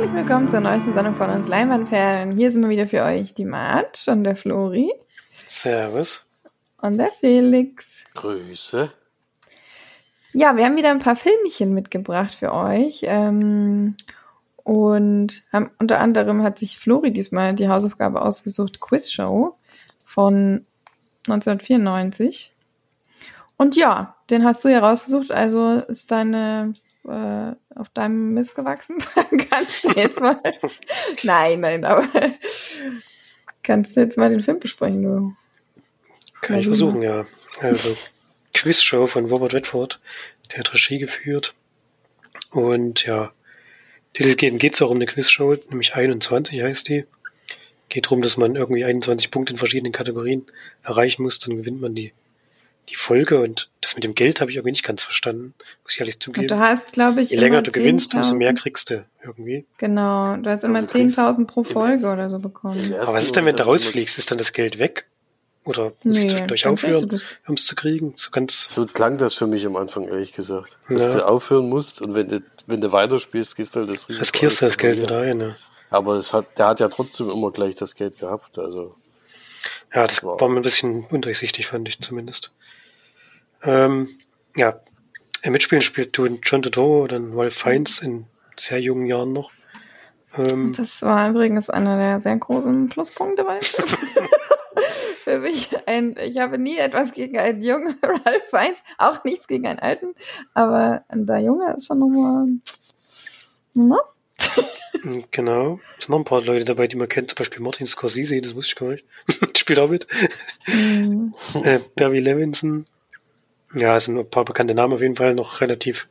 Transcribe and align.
herzlich 0.00 0.16
willkommen 0.16 0.48
zur 0.48 0.60
neuesten 0.60 0.94
Sendung 0.94 1.14
von 1.14 1.28
uns 1.28 1.46
Leinwandperlen. 1.46 2.30
Hier 2.30 2.50
sind 2.50 2.62
wir 2.62 2.70
wieder 2.70 2.86
für 2.86 3.02
euch 3.02 3.34
die 3.34 3.44
Mart 3.44 4.02
und 4.08 4.24
der 4.24 4.34
Flori. 4.34 4.90
Servus. 5.44 6.24
Und 6.80 6.96
der 6.96 7.10
Felix. 7.10 7.86
Grüße. 8.14 8.90
Ja, 10.32 10.56
wir 10.56 10.64
haben 10.64 10.78
wieder 10.78 10.90
ein 10.90 11.00
paar 11.00 11.16
Filmchen 11.16 11.74
mitgebracht 11.74 12.34
für 12.34 12.54
euch. 12.54 13.02
Ähm, 13.02 13.94
und 14.64 15.42
haben, 15.52 15.70
unter 15.78 16.00
anderem 16.00 16.42
hat 16.42 16.58
sich 16.58 16.78
Flori 16.78 17.12
diesmal 17.12 17.54
die 17.54 17.68
Hausaufgabe 17.68 18.22
ausgesucht, 18.22 18.80
Quizshow 18.80 19.58
von 20.06 20.64
1994. 21.26 22.54
Und 23.58 23.76
ja, 23.76 24.16
den 24.30 24.46
hast 24.46 24.64
du 24.64 24.68
ja 24.68 24.78
rausgesucht, 24.78 25.30
also 25.30 25.72
ist 25.72 26.10
deine 26.10 26.72
äh, 27.06 27.52
auf 27.74 27.88
deinem 27.94 28.34
Mist 28.34 28.54
gewachsen? 28.54 28.98
kannst 29.50 29.84
du 29.84 29.90
jetzt 29.90 30.20
mal. 30.20 30.40
nein, 31.22 31.60
nein, 31.60 31.84
aber 31.84 32.06
kannst 33.62 33.96
du 33.96 34.00
jetzt 34.00 34.18
mal 34.18 34.30
den 34.30 34.40
Film 34.40 34.60
besprechen, 34.60 35.02
du? 35.02 35.36
Kann 36.40 36.58
ich 36.58 36.66
versuchen, 36.66 37.02
ja. 37.02 37.26
Also, 37.60 37.96
Quizshow 38.54 39.06
von 39.06 39.26
Robert 39.26 39.54
Redford, 39.54 40.00
der 40.50 40.60
hat 40.60 40.72
Regie 40.72 40.98
geführt. 40.98 41.54
Und 42.50 43.04
ja, 43.04 43.32
Titel 44.12 44.34
geht 44.34 44.74
es 44.74 44.82
auch 44.82 44.90
um 44.90 44.96
eine 44.96 45.06
Quizshow, 45.06 45.56
nämlich 45.68 45.94
21 45.94 46.60
heißt 46.62 46.88
die. 46.88 47.04
Geht 47.88 48.06
darum, 48.06 48.22
dass 48.22 48.36
man 48.36 48.56
irgendwie 48.56 48.84
21 48.84 49.30
Punkte 49.30 49.52
in 49.52 49.58
verschiedenen 49.58 49.92
Kategorien 49.92 50.46
erreichen 50.82 51.22
muss, 51.22 51.38
dann 51.38 51.56
gewinnt 51.56 51.80
man 51.80 51.94
die 51.94 52.12
die 52.90 52.96
Folge 52.96 53.40
und 53.40 53.70
das 53.80 53.94
mit 53.94 54.04
dem 54.04 54.14
Geld 54.14 54.40
habe 54.40 54.50
ich 54.50 54.56
irgendwie 54.56 54.72
nicht 54.72 54.84
ganz 54.84 55.02
verstanden, 55.02 55.54
muss 55.82 55.94
ich 55.94 56.00
ehrlich 56.00 56.20
zugeben. 56.20 56.44
Und 56.44 56.50
du 56.50 56.58
hast, 56.58 56.92
glaube 56.92 57.20
ich, 57.20 57.30
Je 57.30 57.38
länger 57.38 57.62
du 57.62 57.70
gewinnst, 57.70 58.14
umso 58.14 58.34
mehr 58.34 58.52
kriegst 58.54 58.90
du 58.90 59.04
irgendwie. 59.24 59.64
Genau, 59.78 60.36
du 60.36 60.50
hast 60.50 60.64
immer 60.64 60.80
10.000 60.80 61.46
pro 61.46 61.64
Folge 61.64 62.10
oder 62.10 62.28
so 62.28 62.38
bekommen. 62.38 62.94
Aber 62.94 63.14
was 63.14 63.24
ist 63.24 63.36
denn, 63.36 63.46
wenn 63.46 63.56
du 63.56 63.64
rausfliegst? 63.64 64.18
Ist 64.18 64.30
dann 64.30 64.38
das 64.38 64.52
Geld 64.52 64.78
weg? 64.78 65.06
Oder 65.64 65.92
muss 66.04 66.16
nee, 66.16 66.24
ich 66.24 66.30
zwischendurch 66.30 66.66
aufhören, 66.66 67.20
um 67.46 67.54
es 67.54 67.66
zu 67.66 67.76
kriegen? 67.76 68.14
So 68.16 68.30
ganz. 68.30 68.72
So 68.72 68.86
klang 68.86 69.18
das 69.18 69.34
für 69.34 69.46
mich 69.46 69.66
am 69.66 69.76
Anfang, 69.76 70.04
ehrlich 70.04 70.32
gesagt. 70.32 70.78
Dass 70.88 71.02
ja. 71.02 71.20
du 71.20 71.26
aufhören 71.26 71.68
musst 71.68 72.00
und 72.00 72.14
wenn 72.14 72.28
du, 72.28 72.42
wenn 72.66 72.80
du 72.80 72.92
weiterspielst, 72.92 73.56
gehst 73.56 73.76
du 73.76 73.80
halt 73.80 73.90
das 73.90 74.08
Risiko. 74.08 74.20
Riskierst 74.20 74.62
du 74.62 74.64
das 74.64 74.78
Geld 74.78 75.02
wieder 75.02 75.20
ein, 75.20 75.40
ja. 75.40 75.56
Aber 75.90 76.14
es 76.14 76.32
hat, 76.32 76.58
der 76.58 76.68
hat 76.68 76.80
ja 76.80 76.88
trotzdem 76.88 77.28
immer 77.28 77.50
gleich 77.50 77.74
das 77.74 77.94
Geld 77.94 78.18
gehabt, 78.18 78.58
also. 78.58 78.94
Ja, 79.94 80.06
das 80.06 80.24
war, 80.24 80.40
war 80.40 80.48
mir 80.48 80.60
ein 80.60 80.62
bisschen 80.62 81.04
undurchsichtig, 81.10 81.66
fand 81.66 81.88
ich 81.88 82.00
zumindest. 82.00 82.52
Ähm, 83.62 84.08
ja, 84.56 84.80
mitspielen 85.44 85.82
spielt 85.82 86.16
du 86.16 86.26
John 86.42 86.62
Turturro 86.62 87.04
oder 87.04 87.20
Wolf 87.32 87.54
Fiennes 87.54 88.00
in 88.00 88.26
sehr 88.56 88.80
jungen 88.80 89.06
Jahren 89.06 89.32
noch. 89.32 89.50
Ähm, 90.36 90.74
das 90.76 91.02
war 91.02 91.30
übrigens 91.30 91.70
einer 91.70 91.96
der 91.96 92.20
sehr 92.20 92.36
großen 92.36 92.88
Pluspunkte 92.88 93.44
bei 93.44 93.58
Für 95.24 95.40
mich 95.40 95.70
ein, 95.86 96.16
ich 96.24 96.38
habe 96.38 96.58
nie 96.58 96.78
etwas 96.78 97.12
gegen 97.12 97.38
einen 97.38 97.62
jungen 97.62 97.96
Ralph 98.02 98.48
Fiennes, 98.48 98.78
auch 98.98 99.22
nichts 99.24 99.46
gegen 99.46 99.66
einen 99.66 99.78
alten, 99.78 100.14
aber 100.54 101.04
der 101.12 101.38
Junge 101.40 101.74
ist 101.76 101.86
schon 101.86 101.98
nochmal, 101.98 102.46
ne? 103.74 103.98
genau. 105.30 105.74
Es 105.98 106.04
sind 106.04 106.08
noch 106.08 106.18
ein 106.18 106.24
paar 106.24 106.42
Leute 106.42 106.64
dabei, 106.64 106.86
die 106.86 106.96
man 106.96 107.08
kennt, 107.08 107.30
zum 107.30 107.36
Beispiel 107.36 107.62
Martin 107.62 107.86
Scorsese, 107.86 108.40
das 108.40 108.54
wusste 108.54 108.70
ich 108.70 108.76
gar 108.76 108.88
nicht. 108.90 109.58
Spielt 109.58 109.78
auch 109.78 109.90
mit. 109.90 110.06
Mhm. 110.66 111.32
äh, 111.62 111.78
Barry 111.96 112.20
Levinson, 112.20 112.86
ja, 113.74 113.96
es 113.96 114.04
sind 114.06 114.18
ein 114.18 114.30
paar 114.30 114.44
bekannte 114.44 114.74
Namen 114.74 114.94
auf 114.94 115.02
jeden 115.02 115.16
Fall, 115.16 115.34
noch 115.34 115.60
relativ 115.60 116.08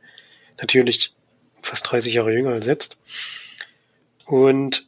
natürlich 0.58 1.14
fast 1.62 1.90
30 1.90 2.14
Jahre 2.14 2.32
jünger 2.32 2.50
als 2.50 2.66
jetzt. 2.66 2.96
Und 4.26 4.86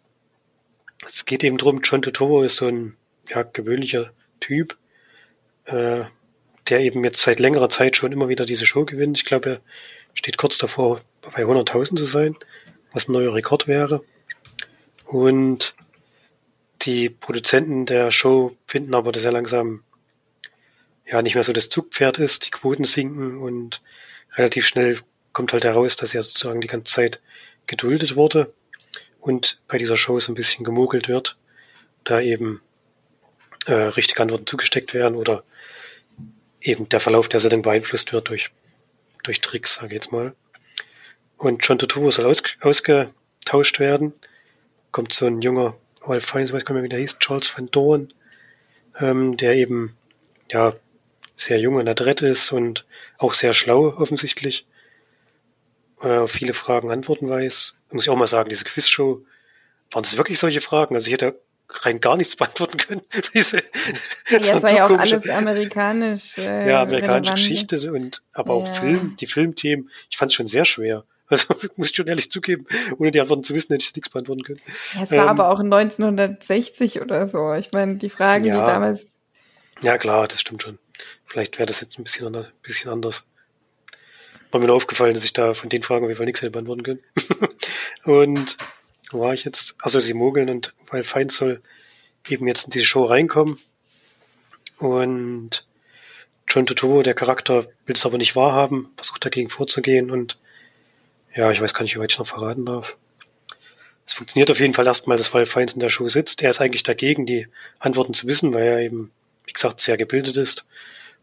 es 1.06 1.24
geht 1.24 1.44
eben 1.44 1.58
drum, 1.58 1.80
John 1.82 2.02
Totoro 2.02 2.42
ist 2.42 2.56
so 2.56 2.68
ein 2.68 2.96
ja, 3.28 3.42
gewöhnlicher 3.42 4.12
Typ, 4.40 4.76
äh, 5.64 6.04
der 6.68 6.80
eben 6.80 7.04
jetzt 7.04 7.22
seit 7.22 7.40
längerer 7.40 7.68
Zeit 7.68 7.96
schon 7.96 8.12
immer 8.12 8.28
wieder 8.28 8.46
diese 8.46 8.66
Show 8.66 8.84
gewinnt. 8.84 9.18
Ich 9.18 9.24
glaube, 9.24 9.50
er 9.50 9.60
steht 10.14 10.38
kurz 10.38 10.58
davor, 10.58 11.00
bei 11.34 11.44
100.000 11.44 11.96
zu 11.96 12.06
sein, 12.06 12.36
was 12.92 13.08
ein 13.08 13.12
neuer 13.12 13.34
Rekord 13.34 13.68
wäre. 13.68 14.02
Und 15.06 15.74
die 16.82 17.10
Produzenten 17.10 17.86
der 17.86 18.10
Show 18.10 18.56
finden 18.66 18.94
aber, 18.94 19.12
dass 19.12 19.24
er 19.24 19.32
langsam 19.32 19.82
ja 21.06 21.22
nicht 21.22 21.34
mehr 21.34 21.44
so 21.44 21.52
das 21.52 21.68
Zugpferd 21.68 22.18
ist, 22.18 22.46
die 22.46 22.50
Quoten 22.50 22.84
sinken 22.84 23.38
und 23.38 23.82
relativ 24.36 24.66
schnell 24.66 25.00
kommt 25.32 25.52
halt 25.52 25.64
heraus, 25.64 25.96
dass 25.96 26.14
er 26.14 26.22
sozusagen 26.22 26.60
die 26.60 26.68
ganze 26.68 26.92
Zeit 26.92 27.20
geduldet 27.66 28.16
wurde 28.16 28.52
und 29.20 29.60
bei 29.68 29.78
dieser 29.78 29.96
Show 29.96 30.18
so 30.20 30.32
ein 30.32 30.36
bisschen 30.36 30.64
gemogelt 30.64 31.08
wird, 31.08 31.38
da 32.04 32.20
eben 32.20 32.60
äh, 33.66 33.72
richtige 33.74 34.20
Antworten 34.20 34.46
zugesteckt 34.46 34.94
werden 34.94 35.16
oder 35.16 35.44
eben 36.60 36.88
der 36.88 37.00
Verlauf 37.00 37.28
der 37.28 37.40
Sendung 37.40 37.62
beeinflusst 37.62 38.12
wird 38.12 38.28
durch, 38.28 38.50
durch 39.22 39.40
Tricks, 39.40 39.76
sage 39.76 39.88
ich 39.88 39.92
jetzt 40.02 40.12
mal. 40.12 40.34
Und 41.36 41.66
John 41.66 41.78
Turturro 41.78 42.10
soll 42.10 42.26
aus, 42.26 42.42
ausgetauscht 42.60 43.80
werden. 43.80 44.12
Kommt 44.92 45.12
so 45.12 45.26
ein 45.26 45.40
junger 45.40 45.76
Ralph 46.02 46.24
Fiennes, 46.24 46.52
weiß 46.52 46.64
gar 46.64 46.74
nicht 46.74 46.82
mehr, 46.82 46.84
wie 46.84 46.88
der 46.88 47.00
hieß, 47.00 47.18
Charles 47.18 47.56
Van 47.56 47.70
Dorn, 47.70 48.12
ähm, 49.00 49.36
der 49.36 49.54
eben 49.54 49.96
ja 50.50 50.74
sehr 51.44 51.58
jung 51.58 51.76
und 51.76 51.88
adrett 51.88 52.22
ist 52.22 52.52
und 52.52 52.86
auch 53.18 53.34
sehr 53.34 53.52
schlau 53.52 53.94
offensichtlich. 53.96 54.66
Äh, 56.00 56.26
viele 56.26 56.54
Fragen 56.54 56.90
Antworten 56.90 57.28
weiß. 57.28 57.78
Muss 57.90 58.04
ich 58.04 58.10
auch 58.10 58.16
mal 58.16 58.26
sagen, 58.26 58.48
diese 58.48 58.64
Quizshow, 58.64 59.24
waren 59.92 60.02
das 60.02 60.16
wirklich 60.16 60.38
solche 60.38 60.60
Fragen? 60.60 60.94
Also 60.94 61.06
ich 61.06 61.12
hätte 61.12 61.38
rein 61.68 62.00
gar 62.00 62.16
nichts 62.16 62.36
beantworten 62.36 62.78
können. 62.78 63.02
Diese, 63.34 63.58
ja, 64.30 64.38
es 64.38 64.62
war 64.62 64.74
ja 64.74 64.86
auch 64.86 64.98
alles 64.98 65.28
amerikanisch. 65.28 66.38
Äh, 66.38 66.68
ja, 66.68 66.82
amerikanische 66.82 67.34
Geschichte 67.34 67.92
und 67.92 68.22
aber 68.32 68.54
auch 68.54 68.66
ja. 68.66 68.72
Film, 68.72 69.16
die 69.20 69.26
Filmthemen. 69.26 69.90
Ich 70.10 70.16
fand 70.16 70.30
es 70.30 70.34
schon 70.34 70.48
sehr 70.48 70.64
schwer. 70.64 71.04
Also 71.32 71.54
muss 71.76 71.88
ich 71.88 71.96
schon 71.96 72.08
ehrlich 72.08 72.30
zugeben, 72.30 72.66
ohne 72.98 73.10
die 73.10 73.18
Antworten 73.18 73.42
zu 73.42 73.54
wissen, 73.54 73.72
hätte 73.72 73.86
ich 73.86 73.96
nichts 73.96 74.10
beantworten 74.10 74.42
können. 74.42 74.60
Ja, 74.94 75.02
es 75.04 75.12
war 75.12 75.22
ähm, 75.22 75.28
aber 75.30 75.48
auch 75.48 75.60
1960 75.60 77.00
oder 77.00 77.26
so. 77.26 77.54
Ich 77.54 77.72
meine, 77.72 77.96
die 77.96 78.10
Fragen, 78.10 78.44
ja, 78.44 78.60
die 78.60 78.70
damals. 78.70 79.06
Ja, 79.80 79.96
klar, 79.96 80.28
das 80.28 80.42
stimmt 80.42 80.60
schon. 80.60 80.78
Vielleicht 81.24 81.58
wäre 81.58 81.66
das 81.66 81.80
jetzt 81.80 81.98
ein 81.98 82.04
bisschen, 82.04 82.34
ein 82.34 82.46
bisschen 82.62 82.90
anders. 82.90 83.26
War 84.50 84.60
mir 84.60 84.66
nur 84.66 84.76
aufgefallen, 84.76 85.14
dass 85.14 85.24
ich 85.24 85.32
da 85.32 85.54
von 85.54 85.68
den 85.68 85.82
Fragen 85.82 86.04
auf 86.04 86.10
jeden 86.10 86.18
Fall 86.18 86.26
nichts 86.26 86.42
hätte 86.42 86.50
beantworten 86.50 86.82
können. 86.82 87.00
und 88.04 88.56
wo 89.10 89.20
war 89.20 89.34
ich 89.34 89.44
jetzt? 89.44 89.76
Also 89.80 90.00
sie 90.00 90.14
mogeln 90.14 90.48
und 90.48 90.74
weil 90.88 91.04
Feind 91.04 91.32
soll 91.32 91.62
eben 92.28 92.46
jetzt 92.46 92.64
in 92.64 92.70
diese 92.70 92.84
Show 92.84 93.04
reinkommen. 93.04 93.58
Und 94.78 95.66
John 96.48 96.66
Totoro, 96.66 97.02
der 97.02 97.14
Charakter, 97.14 97.66
will 97.86 97.94
es 97.94 98.04
aber 98.04 98.18
nicht 98.18 98.36
wahrhaben, 98.36 98.90
versucht 98.96 99.24
dagegen 99.24 99.48
vorzugehen 99.48 100.10
und 100.10 100.38
ja, 101.34 101.50
ich 101.50 101.60
weiß 101.60 101.72
gar 101.72 101.82
nicht, 101.82 101.94
wie 101.94 102.00
weit 102.00 102.12
ich 102.12 102.18
noch 102.18 102.26
verraten 102.26 102.66
darf. 102.66 102.96
Es 104.04 104.14
funktioniert 104.14 104.50
auf 104.50 104.60
jeden 104.60 104.74
Fall 104.74 104.86
erstmal, 104.86 105.16
dass 105.16 105.32
Ralph 105.34 105.50
Fiennes 105.50 105.74
in 105.74 105.80
der 105.80 105.88
Show 105.88 106.08
sitzt. 106.08 106.42
Er 106.42 106.50
ist 106.50 106.60
eigentlich 106.60 106.82
dagegen, 106.82 107.24
die 107.24 107.46
Antworten 107.78 108.14
zu 108.14 108.26
wissen, 108.26 108.52
weil 108.52 108.64
er 108.64 108.80
eben, 108.80 109.12
wie 109.46 109.52
gesagt, 109.52 109.80
sehr 109.80 109.96
gebildet 109.96 110.36
ist 110.36 110.66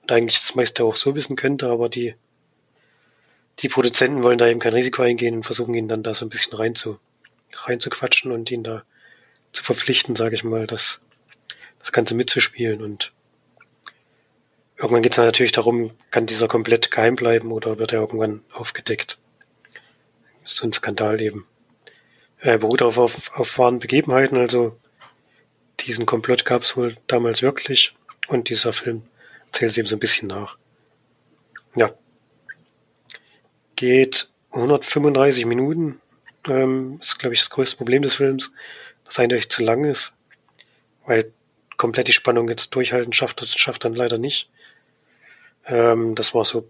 und 0.01 0.11
eigentlich 0.11 0.39
das 0.39 0.55
meiste 0.55 0.83
auch 0.83 0.95
so 0.95 1.15
wissen 1.15 1.35
könnte, 1.35 1.67
aber 1.67 1.89
die, 1.89 2.15
die 3.59 3.69
Produzenten 3.69 4.23
wollen 4.23 4.37
da 4.37 4.47
eben 4.47 4.59
kein 4.59 4.73
Risiko 4.73 5.01
eingehen 5.01 5.35
und 5.35 5.43
versuchen 5.43 5.73
ihn 5.73 5.87
dann 5.87 6.03
da 6.03 6.13
so 6.13 6.25
ein 6.25 6.29
bisschen 6.29 6.57
rein 6.57 6.75
zu, 6.75 6.99
rein 7.53 7.79
zu 7.79 7.89
quatschen 7.89 8.31
und 8.31 8.51
ihn 8.51 8.63
da 8.63 8.83
zu 9.51 9.63
verpflichten, 9.63 10.15
sage 10.15 10.35
ich 10.35 10.43
mal, 10.43 10.67
das, 10.67 11.01
das 11.79 11.91
Ganze 11.91 12.15
mitzuspielen 12.15 12.81
und 12.81 13.13
irgendwann 14.77 15.03
geht 15.03 15.13
es 15.13 15.17
natürlich 15.17 15.51
darum, 15.51 15.91
kann 16.11 16.25
dieser 16.25 16.47
komplett 16.47 16.91
geheim 16.91 17.15
bleiben 17.15 17.51
oder 17.51 17.79
wird 17.79 17.93
er 17.93 17.99
irgendwann 17.99 18.43
aufgedeckt? 18.51 19.17
Ist 20.45 20.57
so 20.57 20.67
ein 20.67 20.73
Skandal 20.73 21.21
eben. 21.21 21.45
Er 22.39 22.57
beruht 22.57 22.81
auf, 22.81 22.97
auf, 22.97 23.37
auf 23.37 23.57
wahren 23.57 23.79
Begebenheiten, 23.79 24.37
also 24.37 24.77
diesen 25.81 26.05
Komplott 26.05 26.45
gab 26.45 26.63
es 26.63 26.77
wohl 26.77 26.95
damals 27.07 27.41
wirklich 27.41 27.93
und 28.29 28.49
dieser 28.49 28.73
Film 28.73 29.03
zählt 29.51 29.77
eben 29.77 29.87
so 29.87 29.95
ein 29.95 29.99
bisschen 29.99 30.27
nach. 30.27 30.57
Ja. 31.75 31.91
Geht 33.75 34.29
135 34.51 35.45
Minuten. 35.45 35.99
Ähm, 36.47 36.99
ist, 37.01 37.19
glaube 37.19 37.33
ich, 37.33 37.41
das 37.41 37.49
größte 37.49 37.77
Problem 37.77 38.01
des 38.01 38.15
Films, 38.15 38.53
dass 39.03 39.19
eindeutig 39.19 39.49
zu 39.49 39.63
lang 39.63 39.83
ist. 39.83 40.13
Weil 41.05 41.31
komplett 41.77 42.07
die 42.07 42.13
Spannung 42.13 42.47
jetzt 42.49 42.75
durchhalten 42.75 43.13
schafft, 43.13 43.45
schafft 43.57 43.83
dann 43.83 43.95
leider 43.95 44.17
nicht. 44.17 44.49
Ähm, 45.65 46.15
das 46.15 46.33
war 46.33 46.45
so, 46.45 46.69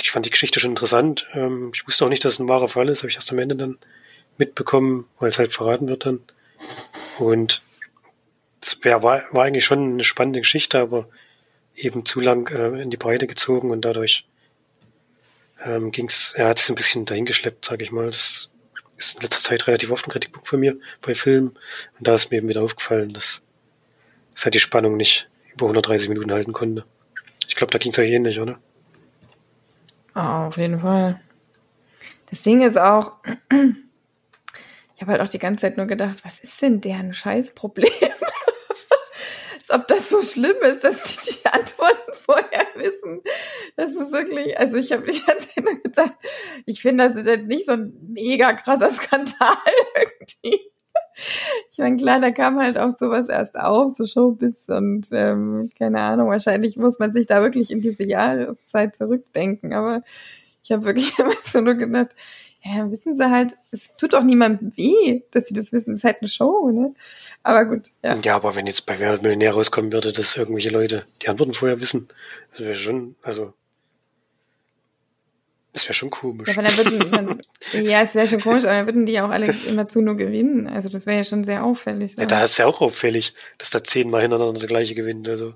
ich 0.00 0.10
fand 0.10 0.26
die 0.26 0.30
Geschichte 0.30 0.58
schon 0.58 0.70
interessant. 0.70 1.26
Ähm, 1.34 1.70
ich 1.74 1.86
wusste 1.86 2.04
auch 2.04 2.08
nicht, 2.08 2.24
dass 2.24 2.34
es 2.34 2.38
ein 2.38 2.48
wahrer 2.48 2.68
Fall 2.68 2.88
ist, 2.88 3.00
habe 3.00 3.10
ich 3.10 3.16
erst 3.16 3.30
am 3.30 3.38
Ende 3.38 3.56
dann 3.56 3.78
mitbekommen, 4.38 5.06
weil 5.18 5.30
es 5.30 5.38
halt 5.38 5.52
verraten 5.52 5.88
wird 5.88 6.06
dann. 6.06 6.20
Und 7.18 7.62
es 8.64 8.84
war, 8.84 9.02
war 9.02 9.44
eigentlich 9.44 9.64
schon 9.64 9.92
eine 9.92 10.04
spannende 10.04 10.40
Geschichte, 10.40 10.78
aber 10.78 11.08
eben 11.74 12.04
zu 12.04 12.20
lang 12.20 12.48
äh, 12.48 12.80
in 12.80 12.90
die 12.90 12.96
Breite 12.96 13.26
gezogen 13.26 13.70
und 13.70 13.84
dadurch 13.84 14.26
ähm, 15.64 15.90
ging 15.90 16.08
es, 16.08 16.34
er 16.36 16.48
hat 16.48 16.58
es 16.58 16.68
ein 16.68 16.74
bisschen 16.74 17.04
dahingeschleppt, 17.04 17.64
sage 17.64 17.84
ich 17.84 17.92
mal. 17.92 18.06
Das 18.06 18.50
ist 18.96 19.16
in 19.16 19.22
letzter 19.22 19.50
Zeit 19.50 19.66
relativ 19.66 19.90
oft 19.90 20.06
ein 20.06 20.10
Kritikpunkt 20.10 20.48
von 20.48 20.60
mir 20.60 20.76
bei 21.00 21.14
Filmen. 21.14 21.58
Und 21.98 22.08
da 22.08 22.14
ist 22.14 22.30
mir 22.30 22.38
eben 22.38 22.48
wieder 22.48 22.62
aufgefallen, 22.62 23.12
dass, 23.12 23.42
dass 24.34 24.44
halt 24.44 24.54
die 24.54 24.60
Spannung 24.60 24.96
nicht 24.96 25.28
über 25.52 25.66
130 25.66 26.08
Minuten 26.08 26.32
halten 26.32 26.52
konnte. 26.52 26.84
Ich 27.48 27.56
glaube, 27.56 27.70
da 27.70 27.78
ging 27.78 27.92
es 27.92 27.98
euch 27.98 28.10
ähnlich, 28.10 28.40
oder? 28.40 28.58
Oh, 30.14 30.20
auf 30.48 30.56
jeden 30.56 30.80
Fall. 30.80 31.20
Das 32.30 32.42
Ding 32.42 32.62
ist 32.62 32.78
auch, 32.78 33.12
ich 33.50 35.00
habe 35.00 35.12
halt 35.12 35.20
auch 35.20 35.28
die 35.28 35.38
ganze 35.38 35.62
Zeit 35.62 35.76
nur 35.76 35.86
gedacht, 35.86 36.24
was 36.24 36.38
ist 36.40 36.60
denn 36.62 36.80
deren 36.80 37.12
Scheißproblem? 37.12 37.90
Ob 39.72 39.88
das 39.88 40.10
so 40.10 40.22
schlimm 40.22 40.56
ist, 40.62 40.84
dass 40.84 41.02
die 41.02 41.32
die 41.32 41.46
Antworten 41.52 42.12
vorher 42.12 42.66
wissen. 42.76 43.22
Das 43.76 43.92
ist 43.92 44.12
wirklich, 44.12 44.58
also 44.58 44.76
ich 44.76 44.92
habe 44.92 45.10
die 45.10 45.20
ganze 45.20 45.48
Zeit 45.48 45.64
nur 45.64 45.82
gedacht, 45.82 46.12
ich 46.66 46.82
finde, 46.82 47.08
das 47.08 47.16
ist 47.16 47.26
jetzt 47.26 47.46
nicht 47.46 47.66
so 47.66 47.72
ein 47.72 47.92
mega 48.08 48.52
krasser 48.52 48.90
Skandal 48.90 49.56
irgendwie. 49.96 50.60
Ich 51.70 51.78
meine, 51.78 51.96
klar, 51.96 52.20
da 52.20 52.30
kam 52.30 52.58
halt 52.58 52.78
auch 52.78 52.90
sowas 52.90 53.28
erst 53.28 53.56
auf, 53.56 53.92
so 53.92 54.06
Showbiz 54.06 54.68
und 54.68 55.08
ähm, 55.12 55.70
keine 55.78 56.00
Ahnung, 56.00 56.28
wahrscheinlich 56.28 56.76
muss 56.76 56.98
man 56.98 57.12
sich 57.12 57.26
da 57.26 57.42
wirklich 57.42 57.70
in 57.70 57.80
diese 57.80 58.04
Jahreszeit 58.04 58.96
zurückdenken, 58.96 59.74
aber 59.74 60.02
ich 60.62 60.72
habe 60.72 60.84
wirklich 60.84 61.16
immer 61.18 61.34
so 61.44 61.60
nur 61.60 61.74
gedacht, 61.74 62.14
ja, 62.64 62.90
wissen 62.90 63.16
sie 63.16 63.30
halt, 63.30 63.54
es 63.72 63.90
tut 63.96 64.14
auch 64.14 64.22
niemandem 64.22 64.76
weh, 64.76 65.22
dass 65.32 65.46
sie 65.46 65.54
das 65.54 65.72
wissen, 65.72 65.92
es 65.92 65.98
ist 65.98 66.04
halt 66.04 66.18
eine 66.20 66.28
Show, 66.28 66.70
ne? 66.70 66.94
Aber 67.42 67.64
gut, 67.64 67.90
ja. 68.02 68.16
Ja, 68.22 68.36
aber 68.36 68.54
wenn 68.54 68.66
jetzt 68.66 68.86
bei 68.86 69.00
Wer 69.00 69.10
wird 69.10 69.22
Millionär 69.22 69.52
rauskommen 69.52 69.92
würde, 69.92 70.12
dass 70.12 70.36
irgendwelche 70.36 70.70
Leute 70.70 71.04
die 71.22 71.28
Antworten 71.28 71.54
vorher 71.54 71.80
wissen, 71.80 72.08
das 72.50 72.60
wäre 72.60 72.76
schon, 72.76 73.16
also 73.22 73.52
das 75.72 75.84
wäre 75.84 75.94
schon 75.94 76.10
komisch. 76.10 76.48
Ja, 76.48 76.62
dann 76.62 76.76
würden, 76.76 77.10
dann, 77.10 77.42
ja 77.84 78.02
es 78.02 78.14
wäre 78.14 78.28
schon 78.28 78.40
komisch, 78.40 78.64
aber 78.64 78.74
dann 78.74 78.86
würden 78.86 79.06
die 79.06 79.20
auch 79.20 79.30
alle 79.30 79.54
immer 79.66 79.88
zu 79.88 80.02
nur 80.02 80.16
gewinnen. 80.16 80.68
Also 80.68 80.88
das 80.88 81.06
wäre 81.06 81.18
ja 81.18 81.24
schon 81.24 81.44
sehr 81.44 81.64
auffällig. 81.64 82.14
Ja, 82.18 82.26
da 82.26 82.44
ist 82.44 82.58
ja 82.58 82.66
auch 82.66 82.80
auffällig, 82.82 83.34
dass 83.58 83.70
da 83.70 83.82
zehnmal 83.82 84.20
hintereinander 84.20 84.60
der 84.60 84.68
gleiche 84.68 84.94
gewinnt. 84.94 85.28
Also 85.28 85.54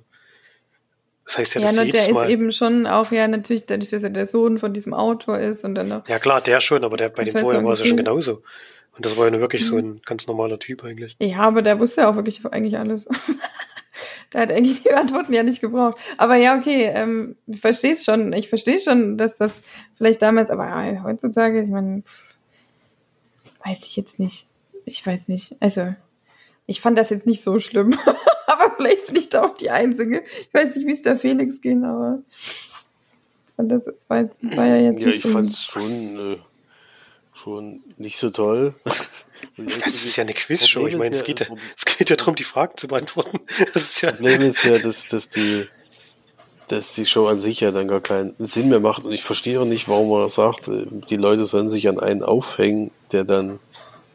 das 1.26 1.38
heißt 1.38 1.55
ja, 1.56 1.61
ja 1.61 1.67
dass 1.67 1.76
nur 1.76 1.84
die 1.84 1.90
der 1.90 2.00
ist 2.02 2.12
Mal. 2.12 2.31
eben 2.31 2.52
schon 2.52 2.87
auch 2.87 3.11
ja 3.12 3.28
natürlich 3.28 3.67
dadurch, 3.67 3.88
dass 3.90 4.02
er 4.02 4.11
der 4.11 4.26
Sohn 4.26 4.58
von 4.58 4.73
diesem 4.73 4.94
Autor 4.94 5.38
ist 5.38 5.64
und 5.64 5.75
dann 5.75 5.88
noch. 5.88 6.08
Ja 6.08 6.19
klar, 6.19 6.40
der 6.40 6.61
schon, 6.61 6.84
aber 6.84 6.96
der 6.96 7.08
bei 7.11 7.25
dem 7.25 7.37
vorher 7.37 7.62
war 7.64 7.73
es 7.73 7.81
ja 7.81 7.87
schon 7.87 7.96
genauso. 7.99 8.43
Und 8.96 9.05
das 9.05 9.17
war 9.19 9.26
ja 9.26 9.31
nur 9.31 9.40
wirklich 9.40 9.67
so 9.67 9.75
Mhm. 9.76 9.81
ein 9.96 10.00
ganz 10.06 10.26
normaler 10.26 10.58
Typ 10.58 10.82
eigentlich. 10.82 11.17
Ja, 11.20 11.40
aber 11.40 11.61
der 11.61 11.78
wusste 11.78 12.00
ja 12.02 12.08
auch 12.11 12.17
wirklich 12.17 12.46
eigentlich 12.46 12.78
alles. 12.78 13.05
der 14.32 14.40
hat 14.40 14.50
eigentlich 14.50 14.82
die 14.84 14.93
Antworten 14.93 15.32
ja 15.34 15.43
nicht 15.43 15.61
gebraucht. 15.61 15.99
Aber 16.17 16.37
ja, 16.37 16.56
okay, 16.58 16.84
ähm, 16.94 17.37
ich 17.46 17.61
verstehe 17.61 17.93
es 17.93 18.05
schon. 18.05 18.32
Ich 18.32 18.49
verstehe 18.49 18.81
schon, 18.81 19.19
dass 19.19 19.37
das 19.37 19.52
vielleicht 19.99 20.22
damals, 20.22 20.49
aber 20.50 20.64
ja, 20.67 21.02
heutzutage, 21.05 21.61
ich 21.61 21.69
meine, 21.69 22.05
weiß 23.64 23.84
ich 23.84 23.96
jetzt 23.96 24.19
nicht. 24.19 24.46
Ich 24.84 25.05
weiß 25.05 25.29
nicht. 25.29 25.56
Also, 25.61 25.94
ich 26.67 26.81
fand 26.81 26.96
das 26.96 27.11
jetzt 27.11 27.26
nicht 27.26 27.43
so 27.43 27.58
schlimm. 27.61 27.99
aber 28.64 28.75
vielleicht 28.76 29.06
bin 29.06 29.17
ich 29.17 29.29
da 29.29 29.44
auch 29.44 29.55
die 29.55 29.70
Einzige. 29.70 30.23
Ich 30.41 30.55
weiß 30.55 30.76
nicht, 30.76 30.87
wie 30.87 30.93
es 30.93 31.03
der 31.03 31.19
Felix 31.19 31.61
ging, 31.61 31.85
aber 31.85 32.19
ich 32.38 33.55
fand 33.56 33.73
das 33.73 33.87
war, 34.08 34.20
jetzt, 34.20 34.43
war 34.56 34.67
ja 34.67 34.76
jetzt 34.76 35.00
Ja, 35.00 35.06
nicht 35.08 35.17
ich 35.17 35.23
so- 35.23 35.29
fand 35.31 35.50
es 35.50 35.62
schon, 35.64 36.32
äh, 36.35 36.38
schon 37.35 37.81
nicht 37.97 38.19
so 38.19 38.31
toll. 38.31 38.75
Das 39.58 39.94
ist 39.94 40.17
ja 40.17 40.23
eine 40.25 40.32
Quizshow. 40.32 40.87
Ich 40.87 40.97
meine, 40.97 41.11
es 41.12 41.19
ja- 41.20 41.25
geht 41.26 41.41
ja, 41.41 41.47
es 41.76 41.85
geht 41.85 42.08
ja 42.11 42.17
darum, 42.17 42.35
die 42.35 42.44
Fragen 42.44 42.76
zu 42.76 42.88
beantworten. 42.88 43.38
Das 43.75 43.82
ist 43.82 44.00
ja. 44.00 44.11
Problem 44.12 44.41
ist 44.41 44.64
ja, 44.64 44.79
dass, 44.79 45.06
dass 45.06 45.29
die 45.29 45.67
dass 46.69 46.94
die 46.94 47.06
Show 47.06 47.29
an 47.29 47.38
sich 47.41 47.61
ja 47.61 47.70
dann 47.70 47.87
gar 47.87 48.00
keinen 48.00 48.35
Sinn 48.38 48.69
mehr 48.70 48.81
macht 48.81 49.05
und 49.05 49.12
ich 49.12 49.23
verstehe 49.23 49.61
auch 49.61 49.64
nicht, 49.67 49.88
warum 49.88 50.08
man 50.11 50.29
sagt, 50.29 50.67
äh, 50.69 50.87
die 51.08 51.17
Leute 51.17 51.44
sollen 51.44 51.69
sich 51.69 51.88
an 51.88 52.00
einen 52.00 52.23
aufhängen, 52.25 52.91
der 53.12 53.23
dann 53.25 53.61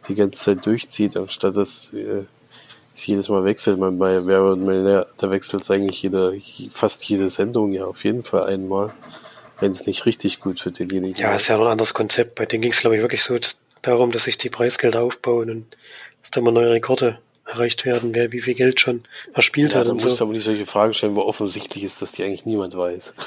die 0.09 0.15
ganze 0.15 0.39
Zeit 0.43 0.65
durchzieht, 0.65 1.15
anstatt 1.15 1.55
dass 1.55 1.93
äh, 1.93 2.25
es 3.01 3.07
jedes 3.07 3.29
Mal 3.29 3.43
wechselt. 3.43 3.77
Man 3.79 3.97
bei 3.97 4.25
Wer 4.25 4.43
wird 4.43 4.59
Millionär, 4.59 5.07
da 5.17 5.29
wechselt 5.29 5.63
es 5.63 5.71
eigentlich 5.71 6.01
jede, 6.01 6.39
fast 6.69 7.03
jede 7.05 7.29
Sendung 7.29 7.73
ja 7.73 7.85
auf 7.85 8.03
jeden 8.03 8.23
Fall 8.23 8.45
einmal, 8.47 8.93
wenn 9.59 9.71
es 9.71 9.85
nicht 9.87 10.05
richtig 10.05 10.39
gut 10.39 10.59
für 10.59 10.71
denjenigen 10.71 11.15
Ja, 11.21 11.35
ist 11.35 11.47
ja 11.47 11.59
ein 11.59 11.67
anderes 11.67 11.93
Konzept. 11.93 12.35
Bei 12.35 12.45
denen 12.45 12.61
ging 12.61 12.71
es, 12.71 12.79
glaube 12.79 12.95
ich, 12.95 13.01
wirklich 13.01 13.23
so 13.23 13.37
darum, 13.81 14.11
dass 14.11 14.23
sich 14.23 14.37
die 14.37 14.49
Preisgelder 14.49 15.01
aufbauen 15.01 15.49
und 15.49 15.77
dass 16.21 16.31
da 16.31 16.41
mal 16.41 16.51
neue 16.51 16.71
Rekorde 16.71 17.19
erreicht 17.45 17.85
werden, 17.85 18.13
wer 18.15 18.31
wie 18.31 18.41
viel 18.41 18.53
Geld 18.53 18.79
schon 18.79 19.03
erspielt 19.33 19.73
Ja, 19.73 19.79
hat 19.79 19.87
da 19.87 19.91
und 19.91 19.95
musst 19.97 20.07
du 20.07 20.17
so. 20.17 20.23
aber 20.25 20.33
nicht 20.33 20.45
solche 20.45 20.65
Fragen 20.65 20.93
stellen, 20.93 21.15
wo 21.15 21.21
offensichtlich 21.21 21.83
ist, 21.83 22.01
dass 22.01 22.11
die 22.11 22.23
eigentlich 22.23 22.45
niemand 22.45 22.75
weiß. 22.77 23.13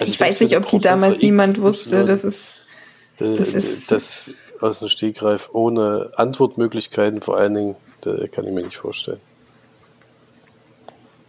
Also 0.00 0.12
ich 0.12 0.20
weiß 0.20 0.40
nicht, 0.42 0.56
ob 0.56 0.64
die 0.68 0.78
damals 0.78 1.14
X, 1.14 1.22
niemand 1.24 1.60
wusste. 1.60 1.96
Y, 2.02 2.06
Das 2.06 2.22
ist, 2.22 2.36
äh, 3.18 3.34
das 3.36 3.48
ist- 3.48 3.90
das 3.90 4.30
aus 4.60 4.80
dem 4.80 4.88
Stegreif 4.88 5.50
ohne 5.52 6.12
Antwortmöglichkeiten 6.16 7.20
vor 7.20 7.36
allen 7.36 7.54
Dingen, 7.54 7.76
kann 8.32 8.46
ich 8.46 8.52
mir 8.52 8.62
nicht 8.62 8.76
vorstellen. 8.76 9.20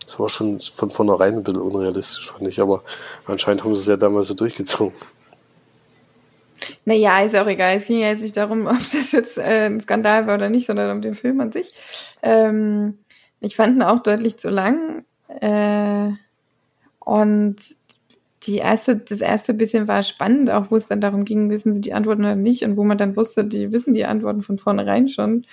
Das 0.05 0.19
war 0.19 0.29
schon 0.29 0.59
von 0.59 0.89
vornherein 0.89 1.35
ein 1.35 1.43
bisschen 1.43 1.61
unrealistisch, 1.61 2.31
fand 2.31 2.47
ich, 2.47 2.59
aber 2.59 2.83
anscheinend 3.25 3.63
haben 3.63 3.75
sie 3.75 3.81
es 3.81 3.87
ja 3.87 3.97
damals 3.97 4.27
so 4.27 4.33
durchgezogen. 4.33 4.95
Naja, 6.85 7.21
ist 7.21 7.35
auch 7.35 7.47
egal. 7.47 7.77
Es 7.77 7.85
ging 7.85 7.99
ja 7.99 8.07
jetzt 8.07 8.21
nicht 8.21 8.35
darum, 8.35 8.65
ob 8.67 8.79
das 8.79 9.11
jetzt 9.11 9.37
äh, 9.37 9.67
ein 9.67 9.81
Skandal 9.81 10.27
war 10.27 10.35
oder 10.35 10.49
nicht, 10.49 10.67
sondern 10.67 10.91
um 10.91 11.01
den 11.01 11.15
Film 11.15 11.39
an 11.39 11.51
sich. 11.51 11.73
Ähm, 12.21 12.97
ich 13.39 13.55
fand 13.55 13.75
ihn 13.75 13.83
auch 13.83 14.01
deutlich 14.01 14.37
zu 14.37 14.49
lang. 14.49 15.05
Äh, 15.27 16.11
und 16.99 17.57
die 18.43 18.57
erste, 18.57 18.95
das 18.97 19.21
erste 19.21 19.53
bisschen 19.53 19.87
war 19.87 20.03
spannend, 20.03 20.49
auch 20.49 20.71
wo 20.71 20.75
es 20.75 20.87
dann 20.87 21.01
darum 21.01 21.25
ging, 21.25 21.49
wissen 21.49 21.73
sie 21.73 21.81
die 21.81 21.93
Antworten 21.93 22.21
oder 22.21 22.35
nicht, 22.35 22.63
und 22.63 22.77
wo 22.77 22.83
man 22.83 22.97
dann 22.97 23.15
wusste, 23.15 23.45
die 23.45 23.71
wissen 23.71 23.93
die 23.93 24.05
Antworten 24.05 24.43
von 24.43 24.57
vornherein 24.57 25.09
schon, 25.09 25.45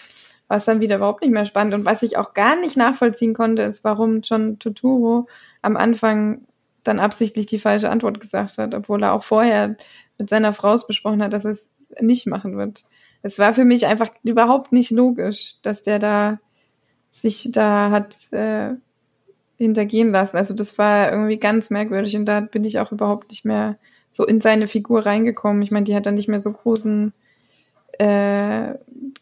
war 0.48 0.58
es 0.58 0.64
dann 0.64 0.80
wieder 0.80 0.96
überhaupt 0.96 1.22
nicht 1.22 1.32
mehr 1.32 1.46
spannend. 1.46 1.74
Und 1.74 1.84
was 1.84 2.02
ich 2.02 2.16
auch 2.16 2.34
gar 2.34 2.58
nicht 2.60 2.76
nachvollziehen 2.76 3.34
konnte, 3.34 3.62
ist, 3.62 3.82
warum 3.82 4.20
John 4.20 4.58
Turturro 4.58 5.26
am 5.62 5.76
Anfang 5.76 6.46
dann 6.84 7.00
absichtlich 7.00 7.46
die 7.46 7.58
falsche 7.58 7.90
Antwort 7.90 8.20
gesagt 8.20 8.58
hat, 8.58 8.74
obwohl 8.74 9.02
er 9.02 9.12
auch 9.12 9.24
vorher 9.24 9.76
mit 10.18 10.30
seiner 10.30 10.52
Frau 10.52 10.74
es 10.74 10.86
besprochen 10.86 11.22
hat, 11.22 11.32
dass 11.32 11.44
er 11.44 11.50
es 11.50 11.70
nicht 12.00 12.26
machen 12.26 12.56
wird. 12.56 12.84
Es 13.22 13.38
war 13.40 13.54
für 13.54 13.64
mich 13.64 13.86
einfach 13.86 14.10
überhaupt 14.22 14.72
nicht 14.72 14.92
logisch, 14.92 15.56
dass 15.62 15.82
der 15.82 15.98
da 15.98 16.38
sich 17.10 17.48
da 17.50 17.90
hat 17.90 18.32
äh, 18.32 18.74
hintergehen 19.58 20.10
lassen. 20.12 20.36
Also 20.36 20.54
das 20.54 20.78
war 20.78 21.10
irgendwie 21.12 21.38
ganz 21.38 21.70
merkwürdig 21.70 22.16
und 22.16 22.26
da 22.26 22.40
bin 22.40 22.64
ich 22.64 22.78
auch 22.78 22.92
überhaupt 22.92 23.30
nicht 23.30 23.44
mehr 23.44 23.78
so 24.12 24.24
in 24.26 24.40
seine 24.40 24.68
Figur 24.68 25.06
reingekommen. 25.06 25.62
Ich 25.62 25.70
meine, 25.70 25.84
die 25.84 25.94
hat 25.94 26.06
dann 26.06 26.14
nicht 26.14 26.28
mehr 26.28 26.40
so 26.40 26.52
großen 26.52 27.12
äh, 27.98 28.74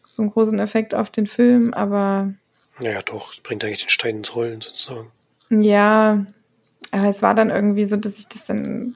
so 0.07 0.21
einen 0.21 0.31
großen 0.31 0.59
Effekt 0.59 0.93
auf 0.95 1.09
den 1.09 1.27
Film, 1.27 1.73
aber 1.73 2.33
Naja, 2.79 3.01
doch, 3.01 3.33
bringt 3.43 3.63
eigentlich 3.65 3.81
den 3.83 3.89
Stein 3.89 4.17
ins 4.17 4.35
Rollen 4.35 4.61
sozusagen. 4.61 5.11
ja, 5.49 6.25
aber 6.91 7.07
es 7.09 7.21
war 7.21 7.35
dann 7.35 7.49
irgendwie 7.49 7.85
so, 7.85 7.97
dass 7.97 8.17
ich 8.19 8.27
das 8.29 8.45
dann 8.45 8.59
ein 8.59 8.95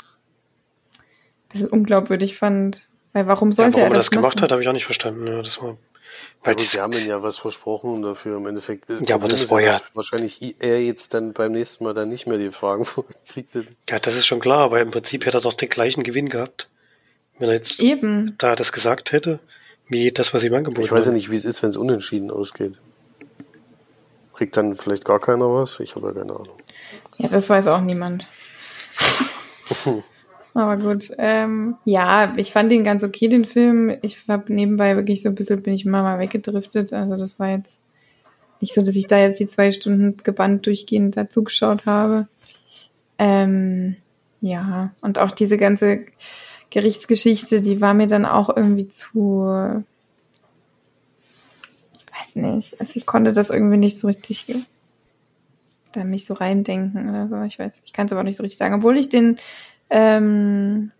bisschen 1.50 1.67
unglaubwürdig 1.67 2.38
fand. 2.38 2.88
Weil 3.13 3.27
warum 3.27 3.51
Ja, 3.51 3.55
sollte 3.58 3.77
warum 3.77 3.84
er 3.84 3.89
er 3.91 3.98
das, 3.98 4.05
das 4.05 4.12
gemacht 4.12 4.36
machen? 4.38 4.43
hat, 4.43 4.51
habe 4.51 4.62
ich 4.62 4.67
auch 4.67 4.74
nicht 4.74 4.86
verstanden. 4.86 5.27
Ja, 5.27 5.41
das 5.41 5.62
war, 5.62 5.69
Ja, 5.72 5.77
weil 6.44 6.56
dies, 6.56 6.72
sie 6.72 6.80
haben 6.82 6.94
ja 6.94 7.22
was 7.24 7.38
versprochen 7.38 8.01
dafür 8.01 8.38
im 8.38 8.48
Endeffekt. 8.48 8.89
Das 8.89 9.01
Ja, 9.08 9.16
aber 9.16 9.28
das 9.28 9.44
ist 9.44 9.51
war 9.51 9.62
ja- 9.62 9.74
dass 9.74 9.84
wahrscheinlich 9.94 10.56
er 10.60 10.82
jetzt 10.82 11.13
dann 11.13 11.34
beim 11.34 11.51
nächsten 11.51 11.84
Mal 11.84 11.94
dann 11.94 12.10
nicht 12.10 12.28
mehr 12.28 12.38
die 12.38 12.51
Fragen 12.51 12.86
hätte. 13.36 13.66
ja, 13.89 14.00
das 14.00 14.16
ist 14.16 14.25
schon 14.25 14.39
klar, 14.39 14.60
aber 14.60 14.80
im 14.82 14.92
Prinzip 14.92 15.25
hätte 15.25 15.38
er 15.38 15.42
doch 15.42 15.54
den 15.54 15.70
gleichen 15.70 16.04
Gewinn 16.04 16.30
gehabt, 16.30 16.70
wenn 17.38 17.50
er 17.50 17.56
jetzt 17.56 17.80
Eben. 17.82 18.36
da 18.38 18.56
das 18.56 18.72
gesagt 18.72 19.12
hätte, 19.12 19.39
wie 19.88 20.12
das, 20.12 20.34
was 20.34 20.44
ihm 20.44 20.54
angeboten 20.54 20.86
Ich 20.86 20.92
weiß 20.92 21.08
ja 21.08 21.12
nicht, 21.13 21.32
wie 21.32 21.36
es 21.36 21.46
ist, 21.46 21.62
wenn 21.63 21.70
es 21.70 21.78
unentschieden 21.78 22.32
ausgeht. 22.32 22.74
Kriegt 24.36 24.56
dann 24.56 24.75
vielleicht 24.75 25.04
gar 25.04 25.20
keiner 25.20 25.54
was? 25.54 25.80
Ich 25.82 25.96
habe 25.96 26.08
ja 26.08 26.13
keine 26.13 26.32
Ahnung. 26.34 26.58
Ja, 27.18 27.28
das 27.28 27.50
weiß 27.50 27.68
auch 27.68 27.82
niemand. 27.82 28.25
Aber 30.60 30.78
gut. 30.78 31.12
Ähm, 31.18 31.75
ja, 31.86 32.34
ich 32.38 32.51
fand 32.51 32.72
den 32.72 32.84
ganz 32.84 33.04
okay, 33.04 33.28
den 33.28 33.46
Film. 33.46 33.96
Ich 34.01 34.18
habe 34.28 34.54
nebenbei 34.54 34.96
wirklich 34.96 35.22
so 35.22 35.30
ein 35.30 35.36
bisschen, 35.36 35.62
bin 35.62 35.74
ich 35.74 35.86
immer 35.86 36.04
mal 36.04 36.20
weggedriftet. 36.20 36.92
Also 36.94 37.16
das 37.16 37.39
war 37.39 37.50
jetzt 37.50 37.80
nicht 38.60 38.74
so, 38.74 38.82
dass 38.82 38.96
ich 38.96 39.08
da 39.08 39.18
jetzt 39.18 39.39
die 39.39 39.46
zwei 39.46 39.72
Stunden 39.72 40.18
gebannt 40.18 40.66
durchgehend 40.66 41.16
dazu 41.16 41.44
geschaut 41.44 41.86
habe. 41.86 42.28
Ähm, 43.18 43.96
ja, 44.42 44.92
und 45.01 45.18
auch 45.18 45.32
diese 45.32 45.58
ganze 45.58 46.06
Gerichtsgeschichte, 46.70 47.62
die 47.62 47.82
war 47.82 47.94
mir 47.94 48.08
dann 48.08 48.25
auch 48.25 48.56
irgendwie 48.56 48.89
zu, 48.89 49.84
ich 51.94 52.20
weiß 52.20 52.36
nicht, 52.36 52.80
also 52.80 52.92
ich 52.96 53.06
konnte 53.06 53.34
das 53.34 53.50
irgendwie 53.50 53.78
nicht 53.78 53.98
so 53.98 54.08
richtig 54.08 54.46
da 55.92 56.04
mich 56.04 56.25
so 56.25 56.34
reindenken 56.36 57.10
oder 57.10 57.28
so. 57.28 57.42
Ich 57.44 57.58
weiß, 57.60 57.82
ich 57.86 57.94
kann 57.94 58.06
es 58.06 58.12
aber 58.12 58.24
nicht 58.24 58.38
so 58.38 58.44
richtig 58.44 58.58
sagen. 58.58 58.75
Obwohl 58.75 58.98
ich 58.98 59.10
den, 59.10 59.38
ähm, 59.89 60.91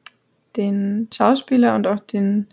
den 0.56 1.08
Schauspieler 1.14 1.76
und 1.76 1.88
auch 1.88 2.00
den 2.00 2.48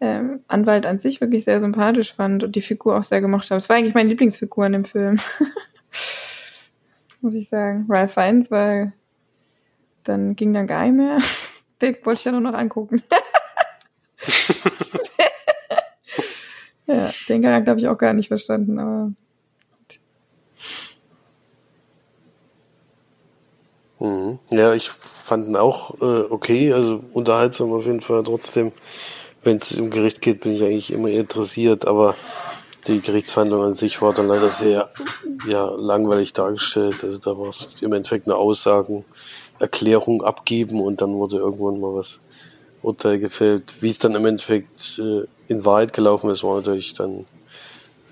ähm, 0.00 0.40
Anwalt 0.48 0.86
an 0.86 0.98
sich 0.98 1.20
wirklich 1.20 1.44
sehr 1.44 1.60
sympathisch 1.60 2.14
fand 2.14 2.42
und 2.44 2.56
die 2.56 2.62
Figur 2.62 2.96
auch 2.98 3.04
sehr 3.04 3.20
gemocht 3.20 3.50
habe. 3.50 3.58
Es 3.58 3.68
war 3.68 3.76
eigentlich 3.76 3.94
meine 3.94 4.08
Lieblingsfigur 4.08 4.66
in 4.66 4.72
dem 4.72 4.84
Film. 4.84 5.18
Muss 7.20 7.34
ich 7.34 7.48
sagen. 7.48 7.86
Ralph 7.88 8.14
Fiennes 8.14 8.50
war, 8.50 8.92
dann 10.04 10.36
ging 10.36 10.52
dann 10.52 10.66
gar 10.66 10.84
nicht 10.84 10.94
mehr. 10.94 11.18
Den 11.82 11.96
wollte 12.04 12.20
ich 12.20 12.24
ja 12.24 12.32
nur 12.32 12.40
noch 12.40 12.54
angucken. 12.54 13.02
Den 17.28 17.42
Charakter 17.42 17.72
habe 17.72 17.80
ich 17.80 17.88
auch 17.88 17.98
gar 17.98 18.12
nicht 18.12 18.28
verstanden, 18.28 18.78
aber. 18.78 19.12
Mhm. 24.06 24.38
Ja, 24.50 24.74
ich 24.74 24.90
fand 24.90 25.46
ihn 25.48 25.56
auch 25.56 26.00
äh, 26.00 26.24
okay, 26.30 26.72
also 26.72 27.00
unterhaltsam 27.12 27.72
auf 27.72 27.86
jeden 27.86 28.00
Fall. 28.00 28.22
Trotzdem, 28.22 28.72
wenn 29.42 29.56
es 29.56 29.72
im 29.72 29.90
Gericht 29.90 30.20
geht, 30.20 30.40
bin 30.40 30.52
ich 30.52 30.62
eigentlich 30.62 30.92
immer 30.92 31.08
interessiert, 31.08 31.86
aber 31.86 32.14
die 32.86 33.00
Gerichtsverhandlung 33.00 33.64
an 33.64 33.72
sich 33.72 34.00
war 34.00 34.12
dann 34.12 34.28
leider 34.28 34.48
sehr 34.48 34.90
ja, 35.48 35.66
langweilig 35.70 36.32
dargestellt. 36.32 37.02
Also 37.02 37.18
da 37.18 37.36
war 37.36 37.48
es 37.48 37.82
im 37.82 37.92
Endeffekt 37.92 38.26
eine 38.26 38.36
Aussagen, 38.36 39.04
Erklärung 39.58 40.22
abgeben 40.22 40.80
und 40.80 41.00
dann 41.00 41.14
wurde 41.14 41.38
irgendwann 41.38 41.80
mal 41.80 41.94
was 41.94 42.20
Urteil 42.82 43.18
gefällt. 43.18 43.74
Wie 43.80 43.88
es 43.88 43.98
dann 43.98 44.14
im 44.14 44.26
Endeffekt 44.26 45.00
äh, 45.00 45.24
in 45.48 45.64
Wahrheit 45.64 45.92
gelaufen 45.92 46.30
ist, 46.30 46.44
war 46.44 46.56
natürlich 46.56 46.94
dann 46.94 47.10
ein 47.10 47.26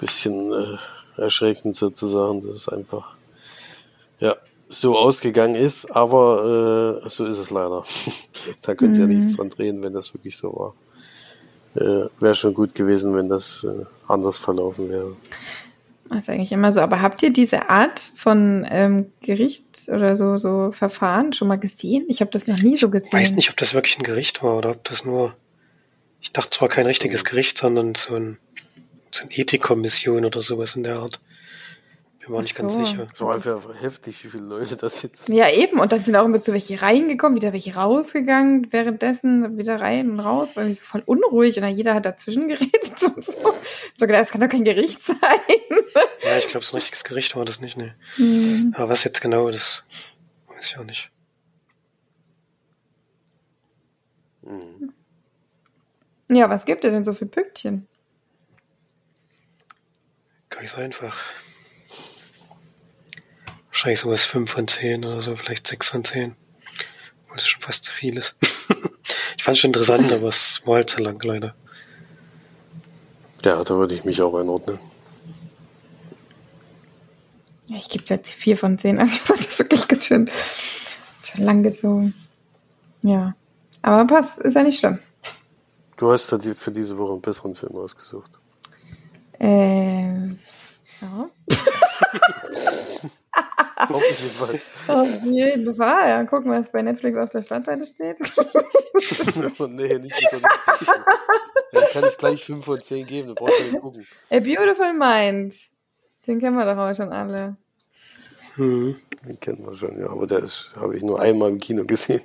bisschen 0.01 0.53
äh, 0.53 1.21
erschreckend 1.21 1.77
sozusagen, 1.77 2.41
dass 2.41 2.57
es 2.57 2.69
einfach 2.69 3.15
ja 4.19 4.35
so 4.75 4.99
ausgegangen 4.99 5.55
ist, 5.55 5.87
aber 5.87 7.01
äh, 7.05 7.09
so 7.09 7.27
ist 7.27 7.39
es 7.39 7.51
leider. 7.51 7.85
da 8.63 8.75
könnt 8.75 8.97
ihr 8.97 9.05
mhm. 9.05 9.11
ja 9.11 9.17
nichts 9.17 9.37
dran 9.37 9.49
drehen, 9.49 9.83
wenn 9.83 9.93
das 9.93 10.13
wirklich 10.15 10.37
so 10.37 10.53
war. 10.53 10.75
Äh, 11.77 12.09
wäre 12.21 12.35
schon 12.35 12.55
gut 12.55 12.75
gewesen, 12.75 13.15
wenn 13.15 13.29
das 13.29 13.65
äh, 13.65 13.85
anders 14.07 14.39
verlaufen 14.39 14.89
wäre. 14.91 15.17
Das 16.09 16.21
ist 16.21 16.29
eigentlich 16.29 16.53
immer 16.53 16.71
so. 16.71 16.81
Aber 16.81 17.01
habt 17.01 17.23
ihr 17.23 17.33
diese 17.33 17.69
Art 17.71 17.99
von 17.99 18.67
ähm, 18.71 19.13
Gericht 19.23 19.65
oder 19.89 20.17
so, 20.17 20.37
so 20.37 20.71
Verfahren 20.73 21.33
schon 21.33 21.49
mal 21.49 21.59
gesehen? 21.59 22.05
Ich 22.09 22.21
habe 22.21 22.31
das 22.31 22.47
noch 22.47 22.59
nie 22.59 22.77
so 22.77 22.91
gesehen. 22.91 23.09
Ich 23.09 23.15
weiß 23.15 23.33
nicht, 23.33 23.51
ob 23.51 23.57
das 23.57 23.75
wirklich 23.75 23.99
ein 23.99 24.05
Gericht 24.05 24.43
war 24.43 24.57
oder 24.59 24.71
ob 24.71 24.85
das 24.85 25.05
nur. 25.05 25.35
Ich 26.21 26.33
dachte 26.33 26.51
zwar 26.51 26.69
kein 26.69 26.87
richtiges 26.87 27.25
Gericht, 27.25 27.59
sondern 27.59 27.95
so 27.95 28.15
ein, 28.15 28.39
so 29.11 29.25
eine 29.25 29.33
Ethikkommission 29.33 30.25
oder 30.25 30.41
sowas 30.41 30.77
in 30.77 30.83
der 30.83 30.97
Art. 30.97 31.21
Bin 32.25 32.33
mir 32.33 32.39
auch 32.39 32.43
nicht 32.43 32.57
so. 32.57 32.63
ganz 32.63 32.75
sicher. 32.75 33.07
So 33.13 33.29
einfach 33.29 33.61
heftig, 33.83 34.25
wie 34.25 34.29
viele 34.29 34.45
Leute 34.45 34.77
da 34.77 34.89
sitzen. 34.89 35.35
Ja, 35.35 35.51
eben. 35.51 35.79
Und 35.79 35.93
dann 35.93 36.01
sind 36.01 36.17
auch 36.17 36.25
immer 36.25 36.39
so 36.39 36.55
welche 36.55 36.81
reingekommen, 36.81 37.37
wieder 37.37 37.53
welche 37.53 37.75
rausgegangen, 37.75 38.73
währenddessen 38.73 39.59
wieder 39.59 39.79
rein 39.79 40.11
und 40.11 40.21
raus, 40.21 40.51
weil 40.55 40.69
ich 40.69 40.79
so 40.79 40.85
voll 40.85 41.03
unruhig 41.05 41.57
und 41.57 41.63
dann 41.63 41.77
jeder 41.77 41.93
hat 41.93 42.07
dazwischen 42.07 42.49
geredet 42.49 43.03
und 43.03 43.23
so. 43.23 43.33
Ich 43.93 44.01
gedacht, 44.01 44.23
das 44.23 44.31
kann 44.31 44.41
doch 44.41 44.49
kein 44.49 44.65
Gericht 44.65 45.03
sein. 45.05 45.19
Ja, 46.23 46.39
ich 46.39 46.47
glaube, 46.47 46.65
so 46.65 46.73
ein 46.73 46.77
richtiges 46.77 47.05
Gericht 47.05 47.37
war 47.37 47.45
das 47.45 47.61
nicht, 47.61 47.77
ne. 47.77 47.95
Hm. 48.17 48.73
Aber 48.75 48.89
was 48.89 49.05
jetzt 49.05 49.21
genau, 49.21 49.51
das 49.51 49.83
weiß 50.49 50.65
ich 50.67 50.79
auch 50.79 50.85
nicht. 50.85 51.11
Hm. 54.45 54.95
Ja, 56.31 56.49
was 56.49 56.65
gibt 56.65 56.85
ihr 56.85 56.91
denn 56.91 57.05
so 57.05 57.13
für 57.13 57.27
Pünktchen? 57.27 57.87
Ganz 60.49 60.75
einfach. 60.79 61.17
Wahrscheinlich 63.75 63.99
sowas 63.99 64.25
5 64.25 64.49
von 64.49 64.69
10 64.69 65.05
oder 65.05 65.21
so, 65.21 65.35
vielleicht 65.35 65.67
6 65.67 65.89
von 65.89 66.05
10. 66.05 66.37
Weil 67.29 67.37
es 67.37 67.49
schon 67.49 67.61
fast 67.61 67.85
zu 67.85 67.91
viel 67.91 68.17
ist. 68.17 68.37
ich 69.37 69.43
fand 69.43 69.57
es 69.57 69.59
schon 69.59 69.71
interessant, 69.71 70.13
aber 70.13 70.29
es 70.29 70.63
war 70.65 70.77
halt 70.77 70.91
zu 70.91 71.03
lang, 71.03 71.21
leider. 71.25 71.57
Ja, 73.43 73.65
da 73.65 73.75
würde 73.75 73.97
ich 73.97 74.05
mich 74.05 74.23
auch 74.23 74.33
einordnen. 74.37 74.79
Ja, 77.67 77.77
ich 77.77 77.89
gebe 77.89 78.05
jetzt 78.07 78.31
4 78.31 78.57
von 78.57 78.79
10. 78.79 79.01
Also 79.01 79.17
ich 79.17 79.21
fand 79.21 79.45
das 79.45 79.59
wirklich 79.59 79.89
ganz 79.89 80.05
schön, 80.05 80.31
schon 81.25 81.43
lang 81.43 81.65
gezogen. 81.65 82.15
Ja. 83.03 83.35
Aber 83.83 84.07
passt, 84.07 84.39
ist 84.39 84.55
ja 84.55 84.63
nicht 84.63 84.79
schlimm. 84.79 85.01
Du 85.97 86.13
hast 86.13 86.31
da 86.31 86.39
für 86.39 86.71
diese 86.71 86.97
Woche 86.97 87.15
einen 87.15 87.23
besseren 87.23 87.57
Film 87.57 87.75
ausgesucht. 87.75 88.39
Äh, 89.41 90.29
ja. 91.01 91.29
Hoffentlich 93.89 94.41
was. 94.41 94.89
Auf 94.89 95.25
jeden 95.25 95.75
Fall. 95.75 96.09
Ja, 96.09 96.25
gucken, 96.25 96.51
was 96.51 96.71
bei 96.71 96.83
Netflix 96.83 97.19
auf 97.19 97.31
der 97.31 97.43
Startseite 97.43 97.87
steht. 97.87 98.19
nee, 99.69 99.99
nicht 99.99 100.15
mit 100.15 100.33
der 100.33 100.41
Netflix. 100.41 100.89
Dann 101.73 101.85
kann 101.93 102.05
ich 102.09 102.17
gleich 102.19 102.45
5 102.45 102.65
von 102.65 102.81
10 102.81 103.07
geben, 103.07 103.29
dann 103.29 103.35
braucht 103.35 103.53
ihr 103.59 103.73
nicht 103.73 103.81
gucken. 103.81 104.07
A 104.31 104.39
Beautiful 104.39 104.93
Mind. 104.93 105.55
Den 106.27 106.39
kennen 106.39 106.57
wir 106.57 106.65
doch 106.65 106.79
auch 106.79 106.95
schon 106.95 107.13
alle. 107.13 107.57
Hm. 108.55 108.97
Den 109.27 109.41
kennen 109.41 109.67
wir 109.67 109.75
schon, 109.75 109.99
ja. 109.99 110.09
Aber 110.09 110.27
der 110.27 110.43
habe 110.77 110.97
ich 110.97 111.03
nur 111.03 111.21
einmal 111.21 111.51
im 111.51 111.59
Kino 111.59 111.85
gesehen. 111.85 112.23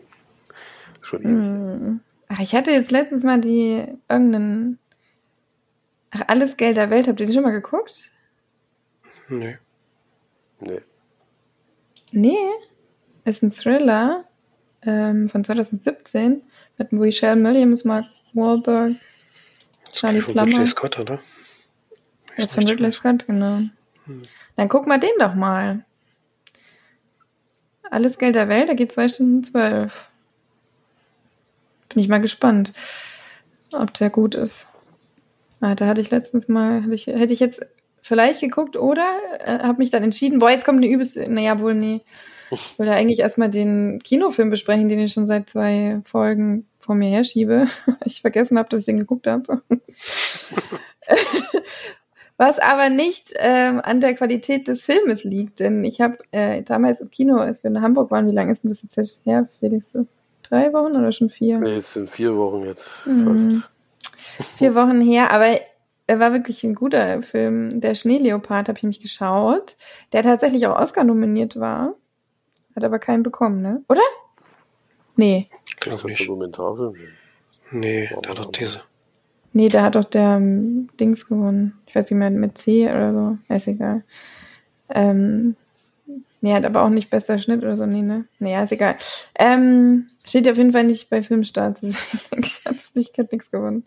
Schon 1.01 1.21
ewig. 1.21 1.47
Hm. 1.47 1.99
Ach, 2.27 2.39
ich 2.39 2.53
hatte 2.53 2.71
jetzt 2.71 2.91
letztens 2.91 3.23
mal 3.23 3.41
die 3.41 3.83
irgendeinen. 4.07 4.77
Ach, 6.11 6.21
alles 6.27 6.57
Geld 6.57 6.77
der 6.77 6.89
Welt. 6.89 7.07
Habt 7.07 7.19
ihr 7.19 7.25
den 7.25 7.33
schon 7.33 7.43
mal 7.43 7.51
geguckt? 7.51 8.11
Nee. 9.29 9.57
Nee. 10.59 10.81
Nee, 12.11 12.37
ist 13.25 13.43
ein 13.43 13.51
Thriller 13.51 14.25
ähm, 14.81 15.29
von 15.29 15.43
2017 15.43 16.41
mit 16.77 16.91
Michelle 16.91 17.43
Williams, 17.43 17.85
Mark 17.85 18.05
Wahlberg, 18.33 18.95
Charlie 19.93 20.21
Plummer. 20.21 20.43
Ridley 20.43 20.67
Scott, 20.67 20.99
oder? 20.99 21.19
Das 22.35 22.45
ist 22.45 22.53
von 22.53 22.67
Ridley 22.67 22.91
Scott, 22.91 23.25
genau. 23.27 23.61
Hm. 24.05 24.23
Dann 24.55 24.69
guck 24.69 24.87
mal 24.87 24.99
den 24.99 25.11
doch 25.19 25.35
mal. 25.35 25.85
Alles 27.89 28.17
Geld 28.17 28.35
der 28.35 28.49
Welt, 28.49 28.69
da 28.69 28.73
geht 28.73 28.91
zwei 28.91 29.07
Stunden 29.07 29.43
zwölf. 29.43 30.09
Bin 31.89 32.03
ich 32.03 32.07
mal 32.07 32.21
gespannt, 32.21 32.73
ob 33.71 33.93
der 33.95 34.09
gut 34.09 34.35
ist. 34.35 34.67
Ah, 35.59 35.75
da 35.75 35.87
hatte 35.87 36.01
ich 36.01 36.11
letztens 36.11 36.47
mal, 36.47 36.83
hätte 36.83 36.93
ich, 36.93 37.07
hätte 37.07 37.33
ich 37.33 37.39
jetzt 37.39 37.65
vielleicht 38.09 38.41
geguckt 38.41 38.75
oder 38.75 39.07
äh, 39.45 39.59
habe 39.59 39.77
mich 39.77 39.91
dann 39.91 40.03
entschieden, 40.03 40.39
boah, 40.39 40.49
jetzt 40.49 40.65
kommt 40.65 40.79
eine 40.79 40.91
übelste, 40.91 41.29
naja, 41.29 41.59
wohl 41.59 41.75
nee. 41.75 42.01
Ich 42.49 42.79
wollte 42.79 42.91
eigentlich 42.91 43.19
erstmal 43.19 43.51
den 43.51 43.99
Kinofilm 44.03 44.49
besprechen, 44.49 44.89
den 44.89 44.99
ich 44.99 45.13
schon 45.13 45.27
seit 45.27 45.47
zwei 45.49 46.01
Folgen 46.05 46.65
vor 46.79 46.95
mir 46.95 47.09
herschiebe. 47.09 47.67
Ich 48.05 48.21
vergessen 48.21 48.57
habe, 48.57 48.67
dass 48.69 48.81
ich 48.81 48.87
den 48.87 48.97
geguckt 48.97 49.27
habe. 49.27 49.61
Was 52.37 52.57
aber 52.57 52.89
nicht 52.89 53.33
ähm, 53.35 53.79
an 53.83 54.01
der 54.01 54.15
Qualität 54.15 54.67
des 54.67 54.85
Filmes 54.85 55.23
liegt, 55.23 55.59
denn 55.59 55.83
ich 55.83 56.01
habe 56.01 56.17
äh, 56.31 56.63
damals 56.63 57.01
im 57.01 57.11
Kino, 57.11 57.37
als 57.37 57.63
wir 57.63 57.69
in 57.69 57.81
Hamburg 57.81 58.09
waren, 58.09 58.27
wie 58.27 58.33
lange 58.33 58.51
ist 58.53 58.63
denn 58.63 58.71
das 58.71 58.81
jetzt 58.81 59.19
her, 59.25 59.47
Felix? 59.59 59.91
So 59.91 60.07
drei 60.41 60.73
Wochen 60.73 60.95
oder 60.95 61.11
schon 61.11 61.29
vier? 61.29 61.59
Nee, 61.59 61.75
es 61.75 61.93
sind 61.93 62.09
vier 62.09 62.35
Wochen 62.35 62.65
jetzt 62.65 63.05
mhm. 63.05 63.25
fast. 63.25 63.69
Vier 64.57 64.73
Wochen 64.73 65.01
her, 65.01 65.31
aber 65.31 65.47
er 65.47 65.61
war 66.17 66.33
wirklich 66.33 66.63
ein 66.63 66.73
guter 66.73 67.21
Film. 67.21 67.81
Der 67.81 67.93
Schneeleopard 67.93 68.67
habe 68.67 68.79
ich 68.79 68.83
mich 68.83 68.99
geschaut, 68.99 69.75
der 70.11 70.23
tatsächlich 70.23 70.65
auch 70.65 70.79
Oscar 70.79 71.03
nominiert 71.03 71.59
war. 71.59 71.93
Hat 72.75 72.83
aber 72.83 72.97
keinen 72.97 73.21
bekommen, 73.21 73.61
ne? 73.61 73.83
Oder? 73.87 74.01
Nee. 75.15 75.47
Ist 75.65 75.85
das 75.85 76.05
ein 76.05 76.15
Dokumentarfilm? 76.15 76.95
Nee, 77.71 78.09
der 78.23 78.29
hat 78.31 78.39
doch 78.39 78.51
diese. 78.51 78.81
Nee, 79.53 79.69
da 79.69 79.83
hat 79.83 79.95
doch 79.95 80.05
der 80.05 80.37
um, 80.37 80.89
Dings 80.97 81.27
gewonnen. 81.27 81.79
Ich 81.85 81.95
weiß 81.95 82.09
nicht 82.09 82.19
mehr, 82.19 82.29
mit 82.29 82.57
C 82.57 82.89
oder 82.89 83.13
so. 83.13 83.53
Ist 83.53 83.67
egal. 83.67 84.03
Ähm, 84.89 85.55
nee, 86.41 86.53
hat 86.53 86.65
aber 86.65 86.83
auch 86.83 86.89
nicht 86.89 87.09
bester 87.09 87.39
Schnitt 87.39 87.63
oder 87.63 87.77
so. 87.77 87.85
Nee, 87.85 88.01
ne? 88.01 88.25
Nee, 88.39 88.61
ist 88.63 88.71
egal. 88.71 88.95
Ähm, 89.37 90.09
steht 90.25 90.47
auf 90.47 90.57
jeden 90.57 90.71
Fall 90.71 90.83
nicht 90.83 91.09
bei 91.09 91.21
Filmstarts. 91.21 91.81
Deswegen 91.81 92.43
ich 92.95 93.11
habe 93.17 93.29
nichts 93.31 93.51
gewonnen. 93.51 93.85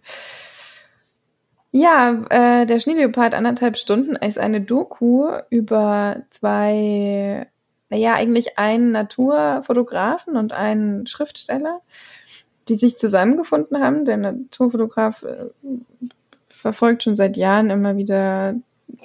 Ja, 1.74 2.22
äh, 2.28 2.66
der 2.66 2.80
Schneeleopard 2.80 3.32
anderthalb 3.32 3.78
Stunden 3.78 4.14
ist 4.14 4.38
eine 4.38 4.60
Doku 4.60 5.30
über 5.48 6.22
zwei, 6.28 7.46
naja, 7.88 8.12
eigentlich 8.12 8.58
einen 8.58 8.90
Naturfotografen 8.92 10.36
und 10.36 10.52
einen 10.52 11.06
Schriftsteller, 11.06 11.80
die 12.68 12.74
sich 12.74 12.98
zusammengefunden 12.98 13.82
haben. 13.82 14.04
Der 14.04 14.18
Naturfotograf 14.18 15.22
äh, 15.22 15.46
verfolgt 16.48 17.04
schon 17.04 17.14
seit 17.14 17.38
Jahren 17.38 17.70
immer 17.70 17.96
wieder 17.96 18.54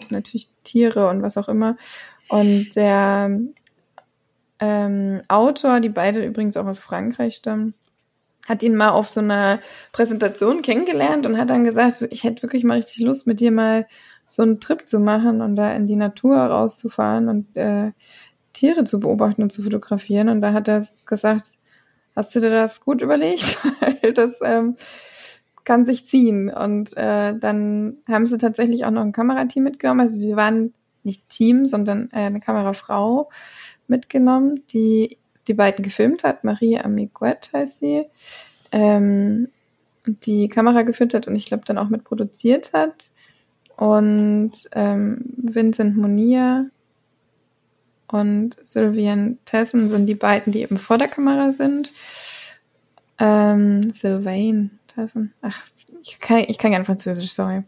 natürlich 0.09 0.49
Tiere 0.65 1.07
und 1.07 1.21
was 1.21 1.37
auch 1.37 1.47
immer. 1.47 1.77
Und 2.27 2.75
der 2.75 3.31
ähm, 4.59 5.21
Autor, 5.29 5.79
die 5.79 5.89
beide 5.89 6.21
übrigens 6.25 6.57
auch 6.57 6.65
aus 6.65 6.81
Frankreich 6.81 7.35
stammen, 7.35 7.75
hat 8.47 8.63
ihn 8.63 8.75
mal 8.75 8.89
auf 8.89 9.09
so 9.09 9.19
einer 9.19 9.59
Präsentation 9.91 10.61
kennengelernt 10.61 11.25
und 11.25 11.37
hat 11.37 11.49
dann 11.49 11.63
gesagt, 11.63 12.07
ich 12.09 12.23
hätte 12.23 12.43
wirklich 12.43 12.63
mal 12.63 12.77
richtig 12.77 12.99
Lust, 12.99 13.27
mit 13.27 13.39
dir 13.39 13.51
mal 13.51 13.87
so 14.25 14.43
einen 14.43 14.59
Trip 14.59 14.87
zu 14.87 14.99
machen 14.99 15.41
und 15.41 15.55
da 15.55 15.73
in 15.73 15.87
die 15.87 15.95
Natur 15.95 16.37
rauszufahren 16.37 17.29
und 17.29 17.55
äh, 17.55 17.91
Tiere 18.53 18.85
zu 18.85 18.99
beobachten 18.99 19.43
und 19.43 19.51
zu 19.51 19.63
fotografieren. 19.63 20.29
Und 20.29 20.41
da 20.41 20.53
hat 20.53 20.67
er 20.67 20.87
gesagt, 21.05 21.53
hast 22.15 22.35
du 22.35 22.39
dir 22.39 22.49
das 22.49 22.81
gut 22.81 23.01
überlegt? 23.01 23.59
Weil 24.01 24.13
das 24.13 24.39
ähm, 24.43 24.75
kann 25.63 25.85
sich 25.85 26.07
ziehen. 26.07 26.49
Und 26.49 26.95
äh, 26.97 27.37
dann 27.37 27.97
haben 28.07 28.27
sie 28.27 28.37
tatsächlich 28.37 28.85
auch 28.85 28.91
noch 28.91 29.01
ein 29.01 29.11
Kamerateam 29.11 29.63
mitgenommen. 29.63 30.01
Also 30.01 30.17
sie 30.17 30.35
waren 30.35 30.73
nicht 31.03 31.29
Team, 31.29 31.65
sondern 31.65 32.09
äh, 32.11 32.25
eine 32.25 32.39
Kamerafrau 32.39 33.29
mitgenommen, 33.87 34.63
die 34.73 35.17
die 35.47 35.53
beiden 35.53 35.83
gefilmt 35.83 36.23
hat. 36.23 36.43
Marie 36.43 36.77
Amiguet 36.79 37.49
heißt 37.53 37.79
sie. 37.79 38.05
Ähm, 38.71 39.49
die 40.05 40.47
Kamera 40.49 40.83
geführt 40.83 41.13
hat 41.13 41.27
und 41.27 41.35
ich 41.35 41.45
glaube 41.45 41.63
dann 41.65 41.77
auch 41.77 41.89
mit 41.89 42.03
produziert 42.03 42.73
hat. 42.73 43.09
und 43.75 44.53
ähm, 44.73 45.21
Vincent 45.37 45.97
Monier 45.97 46.69
und 48.07 48.55
Sylvian 48.63 49.37
Tessen 49.45 49.89
sind 49.89 50.07
die 50.07 50.15
beiden, 50.15 50.53
die 50.53 50.61
eben 50.61 50.77
vor 50.77 50.97
der 50.97 51.07
Kamera 51.07 51.53
sind. 51.53 51.91
Ähm, 53.19 53.91
Sylvain 53.93 54.79
Tessen. 54.87 55.33
Ach, 55.41 55.61
ich 56.01 56.19
kann, 56.19 56.45
ich 56.47 56.57
kann 56.57 56.71
gerne 56.71 56.85
Französisch, 56.85 57.33
sorry. 57.33 57.63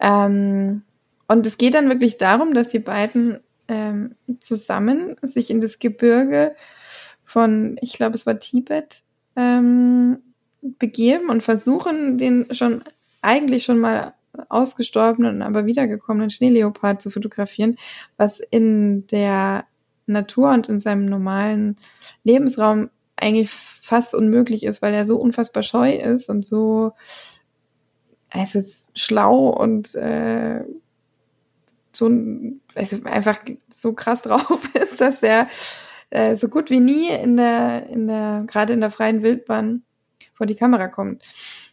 Ähm, 0.00 0.82
und 1.28 1.46
es 1.46 1.58
geht 1.58 1.74
dann 1.74 1.88
wirklich 1.88 2.18
darum, 2.18 2.54
dass 2.54 2.68
die 2.68 2.78
beiden 2.78 3.40
ähm, 3.68 4.14
zusammen 4.40 5.16
sich 5.22 5.50
in 5.50 5.60
das 5.60 5.78
Gebirge 5.78 6.54
von, 7.24 7.76
ich 7.80 7.92
glaube, 7.94 8.14
es 8.14 8.26
war 8.26 8.38
Tibet, 8.38 9.02
ähm, 9.36 10.18
begeben 10.78 11.28
und 11.28 11.42
versuchen, 11.42 12.18
den 12.18 12.46
schon 12.54 12.84
eigentlich 13.22 13.64
schon 13.64 13.78
mal 13.78 14.14
ausgestorbenen, 14.48 15.42
aber 15.42 15.66
wiedergekommenen 15.66 16.30
Schneeleopard 16.30 17.00
zu 17.00 17.10
fotografieren, 17.10 17.76
was 18.16 18.40
in 18.40 19.06
der 19.08 19.64
Natur 20.06 20.50
und 20.50 20.68
in 20.68 20.80
seinem 20.80 21.06
normalen 21.06 21.76
Lebensraum 22.24 22.90
eigentlich 23.16 23.50
fast 23.50 24.14
unmöglich 24.14 24.64
ist, 24.64 24.82
weil 24.82 24.92
er 24.92 25.06
so 25.06 25.16
unfassbar 25.18 25.62
scheu 25.62 25.94
ist 25.94 26.28
und 26.28 26.44
so 26.44 26.92
es 28.34 28.54
ist 28.54 28.98
schlau 28.98 29.48
und 29.48 29.94
äh, 29.94 30.64
so 31.92 32.10
also 32.74 32.96
einfach 33.04 33.38
so 33.70 33.92
krass 33.92 34.22
drauf 34.22 34.60
ist, 34.74 35.00
dass 35.00 35.22
er 35.22 35.48
äh, 36.14 36.36
so 36.36 36.48
gut 36.48 36.70
wie 36.70 36.80
nie 36.80 37.08
in 37.08 37.36
der, 37.36 37.88
in 37.88 38.06
der, 38.06 38.44
gerade 38.46 38.72
in 38.72 38.80
der 38.80 38.90
freien 38.90 39.22
Wildbahn 39.22 39.82
vor 40.32 40.46
die 40.46 40.54
Kamera 40.54 40.88
kommt. 40.88 41.22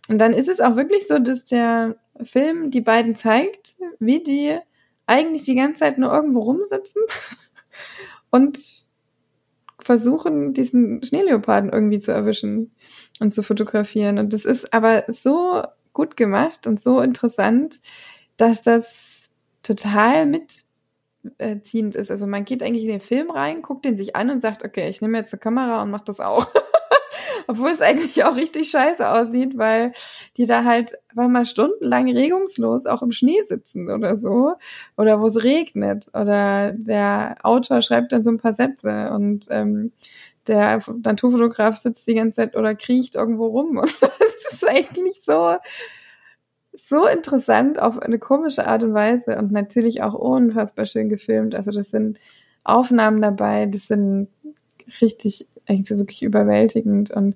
Und 0.10 0.18
dann 0.18 0.34
ist 0.34 0.50
es 0.50 0.60
auch 0.60 0.76
wirklich 0.76 1.08
so, 1.08 1.20
dass 1.20 1.46
der 1.46 1.96
Film 2.24 2.72
die 2.72 2.82
beiden 2.82 3.16
zeigt, 3.16 3.76
wie 4.00 4.22
die 4.24 4.58
eigentlich 5.06 5.44
die 5.44 5.56
ganze 5.56 5.82
Zeit 5.82 5.98
nur 5.98 6.12
irgendwo 6.12 6.42
rumsitzen 6.42 7.04
und 8.32 8.60
versuchen, 9.80 10.54
diesen 10.54 11.04
Schneeleoparden 11.04 11.72
irgendwie 11.72 12.00
zu 12.00 12.12
erwischen 12.12 12.72
und 13.20 13.34
zu 13.34 13.44
fotografieren. 13.44 14.18
Und 14.18 14.34
das 14.34 14.46
ist 14.46 14.74
aber 14.74 15.06
so 15.08 15.64
gut 15.94 16.18
gemacht 16.18 16.66
und 16.66 16.82
so 16.82 17.00
interessant, 17.00 17.80
dass 18.38 18.62
das 18.62 19.30
total 19.64 20.26
mitziehend 21.24 21.96
ist. 21.96 22.12
Also 22.12 22.28
man 22.28 22.46
geht 22.46 22.64
eigentlich 22.64 22.84
in 22.84 22.90
den 22.90 23.02
Film 23.02 23.32
rein, 23.32 23.62
guckt 23.62 23.86
den 23.86 23.98
sich 23.98 24.16
an 24.16 24.30
und 24.30 24.42
sagt, 24.42 24.64
okay, 24.64 24.90
ich 24.90 25.02
nehme 25.02 25.18
jetzt 25.18 25.34
eine 25.34 25.40
Kamera 25.40 25.82
und 25.84 25.92
mache 25.92 26.06
das 26.06 26.20
auch. 26.20 26.48
Obwohl 27.48 27.72
es 27.72 27.82
eigentlich 27.82 28.24
auch 28.24 28.36
richtig 28.36 28.70
scheiße 28.70 29.08
aussieht, 29.08 29.58
weil 29.58 29.94
die 30.38 30.46
da 30.46 30.64
halt 30.64 30.94
einfach 31.10 31.28
mal 31.28 31.46
stundenlang 31.46 32.10
regungslos 32.10 32.86
auch 32.86 33.02
im 33.02 33.12
Schnee 33.12 33.42
sitzen 33.44 33.90
oder 33.90 34.16
so. 34.16 34.54
Oder 34.98 35.20
wo 35.20 35.28
es 35.28 35.44
regnet. 35.44 36.08
Oder 36.14 36.74
der 36.74 37.38
Autor 37.44 37.82
schreibt 37.82 38.12
dann 38.12 38.24
so 38.24 38.30
ein 38.30 38.38
paar 38.38 38.54
Sätze 38.54 39.12
und 39.14 39.48
ähm, 39.50 39.92
der 40.48 40.82
Naturfotograf 41.04 41.78
sitzt 41.78 42.08
die 42.08 42.16
ganze 42.16 42.38
Zeit 42.38 42.56
oder 42.56 42.76
kriecht 42.76 43.16
irgendwo 43.16 43.48
rum. 43.48 43.78
Und 43.78 44.02
das 44.02 44.54
ist 44.54 44.68
eigentlich 44.68 45.22
so, 45.24 45.56
so 46.88 47.08
interessant 47.08 47.80
auf 47.80 48.00
eine 48.00 48.20
komische 48.20 48.68
Art 48.68 48.84
und 48.84 48.94
Weise 48.94 49.38
und 49.38 49.52
natürlich 49.52 50.04
auch 50.04 50.14
unfassbar 50.14 50.86
schön 50.86 51.10
gefilmt. 51.10 51.56
Also 51.56 51.72
das 51.72 51.90
sind 51.92 52.20
Aufnahmen 52.64 53.22
dabei, 53.22 53.66
das 53.66 53.88
sind 53.88 54.28
richtig, 55.02 55.48
eigentlich 55.68 55.88
so 55.88 55.98
wirklich 55.98 56.22
überwältigend 56.22 57.12
und 57.12 57.36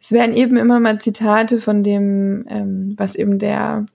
es 0.00 0.12
werden 0.12 0.36
eben 0.36 0.58
immer 0.58 0.80
mal 0.80 1.00
Zitate 1.00 1.60
von 1.60 1.82
dem, 1.82 2.46
ähm, 2.48 2.94
was 2.98 3.14
eben 3.14 3.38
der, 3.38 3.86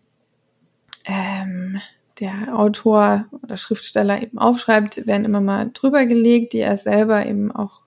ähm, 1.05 1.79
der 2.19 2.57
Autor 2.57 3.25
oder 3.43 3.57
Schriftsteller 3.57 4.19
eben 4.21 4.39
aufschreibt, 4.39 5.05
werden 5.05 5.25
immer 5.25 5.41
mal 5.41 5.69
drüber 5.71 6.07
gelegt, 6.07 6.53
die 6.53 6.61
er 6.61 6.77
selber 6.77 7.27
eben 7.27 7.51
auch 7.51 7.81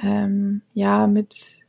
ähm, 0.00 0.62
ja 0.74 1.08
mit 1.08 1.63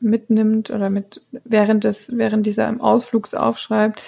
mitnimmt 0.00 0.70
oder 0.70 0.90
mit 0.90 1.22
während 1.44 1.84
des 1.84 2.16
während 2.16 2.46
dieser 2.46 2.74
Ausflugs 2.80 3.34
aufschreibt, 3.34 4.02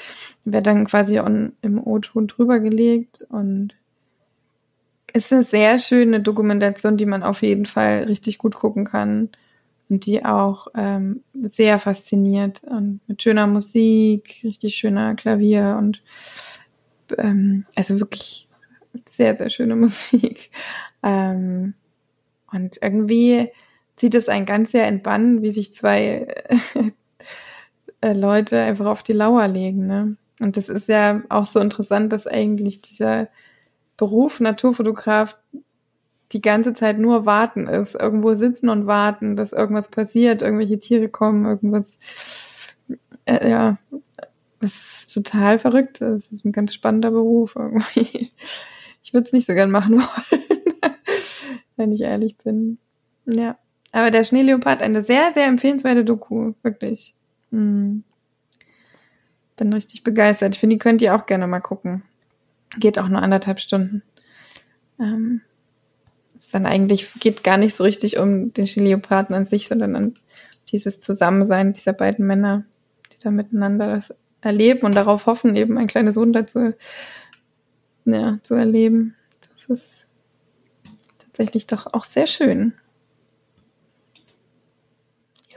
wird 0.44 0.66
dann 0.66 0.86
quasi 0.86 1.20
on, 1.20 1.52
im 1.62 1.84
O-Ton 1.84 2.26
drüber 2.26 2.60
gelegt 2.60 3.24
und 3.30 3.74
ist 5.12 5.32
eine 5.32 5.42
sehr 5.42 5.78
schöne 5.78 6.20
Dokumentation, 6.20 6.96
die 6.96 7.06
man 7.06 7.22
auf 7.22 7.42
jeden 7.42 7.66
Fall 7.66 8.04
richtig 8.04 8.38
gut 8.38 8.54
gucken 8.54 8.84
kann 8.84 9.30
und 9.88 10.06
die 10.06 10.24
auch 10.24 10.68
ähm, 10.76 11.22
sehr 11.44 11.78
fasziniert 11.78 12.62
und 12.64 13.00
mit 13.06 13.22
schöner 13.22 13.46
Musik, 13.46 14.40
richtig 14.44 14.76
schöner 14.76 15.14
Klavier 15.14 15.76
und 15.78 16.02
ähm, 17.16 17.64
also 17.74 17.98
wirklich 18.00 18.46
sehr, 19.10 19.36
sehr 19.36 19.50
schöne 19.50 19.76
Musik. 19.76 20.50
Ähm, 21.02 21.74
und 22.52 22.78
irgendwie 22.82 23.50
zieht 23.98 24.14
es 24.14 24.28
einen 24.28 24.46
ganz 24.46 24.72
sehr 24.72 24.86
entbannen, 24.86 25.42
wie 25.42 25.52
sich 25.52 25.74
zwei 25.74 26.26
äh, 28.00 28.12
Leute 28.12 28.60
einfach 28.60 28.86
auf 28.86 29.02
die 29.02 29.12
Lauer 29.12 29.48
legen. 29.48 29.86
Ne? 29.86 30.16
Und 30.40 30.56
das 30.56 30.68
ist 30.68 30.88
ja 30.88 31.22
auch 31.28 31.46
so 31.46 31.60
interessant, 31.60 32.12
dass 32.12 32.26
eigentlich 32.26 32.80
dieser 32.80 33.28
Beruf 33.96 34.40
Naturfotograf 34.40 35.36
die 36.32 36.40
ganze 36.40 36.74
Zeit 36.74 36.98
nur 36.98 37.26
warten 37.26 37.66
ist. 37.66 37.94
Irgendwo 37.94 38.34
sitzen 38.34 38.68
und 38.68 38.86
warten, 38.86 39.34
dass 39.34 39.52
irgendwas 39.52 39.90
passiert, 39.90 40.42
irgendwelche 40.42 40.78
Tiere 40.78 41.08
kommen, 41.08 41.44
irgendwas. 41.46 41.98
Äh, 43.24 43.50
ja, 43.50 43.78
ist 44.60 45.12
total 45.12 45.58
verrückt. 45.58 46.00
Das 46.00 46.22
ist 46.30 46.44
ein 46.44 46.52
ganz 46.52 46.74
spannender 46.74 47.10
Beruf 47.10 47.56
irgendwie. 47.56 48.30
Ich 49.02 49.14
würde 49.14 49.24
es 49.24 49.32
nicht 49.32 49.46
so 49.46 49.54
gern 49.54 49.70
machen 49.70 49.96
wollen, 50.00 50.42
wenn 51.76 51.92
ich 51.92 52.02
ehrlich 52.02 52.36
bin. 52.36 52.78
Ja. 53.26 53.56
Aber 53.92 54.10
der 54.10 54.24
Schneeleopard, 54.24 54.82
eine 54.82 55.02
sehr, 55.02 55.30
sehr 55.32 55.46
empfehlenswerte 55.46 56.04
Doku, 56.04 56.52
wirklich. 56.62 57.14
Hm. 57.50 58.04
Bin 59.56 59.72
richtig 59.72 60.04
begeistert. 60.04 60.54
Ich 60.54 60.60
finde, 60.60 60.76
die 60.76 60.78
könnt 60.78 61.02
ihr 61.02 61.14
auch 61.14 61.26
gerne 61.26 61.46
mal 61.46 61.60
gucken. 61.60 62.02
Geht 62.78 62.98
auch 62.98 63.08
nur 63.08 63.22
anderthalb 63.22 63.60
Stunden. 63.60 64.02
Ähm, 65.00 65.40
ist 66.38 66.54
dann 66.54 66.66
eigentlich, 66.66 67.12
geht 67.14 67.42
gar 67.42 67.56
nicht 67.56 67.74
so 67.74 67.84
richtig 67.84 68.18
um 68.18 68.52
den 68.52 68.66
Schneeleoparden 68.66 69.34
an 69.34 69.46
sich, 69.46 69.68
sondern 69.68 69.96
an 69.96 70.14
dieses 70.70 71.00
Zusammensein 71.00 71.72
dieser 71.72 71.92
beiden 71.92 72.26
Männer, 72.26 72.64
die 73.12 73.18
da 73.22 73.30
miteinander 73.30 73.96
das 73.96 74.14
erleben 74.40 74.86
und 74.86 74.94
darauf 74.94 75.26
hoffen, 75.26 75.56
eben 75.56 75.78
ein 75.78 75.86
kleines 75.86 76.14
Sohn 76.14 76.32
dazu 76.32 76.74
ja, 78.04 78.38
zu 78.42 78.54
erleben. 78.54 79.16
Das 79.66 79.78
ist 79.78 79.92
tatsächlich 81.18 81.66
doch 81.66 81.92
auch 81.92 82.04
sehr 82.04 82.26
schön. 82.26 82.74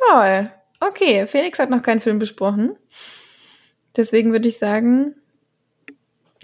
Ja, 0.10 0.52
okay. 0.80 1.28
Felix 1.28 1.60
hat 1.60 1.70
noch 1.70 1.84
keinen 1.84 2.02
Film 2.02 2.20
besprochen. 2.20 2.76
Deswegen 3.96 4.32
würde 4.32 4.48
ich 4.48 4.58
sagen, 4.58 5.16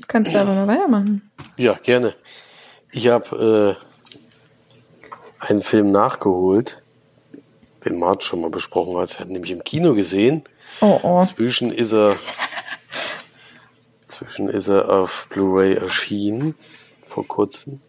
kannst 0.08 0.34
du 0.34 0.40
aber 0.40 0.54
mal 0.54 0.68
weitermachen. 0.68 1.30
Ja, 1.58 1.74
gerne. 1.74 2.16
Ich 2.92 3.08
habe 3.08 3.78
äh, 3.80 5.46
einen 5.46 5.64
Film 5.64 5.92
nachgeholt, 5.92 6.82
den 7.86 8.00
Mart 8.00 8.24
schon 8.24 8.42
mal 8.42 8.50
besprochen 8.50 8.98
hat. 8.98 9.16
Er 9.16 9.20
hat 9.22 9.30
nämlich 9.30 9.52
im 9.52 9.64
Kino 9.64 9.94
gesehen. 9.94 10.44
Oh, 10.82 11.00
oh. 11.04 11.24
Zwischen 11.24 11.72
ist 11.72 11.94
er, 11.94 12.18
zwischen 14.06 14.50
ist 14.50 14.68
er 14.68 14.90
auf 14.90 15.28
Blu-ray 15.30 15.76
erschienen 15.76 16.56
vor 17.02 17.26
kurzem. 17.28 17.82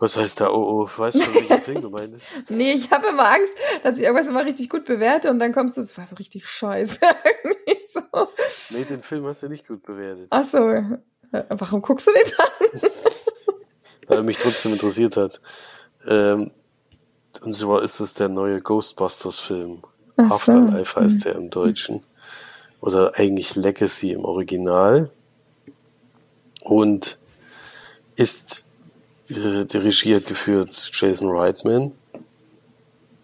Was 0.00 0.16
heißt 0.16 0.40
da, 0.40 0.50
oh, 0.50 0.86
oh, 0.86 0.90
weißt 0.96 1.16
du, 1.16 1.34
welchen 1.34 1.58
Film 1.62 1.82
du 1.82 1.90
meinst? 1.90 2.50
nee, 2.50 2.72
ich 2.72 2.90
habe 2.90 3.08
immer 3.08 3.30
Angst, 3.30 3.52
dass 3.82 3.96
ich 3.96 4.02
irgendwas 4.02 4.28
immer 4.28 4.44
richtig 4.44 4.70
gut 4.70 4.84
bewerte 4.84 5.28
und 5.30 5.40
dann 5.40 5.52
kommst 5.52 5.76
du, 5.76 5.80
es 5.80 5.96
war 5.98 6.06
so 6.06 6.14
richtig 6.16 6.46
scheiße. 6.46 6.98
so. 7.94 8.28
Nee, 8.70 8.84
den 8.84 9.02
Film 9.02 9.26
hast 9.26 9.42
du 9.42 9.48
nicht 9.48 9.66
gut 9.66 9.82
bewertet. 9.82 10.28
Ach 10.30 10.44
so. 10.50 10.58
Warum 11.30 11.82
guckst 11.82 12.06
du 12.06 12.12
den 12.12 12.32
an? 12.38 12.90
Weil 14.06 14.16
er 14.18 14.22
mich 14.22 14.38
trotzdem 14.38 14.72
interessiert 14.72 15.16
hat. 15.16 15.40
Ähm, 16.06 16.52
und 17.42 17.54
zwar 17.54 17.82
ist 17.82 18.00
es 18.00 18.14
der 18.14 18.28
neue 18.28 18.60
Ghostbusters-Film. 18.60 19.82
So. 20.16 20.22
Afterlife 20.22 21.00
heißt 21.00 21.24
der 21.24 21.34
im 21.34 21.50
Deutschen. 21.50 22.02
Oder 22.80 23.12
eigentlich 23.16 23.56
Legacy 23.56 24.12
im 24.12 24.24
Original. 24.24 25.10
Und 26.62 27.18
ist 28.16 28.67
dirigiert, 29.28 30.26
geführt 30.26 30.90
Jason 30.92 31.28
Reitman 31.30 31.92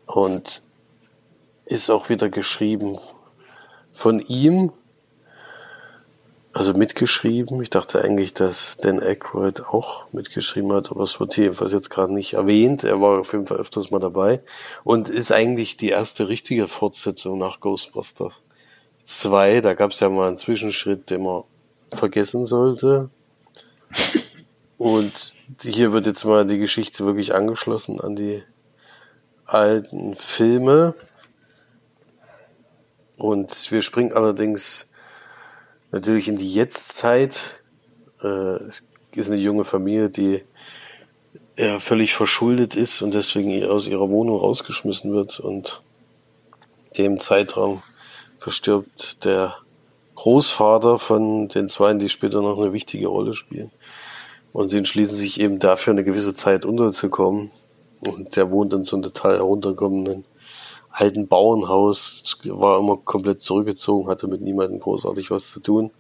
und 0.07 0.63
ist 1.65 1.91
auch 1.91 2.09
wieder 2.09 2.29
geschrieben 2.29 2.99
von 3.93 4.21
ihm, 4.21 4.73
also 6.53 6.73
mitgeschrieben. 6.73 7.61
Ich 7.63 7.71
dachte 7.71 8.03
eigentlich, 8.03 8.35
dass 8.35 8.77
Dan 8.77 9.01
Aykroyd 9.01 9.63
auch 9.63 10.13
mitgeschrieben 10.13 10.73
hat, 10.73 10.91
aber 10.91 11.03
es 11.03 11.19
wird 11.19 11.37
jedenfalls 11.37 11.73
jetzt 11.73 11.91
gerade 11.91 12.15
nicht 12.15 12.35
erwähnt. 12.35 12.85
Er 12.85 13.01
war 13.01 13.21
auf 13.21 13.33
jeden 13.33 13.47
Fall 13.47 13.57
öfters 13.57 13.91
mal 13.91 13.99
dabei 13.99 14.43
und 14.85 15.09
ist 15.09 15.33
eigentlich 15.33 15.77
die 15.77 15.89
erste 15.89 16.29
richtige 16.29 16.69
Fortsetzung 16.69 17.39
nach 17.39 17.61
Ghostbusters. 17.61 18.43
2, 19.05 19.61
da 19.61 19.75
gab 19.75 19.91
es 19.91 20.01
ja 20.01 20.09
mal 20.09 20.29
einen 20.29 20.39
Zwischenschritt, 20.39 21.11
den 21.11 21.25
man 21.25 21.43
vergessen 21.93 22.47
sollte. 22.47 23.11
Und 24.79 25.35
hier 25.63 25.93
wird 25.93 26.07
jetzt 26.07 26.25
mal 26.25 26.45
die 26.45 26.59
Geschichte 26.59 27.07
wirklich 27.07 27.35
angeschlossen 27.35 28.01
an 28.01 28.17
die 28.17 28.43
alten 29.47 30.17
Filme. 30.17 30.95
Und 33.17 33.71
wir 33.71 33.83
springen 33.83 34.13
allerdings 34.13 34.89
natürlich 35.93 36.29
in 36.29 36.39
die 36.39 36.53
Jetztzeit. 36.53 37.63
Äh, 38.23 38.27
es 38.27 38.85
ist 39.15 39.31
eine 39.31 39.41
junge 39.41 39.65
Familie, 39.65 40.11
die 40.11 40.43
ja, 41.57 41.79
völlig 41.79 42.15
verschuldet 42.15 42.75
ist 42.75 43.01
und 43.03 43.15
deswegen 43.15 43.65
aus 43.67 43.87
ihrer 43.87 44.11
Wohnung 44.11 44.39
rausgeschmissen 44.39 45.13
wird. 45.13 45.39
Und 45.39 45.83
dem 46.97 47.21
Zeitraum 47.21 47.83
verstirbt 48.39 49.25
der 49.25 49.55
Großvater 50.17 50.99
von 50.99 51.49
den 51.49 51.69
Zweien, 51.69 51.99
die 51.99 52.09
später 52.09 52.43
noch 52.43 52.59
eine 52.59 52.73
wichtige 52.73 53.07
Rolle 53.07 53.35
spielen. 53.35 53.71
Und 54.55 54.69
sie 54.69 54.79
entschließen 54.79 55.17
sich 55.17 55.41
eben 55.41 55.59
dafür, 55.59 55.93
eine 55.93 56.05
gewisse 56.05 56.33
Zeit 56.33 56.65
unterzukommen. 56.65 57.51
Und 57.99 58.37
der 58.37 58.53
wohnt 58.53 58.73
in 58.73 58.85
so 58.85 58.95
einem 58.95 59.03
total 59.03 59.39
herunterkommenden 59.39 60.25
alten 60.91 61.27
Bauernhaus, 61.27 62.39
war 62.45 62.79
immer 62.79 62.99
komplett 62.99 63.41
zurückgezogen, 63.41 64.09
hatte 64.09 64.29
mit 64.29 64.43
niemandem 64.43 64.79
großartig 64.79 65.33
was 65.33 65.51
zu 65.51 65.59
tun. 65.59 65.91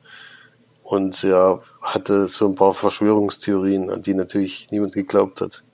Und 0.82 1.24
ja, 1.24 1.62
hatte 1.82 2.28
so 2.28 2.46
ein 2.46 2.54
paar 2.54 2.74
Verschwörungstheorien, 2.74 3.90
an 3.90 4.02
die 4.02 4.14
natürlich 4.14 4.68
niemand 4.70 4.92
geglaubt 4.92 5.40
hat. 5.40 5.64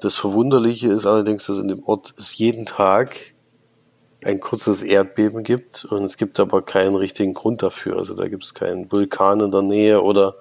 Das 0.00 0.16
Verwunderliche 0.16 0.88
ist 0.88 1.06
allerdings, 1.06 1.46
dass 1.46 1.58
in 1.58 1.68
dem 1.68 1.84
Ort 1.84 2.14
es 2.18 2.36
jeden 2.36 2.66
Tag 2.66 3.32
ein 4.24 4.40
kurzes 4.40 4.82
Erdbeben 4.82 5.44
gibt 5.44 5.84
und 5.84 6.02
es 6.02 6.16
gibt 6.16 6.40
aber 6.40 6.62
keinen 6.62 6.96
richtigen 6.96 7.34
Grund 7.34 7.62
dafür. 7.62 7.98
Also 7.98 8.14
da 8.14 8.26
gibt 8.26 8.42
es 8.42 8.54
keinen 8.54 8.90
Vulkan 8.90 9.38
in 9.38 9.52
der 9.52 9.62
Nähe 9.62 10.02
oder 10.02 10.34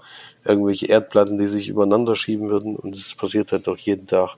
irgendwelche 0.44 0.88
Erdplatten, 0.88 1.38
die 1.38 1.48
sich 1.48 1.70
übereinander 1.70 2.16
schieben 2.16 2.50
würden 2.50 2.76
und 2.76 2.96
es 2.96 3.16
passiert 3.16 3.52
halt 3.52 3.68
auch 3.68 3.78
jeden 3.78 4.08
Tag 4.08 4.38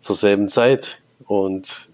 zur 0.00 0.16
selben 0.16 0.48
Zeit. 0.48 1.00
Und 1.26 1.88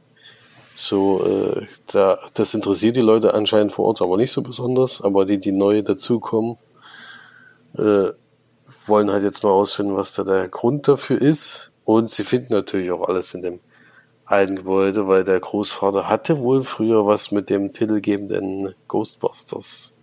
so, 0.75 1.25
äh, 1.25 1.67
da, 1.87 2.19
das 2.35 2.55
interessiert 2.55 2.97
die 2.97 3.01
Leute 3.01 3.35
anscheinend 3.35 3.73
vor 3.73 3.87
Ort 3.87 4.01
aber 4.01 4.17
nicht 4.17 4.31
so 4.31 4.43
besonders, 4.43 5.03
aber 5.03 5.25
die, 5.25 5.39
die 5.39 5.53
neu 5.53 5.83
dazukommen, 5.83 6.57
äh, 7.77 8.11
wollen 8.87 9.11
halt 9.11 9.25
jetzt 9.25 9.43
mal 9.43 9.51
ausfinden, 9.51 9.97
was 9.97 10.13
da 10.13 10.25
der 10.25 10.49
Grund 10.49 10.89
dafür 10.89 11.21
ist. 11.21 11.73
Und 11.85 12.11
sie 12.11 12.25
finden 12.25 12.53
natürlich 12.53 12.91
auch 12.91 13.09
alles 13.09 13.35
in 13.35 13.43
dem 13.43 13.61
alten 14.25 14.57
Gebäude, 14.57 15.09
weil 15.09 15.25
der 15.25 15.41
Großvater 15.41 16.09
hatte 16.09 16.39
wohl 16.39 16.63
früher 16.63 17.07
was 17.07 17.31
mit 17.31 17.49
dem 17.49 17.73
titelgebenden 17.73 18.75
Ghostbusters 18.87 19.95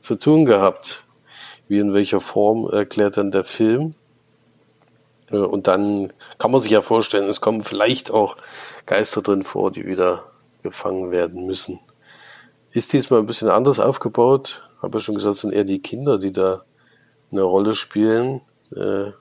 zu 0.00 0.16
tun 0.16 0.44
gehabt. 0.44 1.04
Wie 1.68 1.78
in 1.78 1.94
welcher 1.94 2.20
Form 2.20 2.68
erklärt 2.68 3.16
dann 3.16 3.30
der 3.30 3.44
Film. 3.44 3.94
Äh, 5.30 5.36
und 5.36 5.66
dann 5.66 6.12
kann 6.38 6.50
man 6.50 6.60
sich 6.60 6.72
ja 6.72 6.82
vorstellen, 6.82 7.28
es 7.28 7.40
kommen 7.40 7.62
vielleicht 7.62 8.10
auch 8.10 8.36
Geister 8.86 9.22
drin 9.22 9.42
vor, 9.42 9.70
die 9.70 9.86
wieder 9.86 10.24
gefangen 10.62 11.10
werden 11.10 11.46
müssen. 11.46 11.78
Ist 12.70 12.92
diesmal 12.92 13.20
ein 13.20 13.26
bisschen 13.26 13.48
anders 13.48 13.80
aufgebaut. 13.80 14.62
Habe 14.82 14.98
ja 14.98 15.00
schon 15.00 15.14
gesagt, 15.14 15.36
es 15.36 15.40
sind 15.42 15.52
eher 15.52 15.64
die 15.64 15.82
Kinder, 15.82 16.18
die 16.18 16.32
da 16.32 16.64
eine 17.30 17.42
Rolle 17.42 17.74
spielen. 17.74 18.40
Äh, 18.74 19.12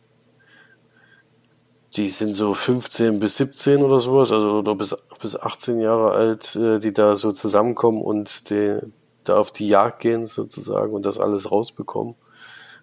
die 1.95 2.09
sind 2.09 2.33
so 2.33 2.53
15 2.53 3.19
bis 3.19 3.37
17 3.37 3.81
oder 3.81 3.99
sowas, 3.99 4.31
also 4.31 4.59
oder 4.59 4.75
bis, 4.75 4.95
bis 5.21 5.35
18 5.35 5.79
Jahre 5.79 6.11
alt, 6.11 6.55
äh, 6.55 6.79
die 6.79 6.93
da 6.93 7.15
so 7.15 7.31
zusammenkommen 7.31 8.01
und 8.01 8.49
die, 8.49 8.79
da 9.23 9.37
auf 9.37 9.51
die 9.51 9.67
Jagd 9.67 10.01
gehen 10.01 10.27
sozusagen 10.27 10.93
und 10.93 11.05
das 11.05 11.19
alles 11.19 11.51
rausbekommen. 11.51 12.15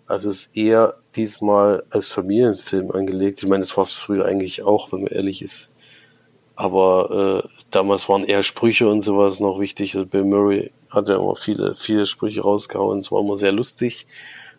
Also 0.06 0.28
es 0.28 0.46
ist 0.46 0.56
eher 0.56 0.94
diesmal 1.16 1.82
als 1.90 2.08
Familienfilm 2.12 2.90
angelegt. 2.90 3.42
Ich 3.42 3.48
meine, 3.48 3.62
das 3.62 3.76
war 3.76 3.84
es 3.84 3.92
früher 3.92 4.24
eigentlich 4.26 4.62
auch, 4.62 4.92
wenn 4.92 5.02
man 5.02 5.12
ehrlich 5.12 5.42
ist. 5.42 5.70
Aber 6.56 7.42
äh, 7.44 7.48
damals 7.70 8.08
waren 8.08 8.24
eher 8.24 8.42
Sprüche 8.42 8.88
und 8.88 9.00
sowas 9.00 9.40
noch 9.40 9.58
wichtig. 9.58 9.94
Also 9.94 10.06
Bill 10.06 10.24
Murray 10.24 10.72
hat 10.90 11.08
ja 11.08 11.16
immer 11.16 11.36
viele, 11.36 11.74
viele 11.74 12.06
Sprüche 12.06 12.42
rausgehauen. 12.42 13.00
Es 13.00 13.10
war 13.10 13.20
immer 13.20 13.36
sehr 13.36 13.52
lustig. 13.52 14.06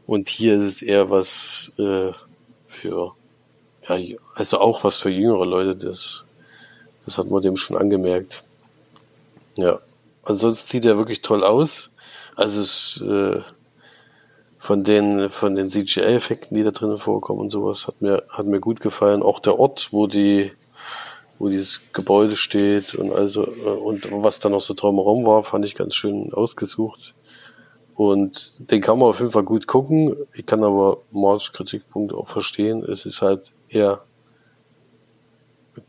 Und 0.08 0.28
hier 0.28 0.56
ist 0.56 0.64
es 0.64 0.82
eher 0.82 1.10
was 1.10 1.72
äh, 1.78 2.12
für, 2.68 3.14
ja, 3.88 4.18
also 4.36 4.60
auch 4.60 4.84
was 4.84 4.98
für 4.98 5.10
jüngere 5.10 5.46
Leute. 5.46 5.76
Das, 5.76 6.26
das 7.06 7.18
hat 7.18 7.30
man 7.30 7.42
dem 7.42 7.56
schon 7.56 7.78
angemerkt. 7.78 8.44
Ja, 9.56 9.80
also 10.24 10.48
sonst 10.50 10.70
sieht 10.70 10.86
er 10.86 10.98
wirklich 10.98 11.22
toll 11.22 11.44
aus. 11.44 11.94
Also 12.36 12.62
es, 12.62 13.02
äh, 13.02 13.42
von 14.66 14.84
den 14.84 15.30
von 15.30 15.56
den 15.56 15.70
CGI-Effekten, 15.70 16.58
die 16.58 16.64
da 16.64 16.72
drinnen 16.72 16.98
vorkommen 16.98 17.40
und 17.40 17.52
sowas, 17.52 17.86
hat 17.86 18.02
mir 18.02 18.24
hat 18.30 18.48
mir 18.48 18.60
gut 18.60 18.80
gefallen. 18.80 19.22
Auch 19.22 19.40
der 19.40 19.60
Ort, 19.60 19.90
wo 19.92 20.08
die 20.08 20.52
wo 21.38 21.50
dieses 21.50 21.94
Gebäude 21.94 22.36
steht 22.36 22.96
und 22.96 23.14
also 23.14 23.44
äh, 23.46 23.70
und 23.70 24.10
was 24.12 24.40
da 24.40 24.50
noch 24.50 24.62
so 24.62 24.74
drumherum 24.74 25.24
war, 25.24 25.44
fand 25.44 25.66
ich 25.66 25.76
ganz 25.76 25.94
schön 25.94 26.34
ausgesucht. 26.34 27.14
Und 27.94 28.56
den 28.58 28.82
kann 28.82 28.98
man 28.98 29.10
auf 29.10 29.20
jeden 29.20 29.32
Fall 29.32 29.44
gut 29.44 29.68
gucken. 29.68 30.16
Ich 30.34 30.48
kann 30.48 30.64
aber 30.64 30.98
March 31.12 31.54
Kritikpunkt 31.54 32.12
auch 32.12 32.28
verstehen. 32.28 32.84
Es 32.84 33.06
ist 33.06 33.22
halt 33.22 33.52
eher 33.70 34.04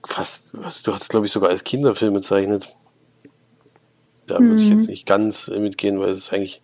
fast, 0.05 0.53
du 0.53 0.93
hast 0.93 1.09
glaube 1.09 1.25
ich 1.25 1.33
sogar 1.33 1.49
als 1.49 1.65
Kinderfilm 1.65 2.13
bezeichnet. 2.13 2.77
Da 4.27 4.39
mhm. 4.39 4.51
würde 4.51 4.63
ich 4.65 4.69
jetzt 4.69 4.83
mhm. 4.83 4.91
nicht 4.91 5.07
ganz 5.07 5.49
mitgehen, 5.49 5.99
weil 5.99 6.11
es 6.11 6.31
eigentlich 6.31 6.61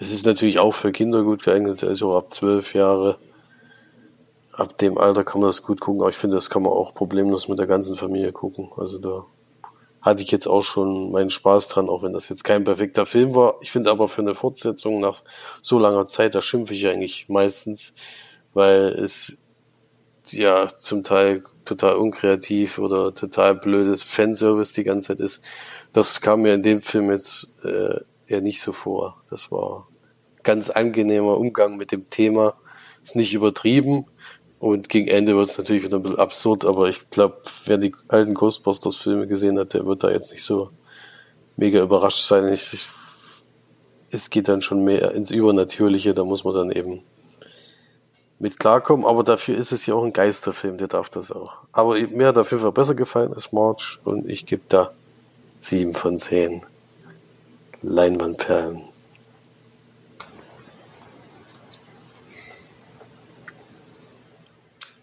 es 0.00 0.10
ist 0.10 0.24
natürlich 0.24 0.58
auch 0.58 0.74
für 0.74 0.92
Kinder 0.92 1.22
gut 1.22 1.44
geeignet, 1.44 1.84
also 1.84 2.16
ab 2.16 2.32
zwölf 2.32 2.74
Jahre. 2.74 3.18
Ab 4.54 4.78
dem 4.78 4.96
Alter 4.96 5.24
kann 5.24 5.42
man 5.42 5.50
das 5.50 5.62
gut 5.62 5.78
gucken, 5.78 6.00
aber 6.00 6.08
ich 6.08 6.16
finde, 6.16 6.36
das 6.36 6.48
kann 6.48 6.62
man 6.62 6.72
auch 6.72 6.94
problemlos 6.94 7.48
mit 7.48 7.58
der 7.58 7.66
ganzen 7.66 7.96
Familie 7.96 8.32
gucken. 8.32 8.70
Also 8.76 8.98
da 8.98 9.26
hatte 10.00 10.22
ich 10.22 10.30
jetzt 10.30 10.46
auch 10.46 10.62
schon 10.62 11.12
meinen 11.12 11.28
Spaß 11.28 11.68
dran, 11.68 11.90
auch 11.90 12.02
wenn 12.02 12.14
das 12.14 12.30
jetzt 12.30 12.44
kein 12.44 12.64
perfekter 12.64 13.04
Film 13.04 13.34
war. 13.34 13.56
Ich 13.60 13.70
finde 13.70 13.90
aber 13.90 14.08
für 14.08 14.22
eine 14.22 14.34
Fortsetzung 14.34 15.00
nach 15.00 15.22
so 15.60 15.78
langer 15.78 16.06
Zeit, 16.06 16.34
da 16.34 16.40
schimpfe 16.40 16.72
ich 16.72 16.86
eigentlich 16.86 17.28
meistens, 17.28 17.92
weil 18.54 18.88
es 18.88 19.36
ja 20.30 20.68
zum 20.78 21.02
Teil 21.02 21.44
total 21.66 21.96
unkreativ 21.96 22.78
oder 22.78 23.12
total 23.12 23.54
blödes 23.54 24.02
Fanservice 24.02 24.72
die 24.72 24.84
ganze 24.84 25.08
Zeit 25.08 25.20
ist. 25.20 25.42
Das 25.92 26.22
kam 26.22 26.40
mir 26.40 26.54
in 26.54 26.62
dem 26.62 26.80
Film 26.80 27.10
jetzt 27.10 27.52
äh, 27.64 28.00
eher 28.26 28.40
nicht 28.40 28.62
so 28.62 28.72
vor. 28.72 29.22
Das 29.28 29.52
war 29.52 29.89
ganz 30.42 30.70
angenehmer 30.70 31.38
Umgang 31.38 31.76
mit 31.76 31.92
dem 31.92 32.08
Thema. 32.08 32.54
Ist 33.02 33.16
nicht 33.16 33.34
übertrieben. 33.34 34.06
Und 34.58 34.90
gegen 34.90 35.08
Ende 35.08 35.34
wird 35.36 35.48
es 35.48 35.56
natürlich 35.56 35.84
wieder 35.84 35.96
ein 35.96 36.02
bisschen 36.02 36.18
absurd, 36.18 36.66
aber 36.66 36.88
ich 36.90 37.08
glaube, 37.08 37.38
wer 37.64 37.78
die 37.78 37.94
alten 38.08 38.34
Ghostbusters-Filme 38.34 39.26
gesehen 39.26 39.58
hat, 39.58 39.72
der 39.72 39.86
wird 39.86 40.04
da 40.04 40.10
jetzt 40.10 40.32
nicht 40.32 40.44
so 40.44 40.68
mega 41.56 41.80
überrascht 41.80 42.22
sein. 42.26 42.46
Ich, 42.52 42.74
ich, 42.74 42.86
es 44.10 44.28
geht 44.28 44.48
dann 44.48 44.60
schon 44.60 44.84
mehr 44.84 45.12
ins 45.12 45.30
Übernatürliche, 45.30 46.12
da 46.12 46.24
muss 46.24 46.44
man 46.44 46.54
dann 46.54 46.70
eben 46.70 47.02
mit 48.38 48.58
klarkommen, 48.58 49.06
aber 49.06 49.24
dafür 49.24 49.56
ist 49.56 49.72
es 49.72 49.86
ja 49.86 49.94
auch 49.94 50.04
ein 50.04 50.12
Geisterfilm, 50.12 50.76
der 50.76 50.88
darf 50.88 51.08
das 51.08 51.32
auch. 51.32 51.58
Aber 51.72 51.94
mir 51.94 52.26
hat 52.26 52.36
auf 52.36 52.50
jeden 52.50 52.62
Fall 52.62 52.72
besser 52.72 52.94
gefallen 52.94 53.32
als 53.32 53.52
March 53.52 53.98
und 54.04 54.28
ich 54.28 54.44
gebe 54.44 54.62
da 54.68 54.92
sieben 55.58 55.94
von 55.94 56.18
zehn 56.18 56.66
Leinwandperlen. 57.82 58.89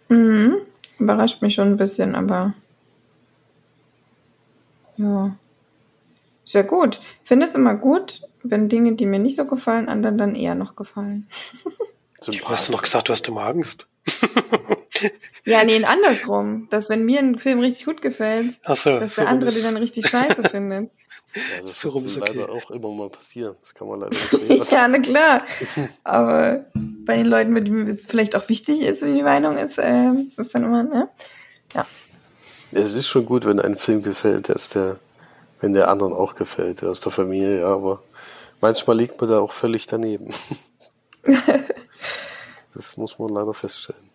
Mhm. 0.09 0.57
Überrascht 0.99 1.41
mich 1.41 1.53
schon 1.53 1.69
ein 1.69 1.77
bisschen, 1.77 2.15
aber 2.15 2.53
ja. 4.97 5.35
Sehr 6.45 6.63
gut. 6.63 6.99
Ich 7.23 7.27
finde 7.27 7.45
es 7.45 7.53
immer 7.53 7.75
gut, 7.75 8.21
wenn 8.41 8.69
Dinge, 8.69 8.93
die 8.93 9.05
mir 9.05 9.19
nicht 9.19 9.37
so 9.37 9.45
gefallen, 9.45 9.89
anderen 9.89 10.17
dann 10.17 10.35
eher 10.35 10.55
noch 10.55 10.75
gefallen. 10.75 11.27
Du 12.25 12.33
hast 12.49 12.67
du 12.67 12.71
noch 12.71 12.81
gesagt, 12.81 13.07
du 13.07 13.13
hast 13.13 13.27
immer 13.27 13.45
Angst. 13.45 13.85
ja, 15.45 15.63
nee, 15.63 15.83
andersrum. 15.83 16.67
Dass 16.71 16.89
wenn 16.89 17.05
mir 17.05 17.19
ein 17.19 17.37
Film 17.37 17.59
richtig 17.59 17.85
gut 17.85 18.01
gefällt, 18.01 18.59
so, 18.63 18.99
dass 18.99 19.15
der 19.15 19.27
andere 19.27 19.51
den 19.51 19.63
dann 19.63 19.77
richtig 19.77 20.07
scheiße 20.07 20.43
findet. 20.49 20.89
Ja, 21.33 21.61
das 21.61 21.81
so 21.81 21.91
kann 21.91 22.05
okay. 22.05 22.19
leider 22.19 22.49
auch 22.49 22.71
immer 22.71 22.91
mal 22.91 23.09
passieren. 23.09 23.55
Das 23.59 23.73
kann 23.73 23.87
man 23.87 23.99
leider 24.01 24.15
nicht 24.47 24.71
Ja, 24.71 24.87
na 24.87 24.99
klar. 24.99 25.43
Aber 26.03 26.65
bei 26.73 27.17
den 27.17 27.25
Leuten, 27.25 27.51
mit 27.51 27.67
denen 27.67 27.87
es 27.87 28.05
vielleicht 28.05 28.35
auch 28.35 28.47
wichtig 28.49 28.81
ist, 28.81 29.01
wie 29.01 29.13
die 29.13 29.23
Meinung 29.23 29.57
ist, 29.57 29.77
äh, 29.77 30.11
ist 30.37 30.53
dann 30.53 30.63
immer, 30.63 30.83
ne? 30.83 31.09
Ja. 31.73 31.85
ja. 32.71 32.81
Es 32.81 32.93
ist 32.93 33.07
schon 33.07 33.25
gut, 33.25 33.45
wenn 33.45 33.59
ein 33.59 33.75
Film 33.75 34.01
gefällt, 34.03 34.49
dass 34.49 34.69
der, 34.69 34.99
wenn 35.61 35.73
der 35.73 35.89
anderen 35.89 36.13
auch 36.13 36.35
gefällt, 36.35 36.83
aus 36.83 36.99
der 36.99 37.11
Familie, 37.11 37.61
ja, 37.61 37.67
aber 37.67 38.03
manchmal 38.61 38.97
liegt 38.97 39.19
man 39.19 39.29
da 39.29 39.39
auch 39.39 39.53
völlig 39.53 39.87
daneben. 39.87 40.33
das 42.73 42.97
muss 42.97 43.19
man 43.19 43.29
leider 43.29 43.53
feststellen. 43.53 44.09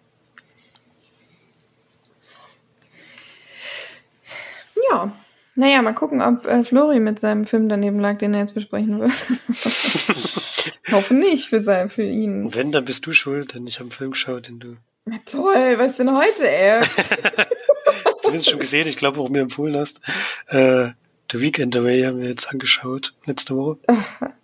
Ja, 4.91 5.13
Naja, 5.55 5.83
mal 5.83 5.93
gucken, 5.95 6.23
ob 6.23 6.47
äh, 6.47 6.65
Flori 6.65 6.99
mit 6.99 7.21
seinem 7.21 7.47
Film 7.47 7.69
daneben 7.69 8.01
lag, 8.01 8.19
den 8.19 8.33
er 8.33 8.41
jetzt 8.41 8.55
besprechen 8.55 9.01
wird. 9.01 9.13
Hoffe 10.93 11.15
nicht 11.15 11.49
für, 11.49 11.61
sein, 11.61 11.91
für 11.91 12.05
ihn. 12.05 12.55
Wenn, 12.55 12.73
dann 12.73 12.85
bist 12.85 13.07
du 13.07 13.13
schuld, 13.13 13.55
denn 13.55 13.67
ich 13.67 13.77
habe 13.77 13.85
einen 13.85 13.91
Film 13.91 14.11
geschaut, 14.13 14.49
den 14.49 14.61
du. 14.61 14.77
Na 15.05 15.19
toll, 15.27 15.75
was 15.79 15.97
denn 15.97 16.17
heute, 16.17 16.49
ey? 16.49 16.81
Zumindest 18.23 18.51
schon 18.51 18.61
gesehen, 18.61 18.89
ich 18.89 18.97
glaube 18.97 19.21
auch 19.21 19.29
mir 19.29 19.41
empfohlen 19.43 19.77
hast. 19.77 20.01
Äh, 20.49 20.91
The 21.31 21.41
Weekend 21.41 21.77
Away 21.77 22.05
haben 22.05 22.21
wir 22.21 22.29
jetzt 22.29 22.51
angeschaut, 22.51 23.15
letzte 23.27 23.57
Woche. 23.57 23.79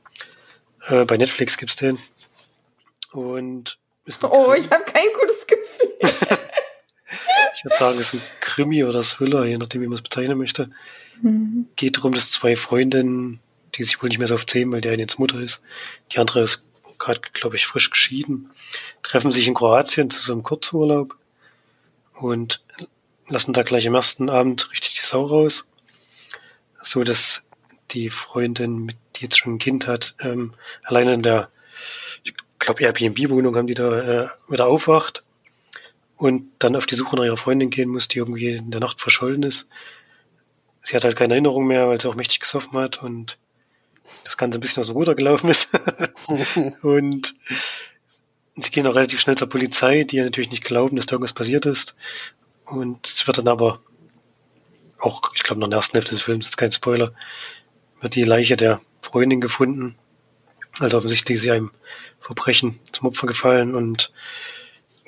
äh, 0.88 1.04
bei 1.04 1.16
Netflix 1.16 1.56
gibt's 1.56 1.76
den. 1.76 1.98
Und 3.12 3.78
Oh, 4.22 4.54
ich 4.56 4.70
habe 4.70 4.84
kein 4.84 5.06
gutes. 5.20 5.37
Ich 7.58 7.64
würde 7.64 7.76
sagen, 7.76 7.98
es 7.98 8.14
ist 8.14 8.22
ein 8.22 8.40
Krimi 8.40 8.84
oder 8.84 9.02
Thriller, 9.02 9.44
je 9.44 9.58
nachdem, 9.58 9.82
wie 9.82 9.88
man 9.88 9.96
es 9.96 10.02
bezeichnen 10.02 10.38
möchte. 10.38 10.70
Mhm. 11.20 11.66
Geht 11.74 11.96
darum, 11.96 12.14
dass 12.14 12.30
zwei 12.30 12.54
Freundinnen, 12.54 13.40
die 13.74 13.82
sich 13.82 14.00
wohl 14.00 14.08
nicht 14.08 14.18
mehr 14.18 14.28
so 14.28 14.36
oft 14.36 14.48
sehen, 14.48 14.70
weil 14.70 14.80
die 14.80 14.88
eine 14.88 15.02
jetzt 15.02 15.18
Mutter 15.18 15.40
ist, 15.40 15.64
die 16.12 16.18
andere 16.18 16.42
ist 16.42 16.68
gerade, 17.00 17.20
glaube 17.32 17.56
ich, 17.56 17.66
frisch 17.66 17.90
geschieden, 17.90 18.50
treffen 19.02 19.32
sich 19.32 19.48
in 19.48 19.54
Kroatien 19.54 20.08
zu 20.08 20.20
so 20.20 20.32
einem 20.32 20.44
Kurzurlaub 20.44 21.16
und 22.14 22.62
lassen 23.26 23.52
da 23.52 23.64
gleich 23.64 23.88
am 23.88 23.94
ersten 23.96 24.30
Abend 24.30 24.70
richtig 24.70 24.94
die 24.94 25.04
Sau 25.04 25.26
raus, 25.26 25.66
so 26.78 27.02
dass 27.02 27.44
die 27.90 28.08
Freundin, 28.08 28.84
mit, 28.84 28.96
die 29.16 29.22
jetzt 29.24 29.38
schon 29.38 29.54
ein 29.54 29.58
Kind 29.58 29.88
hat, 29.88 30.14
ähm, 30.20 30.54
alleine 30.84 31.12
in 31.12 31.22
der, 31.22 31.50
ich 32.22 32.34
glaube 32.60 32.82
Airbnb-Wohnung 32.84 33.56
haben 33.56 33.66
die 33.66 33.74
da 33.74 34.26
äh, 34.26 34.28
wieder 34.48 34.68
aufwacht 34.68 35.24
und 36.18 36.50
dann 36.58 36.76
auf 36.76 36.86
die 36.86 36.96
Suche 36.96 37.16
nach 37.16 37.24
ihrer 37.24 37.36
Freundin 37.36 37.70
gehen 37.70 37.88
muss, 37.88 38.08
die 38.08 38.18
irgendwie 38.18 38.50
in 38.50 38.70
der 38.70 38.80
Nacht 38.80 39.00
verschollen 39.00 39.44
ist. 39.44 39.68
Sie 40.80 40.96
hat 40.96 41.04
halt 41.04 41.16
keine 41.16 41.34
Erinnerung 41.34 41.66
mehr, 41.66 41.88
weil 41.88 42.00
sie 42.00 42.08
auch 42.08 42.16
mächtig 42.16 42.40
gesoffen 42.40 42.78
hat 42.78 43.02
und 43.02 43.38
das 44.24 44.36
Ganze 44.36 44.58
ein 44.58 44.60
bisschen 44.60 44.80
aus 44.80 44.88
dem 44.88 44.96
Ruder 44.96 45.14
gelaufen 45.14 45.48
ist. 45.48 45.70
und 46.82 47.34
sie 48.56 48.70
gehen 48.70 48.86
auch 48.86 48.94
relativ 48.94 49.20
schnell 49.20 49.36
zur 49.36 49.48
Polizei, 49.48 50.04
die 50.04 50.16
ja 50.16 50.24
natürlich 50.24 50.50
nicht 50.50 50.64
glauben, 50.64 50.96
dass 50.96 51.06
da 51.06 51.14
irgendwas 51.14 51.32
passiert 51.32 51.66
ist. 51.66 51.94
Und 52.64 53.06
es 53.06 53.26
wird 53.26 53.38
dann 53.38 53.48
aber 53.48 53.80
auch, 54.98 55.22
ich 55.34 55.44
glaube, 55.44 55.60
noch 55.60 55.66
in 55.66 55.70
der 55.70 55.78
ersten 55.78 55.96
Hälfte 55.96 56.12
des 56.12 56.22
Films, 56.22 56.48
ist 56.48 56.56
kein 56.56 56.72
Spoiler, 56.72 57.12
wird 58.00 58.16
die 58.16 58.24
Leiche 58.24 58.56
der 58.56 58.80
Freundin 59.02 59.40
gefunden. 59.40 59.96
Also 60.80 60.98
offensichtlich 60.98 61.36
ist 61.36 61.42
sie 61.42 61.52
einem 61.52 61.70
Verbrechen 62.18 62.80
zum 62.92 63.08
Opfer 63.08 63.28
gefallen 63.28 63.76
und 63.76 64.12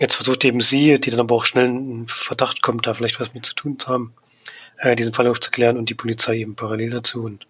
jetzt 0.01 0.17
versucht 0.17 0.45
eben 0.45 0.61
sie, 0.61 0.99
die 0.99 1.11
dann 1.11 1.21
aber 1.21 1.35
auch 1.37 1.45
schnell 1.45 1.67
in 1.67 2.09
Verdacht 2.09 2.63
kommt, 2.63 2.87
da 2.87 2.95
vielleicht 2.95 3.21
was 3.21 3.35
mit 3.35 3.45
zu 3.45 3.55
tun 3.55 3.79
zu 3.79 3.89
haben, 3.89 4.15
äh, 4.79 4.97
diesen 4.97 5.13
Fall 5.13 5.29
aufzuklären 5.29 5.77
und 5.77 5.91
die 5.91 5.95
Polizei 5.95 6.39
eben 6.39 6.57
parallel 6.57 6.91
dazu 6.91 7.23
und 7.23 7.47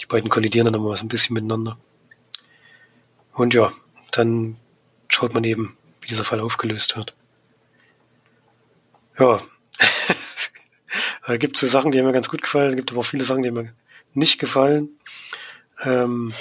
die 0.00 0.06
beiden 0.06 0.28
kollidieren 0.28 0.66
dann 0.66 0.74
immer 0.74 0.96
so 0.96 1.04
ein 1.04 1.08
bisschen 1.08 1.34
miteinander. 1.34 1.78
Und 3.32 3.54
ja, 3.54 3.72
dann 4.10 4.56
schaut 5.08 5.32
man 5.32 5.44
eben, 5.44 5.76
wie 6.02 6.08
dieser 6.08 6.24
Fall 6.24 6.40
aufgelöst 6.40 6.96
wird. 6.96 7.16
Ja, 9.18 9.40
gibt 11.38 11.56
so 11.56 11.66
Sachen, 11.66 11.90
die 11.90 12.02
mir 12.02 12.12
ganz 12.12 12.28
gut 12.28 12.42
gefallen, 12.42 12.76
gibt 12.76 12.90
aber 12.90 13.00
auch 13.00 13.06
viele 13.06 13.24
Sachen, 13.24 13.42
die 13.42 13.50
mir 13.50 13.72
nicht 14.12 14.38
gefallen. 14.38 14.90
Ähm, 15.82 16.34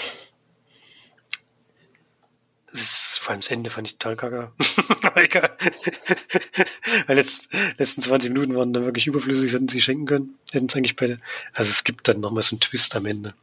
es 2.73 2.81
ist, 2.81 3.19
vor 3.19 3.31
allem 3.31 3.41
das 3.41 3.51
Ende 3.51 3.69
fand 3.69 3.87
ich 3.87 3.97
total 3.97 4.17
kacke. 4.17 4.51
Aber 5.11 5.23
egal. 5.23 5.57
Weil 7.07 7.15
letzt, 7.17 7.49
letzten 7.77 8.01
20 8.01 8.31
Minuten 8.31 8.55
waren 8.55 8.71
dann 8.71 8.85
wirklich 8.85 9.07
überflüssig, 9.07 9.53
hätten 9.53 9.67
sie 9.67 9.81
schenken 9.81 10.05
können. 10.05 10.35
Hätten 10.51 10.67
es 10.67 10.75
eigentlich 10.75 10.95
beide. 10.95 11.19
Also 11.53 11.69
es 11.69 11.83
gibt 11.83 12.07
dann 12.07 12.21
nochmal 12.21 12.43
so 12.43 12.55
einen 12.55 12.61
Twist 12.61 12.95
am 12.95 13.05
Ende. 13.05 13.33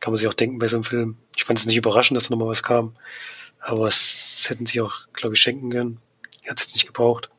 Kann 0.00 0.12
man 0.12 0.18
sich 0.18 0.26
auch 0.26 0.34
denken 0.34 0.58
bei 0.58 0.66
so 0.66 0.76
einem 0.76 0.84
Film. 0.84 1.16
Ich 1.36 1.44
fand 1.44 1.58
es 1.58 1.66
nicht 1.66 1.76
überraschend, 1.76 2.16
dass 2.16 2.28
da 2.28 2.34
nochmal 2.34 2.48
was 2.48 2.62
kam. 2.62 2.96
Aber 3.60 3.86
es 3.86 4.46
hätten 4.48 4.66
sie 4.66 4.80
auch, 4.80 5.06
glaube 5.12 5.36
ich, 5.36 5.40
schenken 5.40 5.70
können. 5.70 5.98
Hat 6.48 6.58
es 6.58 6.64
jetzt 6.64 6.74
nicht 6.74 6.86
gebraucht. 6.86 7.30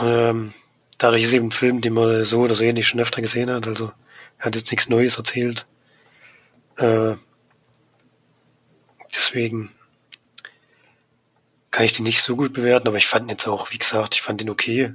Ähm, 0.00 0.52
dadurch 0.98 1.22
ist 1.22 1.32
eben 1.32 1.46
ein 1.46 1.52
Film, 1.52 1.80
den 1.80 1.92
man 1.92 2.24
so 2.24 2.40
oder 2.40 2.56
so 2.56 2.64
ähnlich 2.64 2.88
schon 2.88 3.00
öfter 3.00 3.22
gesehen 3.22 3.50
hat. 3.50 3.68
Also 3.68 3.92
er 4.38 4.46
hat 4.46 4.56
jetzt 4.56 4.70
nichts 4.72 4.88
Neues 4.88 5.16
erzählt. 5.16 5.66
Äh, 6.76 7.14
deswegen 9.14 9.70
kann 11.70 11.84
ich 11.84 11.92
den 11.92 12.04
nicht 12.04 12.22
so 12.22 12.36
gut 12.36 12.52
bewerten, 12.52 12.88
aber 12.88 12.96
ich 12.96 13.06
fand 13.06 13.26
ihn 13.26 13.30
jetzt 13.30 13.46
auch, 13.46 13.70
wie 13.70 13.78
gesagt, 13.78 14.14
ich 14.14 14.22
fand 14.22 14.42
ihn 14.42 14.50
okay. 14.50 14.92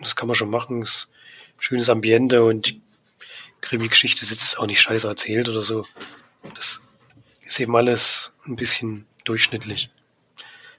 Das 0.00 0.16
kann 0.16 0.28
man 0.28 0.34
schon 0.34 0.50
machen. 0.50 0.82
Ist 0.82 1.08
schönes 1.58 1.88
Ambiente 1.88 2.44
und 2.44 2.66
die 2.66 2.80
Krimi-Geschichte 3.60 4.24
sitzt 4.24 4.58
auch 4.58 4.66
nicht 4.66 4.80
scheiße 4.80 5.06
erzählt 5.06 5.48
oder 5.48 5.62
so. 5.62 5.84
Das 6.54 6.80
ist 7.44 7.60
eben 7.60 7.74
alles 7.76 8.32
ein 8.46 8.56
bisschen 8.56 9.06
durchschnittlich. 9.24 9.90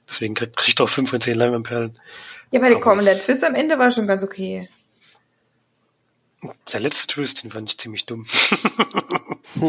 Deswegen 0.08 0.34
kriegt 0.34 0.58
kriegt 0.58 0.82
auch 0.82 0.90
fünf 0.90 1.10
von 1.12 1.22
zehn 1.22 1.36
Leinwandperlen. 1.36 2.00
Ja, 2.52 2.62
aber, 2.62 2.84
aber 2.92 3.04
der 3.04 3.18
Twist 3.18 3.44
am 3.44 3.56
Ende 3.56 3.78
war 3.78 3.92
schon 3.92 4.08
ganz 4.08 4.24
okay. 4.24 4.68
Der 6.72 6.80
letzte 6.80 7.08
Twist, 7.08 7.44
den 7.44 7.52
fand 7.52 7.70
ich 7.70 7.78
ziemlich 7.78 8.06
dumm. 8.06 8.26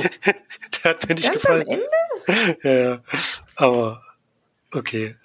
der 0.85 0.91
hat 0.91 1.09
mir 1.09 1.15
nicht 1.17 1.27
ganz 1.27 1.43
gefallen. 1.43 1.67
Am 1.67 1.75
Ende? 1.75 2.59
ja, 2.63 2.71
ja. 2.71 3.03
Aber 3.57 4.03
okay. 4.73 5.17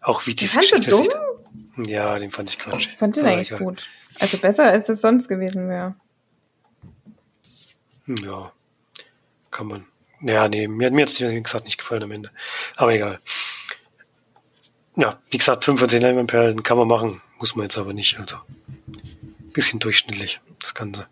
Auch 0.00 0.26
wie 0.26 0.34
diese 0.34 0.60
Geschichte 0.60 0.90
dumm? 0.90 1.04
sieht. 1.04 1.88
Ja, 1.90 2.18
den 2.18 2.30
fand 2.30 2.50
ich 2.50 2.58
Quatsch. 2.58 2.88
Ich 2.90 2.96
fand 2.96 3.16
den 3.16 3.24
Aber 3.24 3.34
eigentlich 3.34 3.50
egal. 3.50 3.64
gut. 3.64 3.88
Also 4.18 4.38
besser 4.38 4.64
als 4.64 4.88
es 4.88 5.00
sonst 5.00 5.28
gewesen 5.28 5.68
wäre. 5.68 5.94
Ja, 8.06 8.52
kann 9.50 9.66
man. 9.66 9.86
Ja, 10.20 10.48
nee, 10.48 10.68
mir, 10.68 10.90
mir 10.90 11.02
hat 11.02 11.10
es 11.10 11.20
wie 11.20 11.42
gesagt 11.42 11.64
nicht 11.64 11.78
gefallen 11.78 12.02
am 12.02 12.10
Ende. 12.10 12.30
Aber 12.76 12.92
egal. 12.92 13.20
Ja, 14.96 15.18
wie 15.30 15.38
gesagt, 15.38 15.64
5 15.64 15.80
von 15.80 15.88
10 15.88 16.02
Leinwandperlen 16.02 16.62
kann 16.62 16.76
man 16.76 16.88
machen, 16.88 17.22
muss 17.38 17.56
man 17.56 17.64
jetzt 17.64 17.78
aber 17.78 17.92
nicht. 17.92 18.18
Also, 18.18 18.36
bisschen 19.52 19.80
durchschnittlich, 19.80 20.40
das 20.60 20.74
Ganze. 20.74 21.06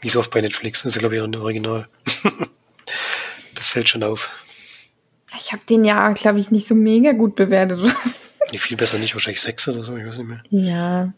Wie 0.00 0.08
so 0.08 0.20
oft 0.20 0.30
bei 0.30 0.40
Netflix, 0.40 0.82
das 0.82 0.90
ist 0.90 0.94
ja, 0.96 1.00
glaube 1.00 1.16
ich, 1.16 1.20
auch 1.20 1.26
ein 1.26 1.34
Original. 1.34 1.88
das 3.54 3.68
fällt 3.68 3.88
schon 3.88 4.04
auf. 4.04 4.30
Ich 5.36 5.52
habe 5.52 5.62
den 5.68 5.84
ja, 5.84 6.10
glaube 6.12 6.38
ich, 6.38 6.50
nicht 6.50 6.68
so 6.68 6.74
mega 6.74 7.12
gut 7.12 7.36
bewertet. 7.36 7.80
Nee, 8.50 8.58
viel 8.58 8.76
besser 8.76 8.98
nicht, 8.98 9.14
wahrscheinlich 9.14 9.42
sechs 9.42 9.68
oder 9.68 9.84
so, 9.84 9.96
ich 9.96 10.06
weiß 10.06 10.16
nicht 10.16 10.28
mehr. 10.28 10.42
Ja. 10.48 11.12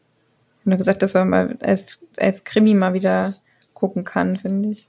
Ich 0.60 0.66
habe 0.66 0.76
gesagt, 0.76 1.02
dass 1.02 1.14
man 1.14 1.28
mal 1.28 1.56
als, 1.60 2.00
als 2.16 2.44
Krimi 2.44 2.74
mal 2.74 2.92
wieder 2.92 3.34
gucken 3.72 4.04
kann, 4.04 4.36
finde 4.36 4.70
ich. 4.70 4.88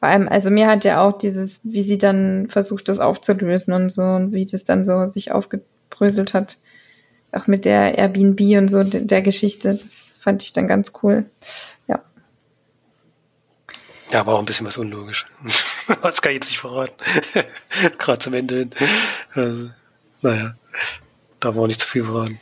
Vor 0.00 0.08
allem, 0.08 0.28
also 0.28 0.50
mir 0.50 0.68
hat 0.68 0.84
ja 0.84 1.02
auch 1.02 1.16
dieses, 1.16 1.60
wie 1.64 1.82
sie 1.82 1.98
dann 1.98 2.48
versucht, 2.48 2.88
das 2.88 2.98
aufzulösen 2.98 3.72
und 3.72 3.90
so 3.90 4.02
und 4.02 4.32
wie 4.32 4.44
das 4.46 4.64
dann 4.64 4.84
so 4.84 5.08
sich 5.08 5.32
aufgebröselt 5.32 6.34
hat. 6.34 6.58
Auch 7.32 7.46
mit 7.46 7.64
der 7.64 7.98
Airbnb 7.98 8.40
und 8.58 8.68
so, 8.68 8.84
der 8.84 9.22
Geschichte. 9.22 9.72
Das 9.72 10.16
fand 10.20 10.42
ich 10.42 10.52
dann 10.52 10.68
ganz 10.68 10.92
cool. 11.02 11.26
Ja. 14.10 14.20
Aber 14.20 14.34
auch 14.34 14.38
ein 14.38 14.44
bisschen 14.44 14.66
was 14.66 14.78
unlogisch. 14.78 15.26
das 16.02 16.22
kann 16.22 16.32
ich 16.32 16.36
jetzt 16.36 16.48
nicht 16.48 16.60
verraten. 16.60 16.94
Gerade 17.98 18.18
zum 18.18 18.34
Ende 18.34 18.56
hin. 18.56 18.70
Also, 19.34 19.70
naja, 20.22 20.54
da 21.40 21.54
war 21.54 21.62
auch 21.62 21.66
nicht 21.66 21.80
zu 21.80 21.86
viel 21.86 22.04
verraten. 22.04 22.40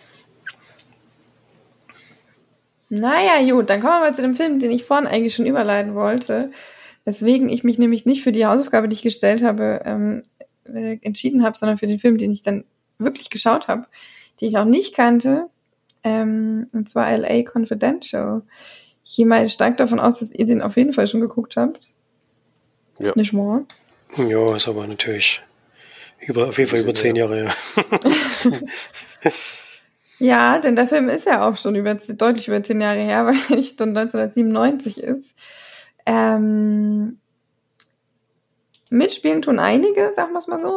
Naja, 2.88 3.42
gut, 3.52 3.68
dann 3.68 3.80
kommen 3.80 3.94
wir 3.94 4.00
mal 4.00 4.14
zu 4.14 4.22
dem 4.22 4.36
Film, 4.36 4.60
den 4.60 4.70
ich 4.70 4.84
vorhin 4.84 5.08
eigentlich 5.08 5.34
schon 5.34 5.46
überleiten 5.46 5.94
wollte. 5.94 6.52
Weswegen 7.04 7.48
ich 7.48 7.64
mich 7.64 7.78
nämlich 7.78 8.06
nicht 8.06 8.22
für 8.22 8.32
die 8.32 8.46
Hausaufgabe, 8.46 8.88
die 8.88 8.94
ich 8.94 9.02
gestellt 9.02 9.42
habe, 9.42 9.82
ähm, 9.84 10.22
äh, 10.64 10.98
entschieden 11.02 11.42
habe, 11.42 11.56
sondern 11.58 11.78
für 11.78 11.86
den 11.86 11.98
Film, 11.98 12.16
den 12.18 12.30
ich 12.30 12.42
dann 12.42 12.64
wirklich 12.98 13.30
geschaut 13.30 13.68
habe, 13.68 13.86
den 14.40 14.48
ich 14.48 14.56
auch 14.56 14.64
nicht 14.64 14.94
kannte. 14.94 15.48
Ähm, 16.04 16.68
und 16.72 16.88
zwar 16.88 17.10
LA 17.16 17.42
Confidential. 17.42 18.42
Ich 19.08 19.14
gehe 19.14 19.24
mal 19.24 19.48
stark 19.48 19.76
davon 19.76 20.00
aus, 20.00 20.18
dass 20.18 20.32
ihr 20.32 20.46
den 20.46 20.60
auf 20.60 20.76
jeden 20.76 20.92
Fall 20.92 21.06
schon 21.06 21.20
geguckt 21.20 21.56
habt. 21.56 21.78
Ja. 22.98 23.12
Nicht 23.14 23.32
wahr? 23.32 23.62
Ja, 24.16 24.56
ist 24.56 24.66
aber 24.66 24.84
natürlich 24.88 25.42
über, 26.26 26.48
auf 26.48 26.58
jeden 26.58 26.68
Fall 26.68 26.80
über 26.80 26.92
zehn 26.92 27.14
Jahre, 27.14 27.44
ja. 27.44 27.52
ja, 30.18 30.58
denn 30.58 30.74
der 30.74 30.88
Film 30.88 31.08
ist 31.08 31.24
ja 31.24 31.48
auch 31.48 31.56
schon 31.56 31.76
über, 31.76 31.94
deutlich 31.94 32.48
über 32.48 32.62
zehn 32.64 32.80
Jahre 32.80 32.98
her, 32.98 33.26
weil 33.48 33.58
es 33.58 33.76
schon 33.76 33.96
1997 33.96 35.00
ist. 35.00 35.34
Ähm, 36.04 37.20
mitspielen 38.90 39.42
tun 39.42 39.60
einige, 39.60 40.12
sagen 40.14 40.32
wir 40.32 40.38
es 40.38 40.48
mal 40.48 40.58
so. 40.58 40.76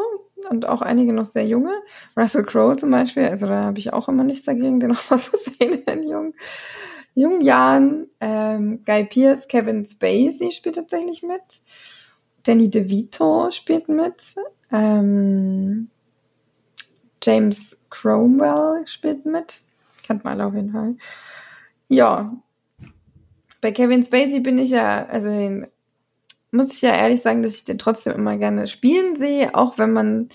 Und 0.50 0.68
auch 0.68 0.82
einige 0.82 1.14
noch 1.14 1.26
sehr 1.26 1.48
junge. 1.48 1.74
Russell 2.16 2.44
Crowe 2.44 2.76
zum 2.76 2.92
Beispiel, 2.92 3.26
also 3.26 3.48
da 3.48 3.64
habe 3.66 3.80
ich 3.80 3.92
auch 3.92 4.08
immer 4.08 4.24
nichts 4.24 4.46
dagegen, 4.46 4.80
den 4.80 4.90
noch 4.92 5.10
mal 5.10 5.20
zu 5.20 5.36
sehen 5.38 5.84
in 5.84 6.04
jungen, 6.04 6.36
jungen 7.20 7.42
Jahren. 7.42 8.08
Ähm, 8.20 8.84
Guy 8.86 9.06
Pierce, 9.06 9.48
Kevin 9.48 9.86
Spacey 9.86 10.52
spielt 10.52 10.76
tatsächlich 10.76 11.24
mit. 11.24 11.42
Danny 12.44 12.70
DeVito 12.70 13.52
spielt 13.52 13.90
mit. 13.90 14.36
Ähm, 14.72 15.90
James 17.22 17.86
Cromwell 17.90 18.88
spielt 18.88 19.26
mit. 19.26 19.62
Kennt 20.04 20.24
man 20.24 20.42
auf 20.42 20.54
jeden 20.54 20.72
Fall. 20.72 20.96
Ja. 21.90 22.36
bei 23.62 23.72
Kevin 23.72 24.04
Spacey 24.04 24.40
bin 24.40 24.58
ich 24.58 24.70
ja, 24.70 25.06
also 25.06 25.28
den, 25.28 25.68
muss 26.52 26.74
ich 26.74 26.82
ja 26.82 26.96
ehrlich 26.96 27.22
sagen, 27.22 27.44
dass 27.44 27.56
ich 27.56 27.64
den 27.64 27.78
trotzdem 27.78 28.14
immer 28.14 28.38
gerne 28.38 28.68
spielen 28.68 29.16
sehe, 29.16 29.54
auch 29.54 29.78
wenn 29.78 29.92
man 29.92 30.30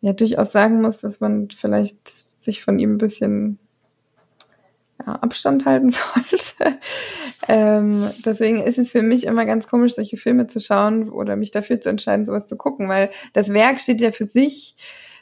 ja 0.00 0.12
durchaus 0.12 0.52
sagen 0.52 0.80
muss, 0.80 1.00
dass 1.00 1.20
man 1.20 1.48
vielleicht 1.50 2.26
sich 2.36 2.62
von 2.62 2.78
ihm 2.78 2.94
ein 2.94 2.98
bisschen 2.98 3.58
Abstand 5.06 5.64
halten 5.64 5.90
sollte. 5.90 6.78
ähm, 7.48 8.10
deswegen 8.24 8.62
ist 8.62 8.78
es 8.78 8.90
für 8.90 9.02
mich 9.02 9.24
immer 9.24 9.44
ganz 9.46 9.68
komisch, 9.68 9.94
solche 9.94 10.16
Filme 10.16 10.46
zu 10.46 10.60
schauen 10.60 11.08
oder 11.10 11.36
mich 11.36 11.50
dafür 11.50 11.80
zu 11.80 11.88
entscheiden, 11.88 12.26
sowas 12.26 12.46
zu 12.46 12.56
gucken, 12.56 12.88
weil 12.88 13.10
das 13.32 13.52
Werk 13.52 13.80
steht 13.80 14.00
ja 14.00 14.12
für 14.12 14.26
sich, 14.26 14.76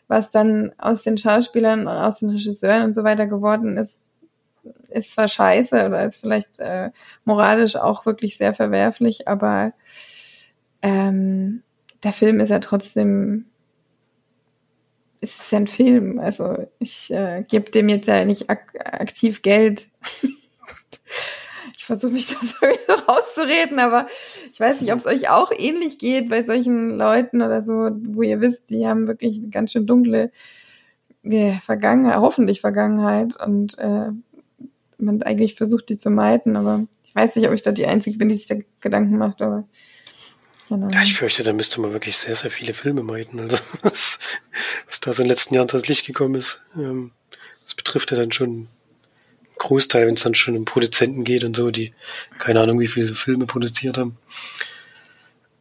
was 0.09 0.31
dann 0.31 0.73
aus 0.79 1.03
den 1.03 1.19
Schauspielern 1.19 1.81
und 1.81 1.89
aus 1.89 2.21
den 2.21 2.31
Regisseuren 2.31 2.85
und 2.85 2.95
so 2.95 3.05
weiter 3.05 3.27
geworden 3.27 3.77
ist, 3.77 4.01
ist 4.89 5.13
zwar 5.13 5.29
scheiße 5.29 5.87
oder 5.87 6.05
ist 6.05 6.17
vielleicht 6.17 6.61
äh, 6.61 6.91
moralisch 7.25 7.77
auch 7.77 8.07
wirklich 8.07 8.37
sehr 8.37 8.55
verwerflich, 8.55 9.29
aber 9.29 9.73
ähm, 10.83 11.63
der 12.03 12.13
Film 12.13 12.41
ist 12.41 12.51
ja 12.51 12.59
trotzdem 12.59 13.47
es 15.25 15.41
ist 15.41 15.55
ein 15.55 15.67
Film. 15.67 16.19
Also 16.19 16.57
ich 16.79 17.11
äh, 17.11 17.45
gebe 17.49 17.71
dem 17.71 17.89
jetzt 17.89 18.07
ja 18.07 18.25
nicht 18.25 18.49
ak 18.51 18.75
aktiv 18.85 19.43
Geld. 19.43 19.87
ich 21.77 21.85
versuche 21.85 22.13
mich 22.13 22.27
da 22.27 22.37
so 22.87 22.93
rauszureden, 23.07 23.79
aber 23.79 24.07
ich 24.53 24.61
weiß 24.61 24.81
nicht, 24.81 24.93
ob 24.93 24.99
es 24.99 25.07
euch 25.07 25.29
auch 25.29 25.51
ähnlich 25.57 25.99
geht 25.99 26.29
bei 26.29 26.43
solchen 26.43 26.91
Leuten 26.91 27.43
oder 27.43 27.63
so, 27.63 27.91
wo 28.05 28.23
ihr 28.23 28.41
wisst, 28.41 28.71
die 28.71 28.87
haben 28.87 29.07
wirklich 29.07 29.39
eine 29.39 29.49
ganz 29.49 29.73
schön 29.73 29.87
dunkle 29.87 30.31
äh, 31.25 31.55
Vergangenheit, 31.61 32.17
hoffentlich 32.17 32.61
Vergangenheit 32.61 33.35
und 33.41 33.79
äh, 33.79 34.11
man 34.99 35.23
eigentlich 35.23 35.55
versucht, 35.55 35.89
die 35.89 35.97
zu 35.97 36.11
meiden, 36.11 36.57
aber 36.57 36.87
ich 37.05 37.15
weiß 37.15 37.37
nicht, 37.37 37.49
ob 37.49 37.55
ich 37.55 37.63
da 37.63 37.73
die 37.73 37.87
Einzige 37.87 38.19
bin, 38.19 38.29
die 38.29 38.35
sich 38.35 38.47
da 38.47 38.57
Gedanken 38.81 39.19
macht, 39.19 39.43
aber 39.43 39.65
Genau. 40.75 40.89
Ja, 40.93 41.03
ich 41.03 41.15
fürchte, 41.15 41.45
da 41.45 41.53
müsste 41.53 41.81
man 41.81 41.93
wirklich 41.93 42.17
sehr, 42.17 42.35
sehr 42.35 42.51
viele 42.51 42.75
Filme 42.75 43.03
meiden. 43.03 43.39
Also 43.39 43.59
was, 43.83 44.19
was 44.89 45.01
da 45.01 45.13
so 45.13 45.23
in 45.23 45.29
den 45.29 45.31
letzten 45.31 45.55
Jahren 45.55 45.69
das 45.69 45.87
Licht 45.87 46.07
gekommen 46.07 46.35
ist, 46.35 46.63
ähm, 46.77 47.13
das 47.63 47.75
betrifft 47.75 48.11
ja 48.11 48.17
dann 48.17 48.33
schon 48.33 48.49
einen 48.49 48.69
Großteil, 49.59 50.07
wenn 50.07 50.15
es 50.15 50.23
dann 50.23 50.35
schon 50.35 50.57
um 50.57 50.65
Produzenten 50.65 51.23
geht 51.25 51.45
und 51.45 51.55
so, 51.55 51.71
die 51.71 51.95
keine 52.39 52.61
Ahnung, 52.61 52.81
wie 52.81 52.89
viele 52.89 53.15
Filme 53.15 53.47
produziert 53.47 53.99
haben. 53.99 54.19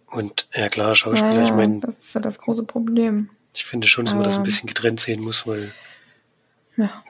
Und 0.07 0.47
ja 0.53 0.67
klar, 0.69 0.95
Schauspieler, 0.95 1.33
ja, 1.33 1.45
ich 1.45 1.53
meine. 1.53 1.79
Das 1.79 1.99
ist 1.99 2.13
ja 2.13 2.21
das 2.21 2.39
große 2.39 2.63
Problem. 2.63 3.29
Ich 3.53 3.65
finde 3.65 3.87
schon, 3.87 4.05
dass 4.05 4.15
man 4.15 4.23
das 4.23 4.37
ein 4.37 4.43
bisschen 4.43 4.67
getrennt 4.67 4.99
sehen 4.99 5.21
muss, 5.21 5.45
weil 5.45 5.71
ja. 6.75 7.03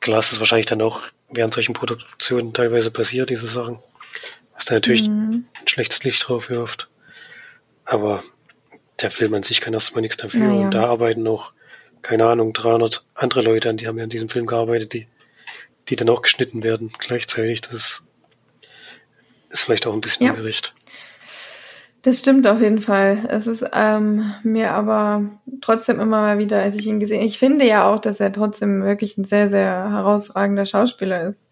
klar 0.00 0.18
ist 0.18 0.32
das 0.32 0.40
wahrscheinlich 0.40 0.66
dann 0.66 0.82
auch 0.82 1.02
während 1.30 1.54
solchen 1.54 1.72
Produktionen 1.72 2.52
teilweise 2.52 2.90
passiert, 2.90 3.30
diese 3.30 3.46
Sachen. 3.46 3.78
Was 4.54 4.66
da 4.66 4.74
natürlich 4.74 5.08
mhm. 5.08 5.46
ein 5.60 5.68
schlechtes 5.68 6.02
Licht 6.04 6.28
drauf 6.28 6.50
wirft. 6.50 6.88
Aber 7.84 8.22
der 9.00 9.10
Film 9.10 9.34
an 9.34 9.42
sich 9.42 9.60
kann 9.60 9.74
erstmal 9.74 10.02
nichts 10.02 10.16
dafür. 10.16 10.46
Ja, 10.46 10.52
Und 10.52 10.74
da 10.74 10.86
arbeiten 10.86 11.22
noch, 11.22 11.52
keine 12.02 12.26
Ahnung, 12.26 12.52
300 12.52 13.06
andere 13.14 13.42
Leute 13.42 13.70
an, 13.70 13.76
die 13.76 13.86
haben 13.86 13.98
ja 13.98 14.04
an 14.04 14.10
diesem 14.10 14.28
Film 14.28 14.46
gearbeitet, 14.46 14.92
die, 14.92 15.06
die 15.88 15.96
dann 15.96 16.08
auch 16.08 16.22
geschnitten 16.22 16.62
werden 16.62 16.92
gleichzeitig. 16.98 17.60
Das 17.62 18.02
ist 19.50 19.64
vielleicht 19.64 19.86
auch 19.86 19.94
ein 19.94 20.00
bisschen 20.00 20.26
ja. 20.26 20.32
ungerecht. 20.32 20.74
Das 22.04 22.18
stimmt 22.18 22.46
auf 22.46 22.60
jeden 22.60 22.82
Fall. 22.82 23.26
Es 23.30 23.46
ist 23.46 23.64
ähm, 23.72 24.34
mir 24.42 24.72
aber 24.72 25.24
trotzdem 25.62 26.00
immer 26.00 26.20
mal 26.20 26.38
wieder, 26.38 26.60
als 26.60 26.76
ich 26.76 26.86
ihn 26.86 27.00
gesehen 27.00 27.22
ich 27.22 27.38
finde 27.38 27.66
ja 27.66 27.90
auch, 27.90 27.98
dass 27.98 28.20
er 28.20 28.30
trotzdem 28.30 28.82
wirklich 28.82 29.16
ein 29.16 29.24
sehr, 29.24 29.48
sehr 29.48 29.90
herausragender 29.90 30.66
Schauspieler 30.66 31.26
ist. 31.26 31.50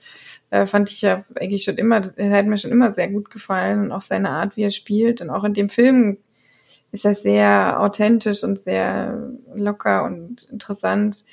Äh, 0.52 0.66
fand 0.66 0.90
ich 0.90 1.00
ja 1.00 1.24
eigentlich 1.40 1.64
schon 1.64 1.78
immer, 1.78 2.02
er 2.16 2.30
hat 2.36 2.44
mir 2.44 2.58
schon 2.58 2.72
immer 2.72 2.92
sehr 2.92 3.08
gut 3.08 3.30
gefallen 3.30 3.84
und 3.84 3.90
auch 3.90 4.02
seine 4.02 4.28
Art, 4.28 4.54
wie 4.54 4.64
er 4.64 4.70
spielt. 4.70 5.22
Und 5.22 5.30
auch 5.30 5.44
in 5.44 5.54
dem 5.54 5.70
Film 5.70 6.18
ist 6.92 7.06
er 7.06 7.14
sehr 7.14 7.80
authentisch 7.80 8.44
und 8.44 8.58
sehr 8.58 9.30
locker 9.54 10.04
und 10.04 10.44
interessant. 10.50 11.24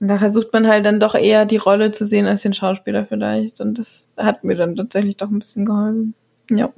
Und 0.00 0.08
da 0.08 0.18
versucht 0.18 0.52
man 0.52 0.66
halt 0.66 0.84
dann 0.84 0.98
doch 0.98 1.14
eher 1.14 1.46
die 1.46 1.56
Rolle 1.56 1.92
zu 1.92 2.04
sehen 2.04 2.26
als 2.26 2.42
den 2.42 2.52
Schauspieler 2.52 3.06
vielleicht. 3.06 3.60
Und 3.60 3.78
das 3.78 4.12
hat 4.16 4.42
mir 4.42 4.56
dann 4.56 4.74
tatsächlich 4.74 5.18
doch 5.18 5.30
ein 5.30 5.38
bisschen 5.38 5.64
geholfen. 5.64 6.14
Ja. 6.50 6.72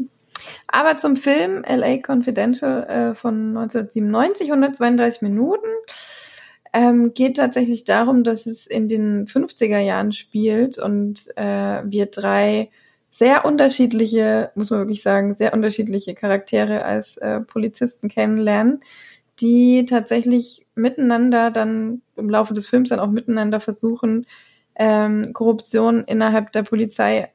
Aber 0.66 0.98
zum 0.98 1.16
Film 1.16 1.64
LA 1.66 1.96
Confidential 2.06 2.82
äh, 2.82 3.14
von 3.14 3.56
1997, 3.56 4.50
132 4.50 5.22
Minuten 5.22 5.68
ähm, 6.74 7.14
geht 7.14 7.36
tatsächlich 7.36 7.84
darum, 7.84 8.24
dass 8.24 8.46
es 8.46 8.66
in 8.66 8.88
den 8.88 9.26
50er 9.28 9.78
Jahren 9.78 10.12
spielt 10.12 10.76
und 10.76 11.24
äh, 11.36 11.82
wir 11.84 12.06
drei 12.06 12.68
sehr 13.10 13.44
unterschiedliche, 13.44 14.50
muss 14.56 14.70
man 14.70 14.80
wirklich 14.80 15.00
sagen, 15.00 15.36
sehr 15.36 15.54
unterschiedliche 15.54 16.16
Charaktere 16.16 16.84
als 16.84 17.16
äh, 17.18 17.40
Polizisten 17.40 18.08
kennenlernen, 18.08 18.80
die 19.40 19.86
tatsächlich 19.86 20.66
miteinander 20.74 21.52
dann 21.52 22.02
im 22.16 22.28
Laufe 22.28 22.54
des 22.54 22.66
Films 22.66 22.88
dann 22.88 22.98
auch 22.98 23.10
miteinander 23.10 23.60
versuchen, 23.60 24.26
ähm, 24.74 25.32
Korruption 25.32 26.02
innerhalb 26.02 26.50
der 26.50 26.64
Polizei 26.64 27.30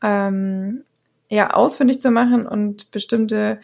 ähm, 0.00 0.84
ja 1.28 1.50
ausfindig 1.54 2.00
zu 2.00 2.12
machen 2.12 2.46
und 2.46 2.92
bestimmte 2.92 3.58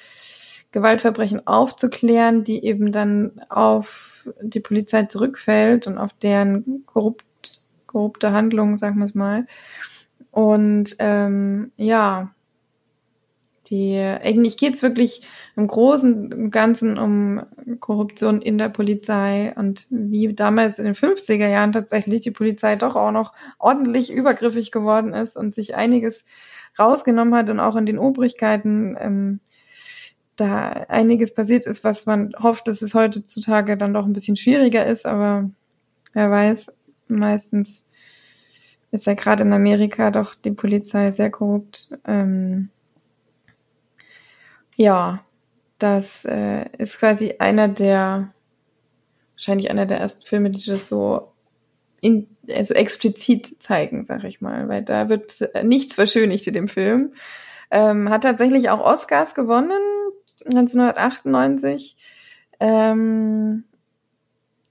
Gewaltverbrechen 0.72 1.46
aufzuklären, 1.46 2.42
die 2.42 2.64
eben 2.64 2.90
dann 2.90 3.40
auf 3.48 4.11
die 4.40 4.60
Polizei 4.60 5.04
zurückfällt 5.04 5.86
und 5.86 5.98
auf 5.98 6.12
deren 6.14 6.84
korrupt, 6.86 7.62
korrupte 7.86 8.32
Handlungen, 8.32 8.78
sagen 8.78 8.98
wir 8.98 9.06
es 9.06 9.14
mal. 9.14 9.46
Und 10.30 10.96
ähm, 10.98 11.72
ja, 11.76 12.34
die 13.72 13.96
eigentlich 13.98 14.56
geht 14.58 14.74
es 14.74 14.82
wirklich 14.82 15.22
im 15.56 15.66
Großen 15.66 16.32
und 16.32 16.50
Ganzen 16.50 16.98
um 16.98 17.42
Korruption 17.80 18.42
in 18.42 18.58
der 18.58 18.68
Polizei 18.68 19.54
und 19.56 19.86
wie 19.88 20.32
damals 20.34 20.78
in 20.78 20.84
den 20.84 20.94
50er 20.94 21.48
Jahren 21.48 21.72
tatsächlich 21.72 22.20
die 22.20 22.32
Polizei 22.32 22.76
doch 22.76 22.96
auch 22.96 23.12
noch 23.12 23.32
ordentlich 23.58 24.12
übergriffig 24.12 24.72
geworden 24.72 25.14
ist 25.14 25.36
und 25.36 25.54
sich 25.54 25.74
einiges 25.74 26.24
rausgenommen 26.78 27.34
hat 27.34 27.48
und 27.48 27.60
auch 27.60 27.76
in 27.76 27.86
den 27.86 27.98
Obrigkeiten 27.98 28.96
ähm, 29.00 29.40
da 30.36 30.68
einiges 30.88 31.34
passiert 31.34 31.66
ist, 31.66 31.84
was 31.84 32.06
man 32.06 32.34
hofft, 32.42 32.68
dass 32.68 32.82
es 32.82 32.94
heutzutage 32.94 33.76
dann 33.76 33.94
doch 33.94 34.06
ein 34.06 34.12
bisschen 34.12 34.36
schwieriger 34.36 34.86
ist, 34.86 35.06
aber 35.06 35.50
wer 36.12 36.30
weiß, 36.30 36.72
meistens 37.08 37.86
ist 38.90 39.06
ja 39.06 39.14
gerade 39.14 39.42
in 39.42 39.52
Amerika 39.52 40.10
doch 40.10 40.34
die 40.34 40.50
Polizei 40.50 41.10
sehr 41.12 41.30
korrupt. 41.30 41.90
Ähm, 42.06 42.68
ja, 44.76 45.24
das 45.78 46.24
äh, 46.24 46.66
ist 46.78 46.98
quasi 46.98 47.34
einer 47.38 47.68
der, 47.68 48.32
wahrscheinlich 49.34 49.70
einer 49.70 49.86
der 49.86 49.98
ersten 49.98 50.24
Filme, 50.24 50.50
die 50.50 50.64
das 50.64 50.88
so 50.88 51.32
in, 52.00 52.28
also 52.48 52.74
explizit 52.74 53.62
zeigen, 53.62 54.04
sag 54.04 54.24
ich 54.24 54.40
mal, 54.40 54.68
weil 54.68 54.82
da 54.82 55.08
wird 55.08 55.48
nichts 55.62 55.94
verschönigt 55.94 56.46
in 56.46 56.54
dem 56.54 56.68
Film. 56.68 57.14
Ähm, 57.70 58.10
hat 58.10 58.24
tatsächlich 58.24 58.68
auch 58.68 58.80
Oscars 58.80 59.34
gewonnen, 59.34 59.80
1998. 60.44 61.96
Ähm, 62.60 63.64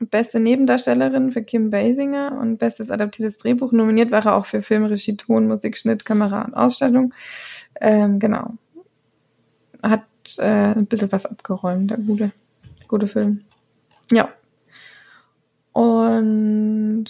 beste 0.10 0.40
Nebendarstellerin 0.40 1.32
für 1.32 1.44
Kim 1.44 1.70
Basinger 1.70 2.38
und 2.40 2.58
bestes 2.58 2.90
adaptiertes 2.90 3.38
Drehbuch. 3.38 3.72
Nominiert 3.72 4.12
war 4.12 4.26
er 4.26 4.36
auch 4.36 4.46
für 4.46 4.62
Film, 4.62 4.86
Regie, 4.86 5.18
Ton, 5.18 5.48
Musik, 5.48 5.78
Schnitt, 5.78 6.06
Kamera 6.06 6.44
und 6.44 6.54
Ausstellung. 6.54 7.14
Ähm, 7.80 8.20
genau. 8.20 8.56
Hat 9.84 10.04
äh, 10.38 10.74
ein 10.74 10.86
bisschen 10.86 11.12
was 11.12 11.26
abgeräumt, 11.26 11.92
der 11.92 11.98
gute, 11.98 12.32
gute 12.88 13.08
Film. 13.08 13.42
Ja. 14.12 14.30
Und 15.74 17.06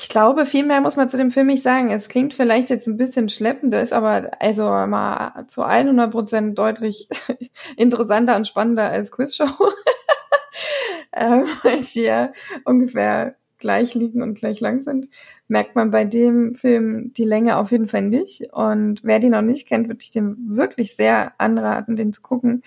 ich 0.00 0.08
glaube, 0.08 0.46
viel 0.46 0.64
mehr 0.64 0.80
muss 0.80 0.94
man 0.94 1.08
zu 1.08 1.16
dem 1.16 1.32
Film 1.32 1.48
nicht 1.48 1.64
sagen. 1.64 1.90
Es 1.90 2.08
klingt 2.08 2.32
vielleicht 2.32 2.70
jetzt 2.70 2.86
ein 2.86 2.96
bisschen 2.96 3.28
schleppender, 3.28 3.82
ist 3.82 3.92
aber 3.92 4.30
also 4.40 4.62
mal 4.62 5.44
zu 5.48 5.62
100 5.62 6.12
Prozent 6.12 6.56
deutlich 6.56 7.08
interessanter 7.76 8.36
und 8.36 8.46
spannender 8.46 8.90
als 8.90 9.10
Quizshow. 9.10 9.46
ähm, 11.12 11.46
weil 11.64 11.80
ja 11.94 12.32
ungefähr 12.64 13.34
gleich 13.58 13.94
liegen 13.94 14.22
und 14.22 14.38
gleich 14.38 14.60
lang 14.60 14.80
sind, 14.82 15.08
merkt 15.48 15.74
man 15.74 15.90
bei 15.90 16.04
dem 16.04 16.54
Film 16.54 17.12
die 17.14 17.24
Länge 17.24 17.56
auf 17.56 17.72
jeden 17.72 17.88
Fall 17.88 18.02
nicht. 18.02 18.52
Und 18.52 19.02
wer 19.02 19.18
den 19.18 19.32
noch 19.32 19.42
nicht 19.42 19.66
kennt, 19.66 19.88
würde 19.88 20.00
ich 20.00 20.12
dem 20.12 20.36
wirklich 20.46 20.94
sehr 20.94 21.32
anraten, 21.38 21.96
den 21.96 22.12
zu 22.12 22.22
gucken, 22.22 22.62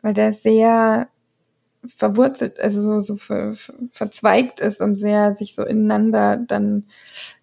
weil 0.00 0.14
der 0.14 0.32
sehr 0.32 1.08
verwurzelt, 1.86 2.60
also 2.60 2.80
so, 2.80 3.00
so 3.00 3.16
ver, 3.16 3.54
verzweigt 3.92 4.60
ist 4.60 4.80
und 4.80 4.96
sehr 4.96 5.34
sich 5.34 5.54
so 5.54 5.64
ineinander 5.64 6.36
dann 6.36 6.84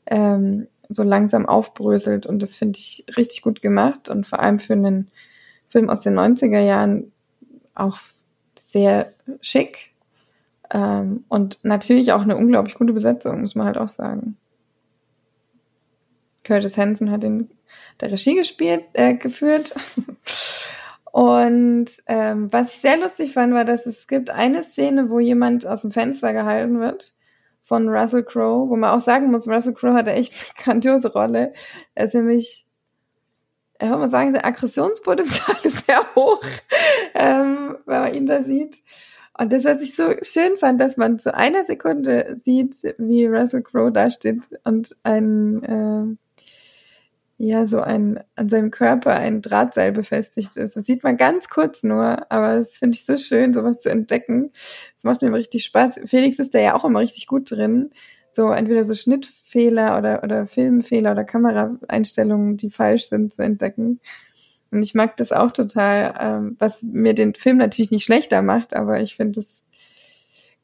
ähm, 0.05 0.67
so 0.89 1.03
langsam 1.03 1.45
aufbröselt. 1.45 2.25
Und 2.25 2.41
das 2.41 2.55
finde 2.55 2.77
ich 2.79 3.05
richtig 3.17 3.41
gut 3.41 3.61
gemacht 3.61 4.09
und 4.09 4.27
vor 4.27 4.39
allem 4.39 4.59
für 4.59 4.73
einen 4.73 5.09
Film 5.69 5.89
aus 5.89 6.01
den 6.01 6.17
90er 6.17 6.59
Jahren 6.59 7.11
auch 7.75 7.97
sehr 8.57 9.11
schick. 9.41 9.91
Ähm, 10.71 11.23
und 11.29 11.59
natürlich 11.63 12.11
auch 12.11 12.21
eine 12.21 12.37
unglaublich 12.37 12.75
gute 12.75 12.93
Besetzung, 12.93 13.41
muss 13.41 13.55
man 13.55 13.67
halt 13.67 13.77
auch 13.77 13.87
sagen. 13.87 14.37
Curtis 16.43 16.77
Hanson 16.77 17.11
hat 17.11 17.23
den 17.23 17.49
der 17.99 18.11
Regie 18.11 18.35
gespielt, 18.35 18.83
äh, 18.93 19.15
geführt. 19.15 19.75
Und 21.17 21.87
ähm, 22.05 22.53
was 22.53 22.75
ich 22.75 22.81
sehr 22.81 22.95
lustig 22.95 23.33
fand, 23.33 23.51
war, 23.51 23.65
dass 23.65 23.87
es 23.87 24.05
gibt 24.05 24.29
eine 24.29 24.61
Szene, 24.61 25.09
wo 25.09 25.17
jemand 25.17 25.65
aus 25.65 25.81
dem 25.81 25.91
Fenster 25.91 26.31
gehalten 26.31 26.79
wird 26.79 27.15
von 27.63 27.89
Russell 27.89 28.21
Crowe, 28.21 28.69
wo 28.69 28.75
man 28.75 28.91
auch 28.91 28.99
sagen 28.99 29.31
muss, 29.31 29.47
Russell 29.47 29.73
Crowe 29.73 29.95
hat 29.95 30.05
echt 30.05 30.31
eine 30.31 30.63
grandiose 30.63 31.11
Rolle. 31.11 31.53
Er 31.95 32.05
ist 32.05 32.13
nämlich, 32.13 32.67
ich 33.79 33.87
würde 33.87 33.97
mal 33.97 34.09
sagen, 34.09 34.31
sein 34.31 34.43
Aggressionspotenzial 34.43 35.57
ist 35.63 35.87
sehr 35.87 36.05
hoch, 36.13 36.43
ähm, 37.15 37.79
wenn 37.87 38.01
man 38.01 38.13
ihn 38.13 38.27
da 38.27 38.43
sieht. 38.43 38.83
Und 39.39 39.51
das, 39.51 39.65
was 39.65 39.81
ich 39.81 39.95
so 39.95 40.13
schön 40.21 40.57
fand, 40.57 40.79
dass 40.79 40.97
man 40.97 41.17
zu 41.17 41.33
einer 41.33 41.63
Sekunde 41.63 42.35
sieht, 42.35 42.75
wie 42.99 43.25
Russell 43.25 43.63
Crowe 43.63 43.91
da 43.91 44.11
steht 44.11 44.49
und 44.65 44.95
ein, 45.01 45.63
äh, 45.63 46.26
ja, 47.39 47.67
so 47.67 47.79
ein, 47.79 48.19
an 48.35 48.49
seinem 48.49 48.71
Körper 48.71 49.15
ein 49.15 49.43
Drahtseil 49.43 49.91
befestigt 49.91 50.57
ist. 50.57 50.75
Das 50.75 50.85
sieht 50.85 51.03
man 51.03 51.17
ganz 51.17 51.49
kurz 51.49 51.83
nur, 51.83 52.31
aber 52.31 52.57
das 52.57 52.75
finde 52.77 52.97
ich 52.97 53.05
so 53.05 53.17
schön, 53.17 53.53
sowas 53.53 53.79
zu 53.79 53.89
entdecken. 53.89 54.51
Das 54.95 55.03
macht 55.03 55.21
mir 55.21 55.31
richtig 55.31 55.63
Spaß. 55.65 56.01
Felix 56.05 56.39
ist 56.39 56.55
da 56.55 56.59
ja 56.59 56.75
auch 56.75 56.83
immer 56.83 56.99
richtig 56.99 57.27
gut 57.27 57.51
drin. 57.51 57.91
So 58.31 58.49
entweder 58.49 58.83
so 58.83 58.95
Schnittfehler 58.95 59.97
oder, 59.99 60.23
oder 60.23 60.47
Filmfehler 60.47 61.11
oder 61.11 61.23
Kameraeinstellungen, 61.23 62.57
die 62.57 62.71
falsch 62.71 63.07
sind, 63.07 63.33
zu 63.33 63.43
entdecken. 63.43 63.99
Und 64.71 64.81
ich 64.81 64.95
mag 64.95 65.15
das 65.17 65.31
auch 65.31 65.51
total, 65.51 66.15
ähm, 66.19 66.55
was 66.59 66.81
mir 66.83 67.13
den 67.13 67.35
Film 67.35 67.57
natürlich 67.57 67.91
nicht 67.91 68.03
schlechter 68.03 68.41
macht, 68.41 68.75
aber 68.75 68.99
ich 68.99 69.15
finde 69.15 69.41
es 69.41 69.47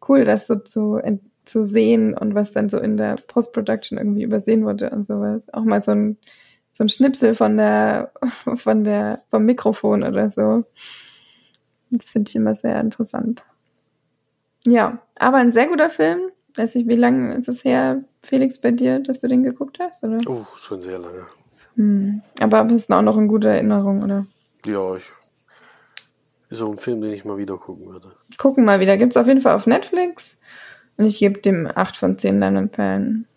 cool, 0.10 0.26
das 0.26 0.48
so 0.48 0.56
zu, 0.56 1.00
zu 1.46 1.66
sehen 1.66 2.18
und 2.18 2.36
was 2.36 2.52
dann 2.52 2.68
so 2.68 2.80
in 2.80 2.98
der 2.98 3.16
Post-Production 3.28 3.98
irgendwie 3.98 4.24
übersehen 4.24 4.66
wurde 4.66 4.90
und 4.90 5.06
sowas. 5.06 5.52
Auch 5.54 5.64
mal 5.64 5.82
so 5.82 5.92
ein 5.92 6.18
so 6.74 6.84
ein 6.84 6.90
Schnipsel 6.90 7.36
von 7.36 7.56
der, 7.56 8.12
von 8.56 8.84
der, 8.84 9.22
vom 9.30 9.46
Mikrofon 9.46 10.04
oder 10.04 10.30
so. 10.30 10.66
Das 11.92 12.12
finde 12.12 12.30
ich 12.30 12.36
immer 12.36 12.56
sehr 12.56 12.82
interessant. 12.82 13.44
Ja, 14.66 15.00
aber 15.18 15.38
ein 15.38 15.54
sehr 15.54 15.68
guter 15.68 15.90
Film. 15.90 16.20
Weiß 16.56 16.76
nicht, 16.76 16.88
wie 16.88 16.96
lange 16.96 17.36
ist 17.36 17.48
es 17.48 17.64
her, 17.64 18.00
Felix, 18.22 18.60
bei 18.60 18.72
dir, 18.72 19.00
dass 19.00 19.20
du 19.20 19.28
den 19.28 19.44
geguckt 19.44 19.78
hast? 19.80 20.04
Oder? 20.04 20.18
Oh, 20.28 20.46
schon 20.56 20.82
sehr 20.82 21.00
lange. 21.00 21.28
Hm. 21.76 22.22
Aber 22.40 22.64
bist 22.66 22.90
du 22.90 22.96
auch 22.96 23.02
noch 23.02 23.18
in 23.18 23.28
guter 23.28 23.50
Erinnerung, 23.50 24.04
oder? 24.04 24.26
Ja, 24.66 24.96
ich. 24.96 25.12
Ist 26.50 26.62
auch 26.62 26.72
ein 26.72 26.78
Film, 26.78 27.02
den 27.02 27.14
ich 27.14 27.26
mal 27.26 27.38
wieder 27.38 27.58
gucken 27.58 27.88
würde. 27.88 28.14
Gucken 28.38 28.66
mal 28.66 28.80
wieder. 28.80 28.98
Gibt 28.98 29.14
es 29.14 29.18
auf 29.18 29.28
jeden 29.28 29.42
Fall 29.42 29.56
auf 29.56 29.68
Netflix. 29.68 30.38
Und 30.98 31.06
ich 31.06 31.20
gebe 31.20 31.40
dem 31.40 31.68
8 31.74 31.98
von 31.98 32.18
10 32.18 32.40
Leinwandperlen. 32.40 33.28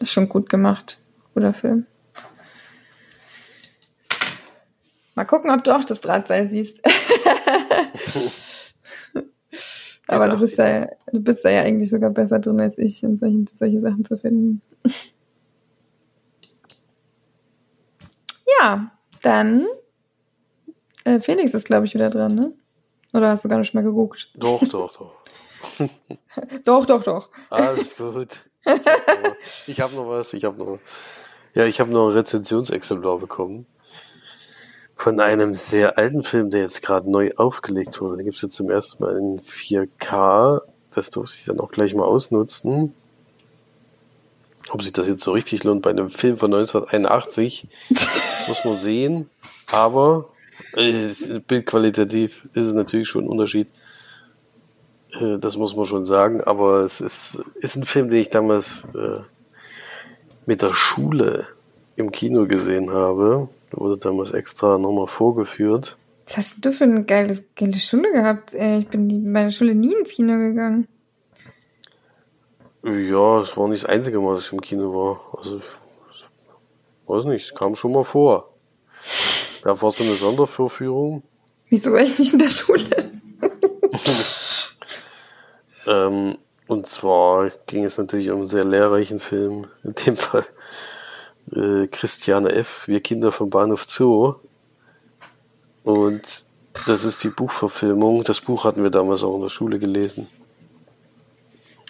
Ist 0.00 0.12
schon 0.12 0.28
gut 0.28 0.48
gemacht. 0.48 0.99
Guter 1.34 1.54
Film. 1.54 1.86
Mal 5.14 5.24
gucken, 5.24 5.50
ob 5.50 5.64
du 5.64 5.76
auch 5.76 5.84
das 5.84 6.00
Drahtseil 6.00 6.48
siehst. 6.48 6.80
Aber 10.10 10.28
du 10.28 10.38
bist, 10.40 10.58
da, 10.58 10.88
du 11.12 11.20
bist 11.20 11.44
da 11.44 11.50
ja 11.50 11.62
eigentlich 11.62 11.90
sogar 11.90 12.10
besser 12.10 12.40
drin 12.40 12.60
als 12.60 12.76
ich, 12.78 13.02
in 13.02 13.16
solchen, 13.16 13.46
solche 13.46 13.80
Sachen 13.80 14.04
zu 14.04 14.18
finden. 14.18 14.60
ja, 18.60 18.90
dann 19.22 19.66
äh, 21.04 21.20
Felix 21.20 21.54
ist, 21.54 21.66
glaube 21.66 21.86
ich, 21.86 21.94
wieder 21.94 22.10
dran, 22.10 22.34
ne? 22.34 22.52
Oder 23.12 23.30
hast 23.30 23.44
du 23.44 23.48
gar 23.48 23.58
nicht 23.58 23.72
mal 23.74 23.84
geguckt? 23.84 24.30
Doch, 24.34 24.66
doch, 24.68 24.92
doch. 24.96 25.14
doch, 26.64 26.86
doch, 26.86 27.04
doch. 27.04 27.30
Alles 27.50 27.96
gut. 27.96 28.49
Ich 29.66 29.80
habe 29.80 29.94
noch, 29.96 30.08
was, 30.08 30.32
ich 30.32 30.44
habe 30.44 30.58
noch, 30.58 30.78
ja, 31.54 31.66
ich 31.66 31.80
habe 31.80 31.90
noch 31.90 32.08
ein 32.08 32.16
Rezensionsexemplar 32.16 33.18
bekommen 33.18 33.66
von 35.00 35.18
einem 35.18 35.54
sehr 35.54 35.96
alten 35.96 36.22
Film, 36.22 36.50
der 36.50 36.60
jetzt 36.60 36.82
gerade 36.82 37.10
neu 37.10 37.32
aufgelegt 37.36 38.02
wurde. 38.02 38.18
Den 38.18 38.26
gibt's 38.26 38.42
jetzt 38.42 38.54
zum 38.54 38.68
ersten 38.68 39.02
Mal 39.02 39.16
in 39.16 39.40
4K. 39.40 40.60
Das 40.90 41.08
durfte 41.08 41.38
ich 41.38 41.46
dann 41.46 41.58
auch 41.58 41.70
gleich 41.70 41.94
mal 41.94 42.04
ausnutzen. 42.04 42.94
Ob 44.68 44.82
sich 44.82 44.92
das 44.92 45.08
jetzt 45.08 45.22
so 45.22 45.32
richtig 45.32 45.64
lohnt 45.64 45.80
bei 45.80 45.88
einem 45.88 46.10
Film 46.10 46.36
von 46.36 46.52
1981, 46.52 47.66
muss 48.48 48.62
man 48.62 48.74
sehen. 48.74 49.30
Aber 49.68 50.28
äh, 50.74 51.08
bildqualitativ 51.46 52.42
ist 52.52 52.66
es 52.66 52.74
natürlich 52.74 53.08
schon 53.08 53.24
ein 53.24 53.30
Unterschied. 53.30 53.68
Äh, 55.18 55.38
das 55.38 55.56
muss 55.56 55.74
man 55.76 55.86
schon 55.86 56.04
sagen, 56.04 56.40
aber 56.42 56.80
es 56.80 57.00
ist, 57.00 57.34
ist 57.56 57.76
ein 57.76 57.84
Film, 57.84 58.10
den 58.10 58.20
ich 58.20 58.30
damals 58.30 58.86
äh, 58.94 59.20
mit 60.46 60.62
der 60.62 60.74
Schule 60.74 61.46
im 61.96 62.12
Kino 62.12 62.46
gesehen 62.46 62.90
habe. 62.92 63.48
Der 63.72 63.80
wurde 63.80 63.98
damals 63.98 64.32
extra 64.32 64.78
nochmal 64.78 65.06
vorgeführt. 65.06 65.96
Was 66.26 66.36
hast 66.36 66.54
du 66.60 66.72
für 66.72 66.84
eine 66.84 67.04
geile, 67.04 67.42
geile 67.56 67.78
Schule 67.78 68.12
gehabt? 68.12 68.54
Ich 68.54 68.88
bin 68.88 69.10
in 69.10 69.32
meiner 69.32 69.50
Schule 69.50 69.74
nie 69.74 69.94
ins 69.94 70.10
Kino 70.10 70.36
gegangen. 70.38 70.86
Ja, 72.82 73.40
es 73.40 73.56
war 73.56 73.68
nicht 73.68 73.84
das 73.84 73.90
einzige 73.90 74.20
Mal, 74.20 74.36
dass 74.36 74.46
ich 74.46 74.52
im 74.52 74.60
Kino 74.60 74.94
war. 74.94 75.20
Also, 75.36 75.58
ich 75.58 77.08
weiß 77.08 77.24
nicht, 77.24 77.46
es 77.46 77.54
kam 77.54 77.74
schon 77.74 77.92
mal 77.92 78.04
vor. 78.04 78.54
Da 79.62 79.80
war 79.80 79.90
so 79.90 80.04
eine 80.04 80.14
Sondervorführung. 80.14 81.22
Wieso 81.68 81.92
war 81.92 82.00
ich 82.00 82.18
nicht 82.18 82.32
in 82.32 82.38
der 82.38 82.48
Schule? 82.48 83.12
Ähm, 85.86 86.36
und 86.66 86.86
zwar 86.86 87.50
ging 87.66 87.84
es 87.84 87.98
natürlich 87.98 88.30
um 88.30 88.38
einen 88.38 88.46
sehr 88.46 88.64
lehrreichen 88.64 89.18
Film. 89.18 89.66
In 89.82 89.94
dem 89.94 90.16
Fall 90.16 90.46
äh, 91.52 91.86
Christiane 91.88 92.52
F., 92.52 92.86
Wir 92.86 93.00
Kinder 93.00 93.32
vom 93.32 93.50
Bahnhof 93.50 93.84
Zoo. 93.88 94.34
Und 95.82 96.44
das 96.86 97.04
ist 97.04 97.24
die 97.24 97.30
Buchverfilmung. 97.30 98.22
Das 98.24 98.40
Buch 98.40 98.64
hatten 98.64 98.82
wir 98.82 98.90
damals 98.90 99.24
auch 99.24 99.34
in 99.34 99.42
der 99.42 99.48
Schule 99.48 99.78
gelesen. 99.78 100.28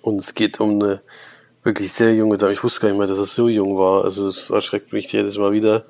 Und 0.00 0.16
es 0.16 0.34
geht 0.34 0.60
um 0.60 0.80
eine 0.80 1.02
wirklich 1.62 1.92
sehr 1.92 2.14
junge 2.14 2.38
Dame. 2.38 2.52
Ich 2.52 2.64
wusste 2.64 2.80
gar 2.80 2.88
nicht 2.88 2.98
mehr, 2.98 3.06
dass 3.06 3.18
es 3.18 3.34
so 3.34 3.48
jung 3.48 3.76
war. 3.76 4.04
Also 4.04 4.28
es 4.28 4.48
erschreckt 4.48 4.92
mich 4.92 5.12
jedes 5.12 5.36
Mal 5.36 5.52
wieder. 5.52 5.84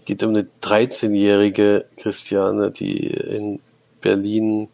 Es 0.00 0.04
geht 0.04 0.22
um 0.22 0.30
eine 0.30 0.46
13-jährige 0.62 1.86
Christiane, 1.96 2.70
die 2.70 3.06
in 3.06 3.62
Berlin 4.00 4.68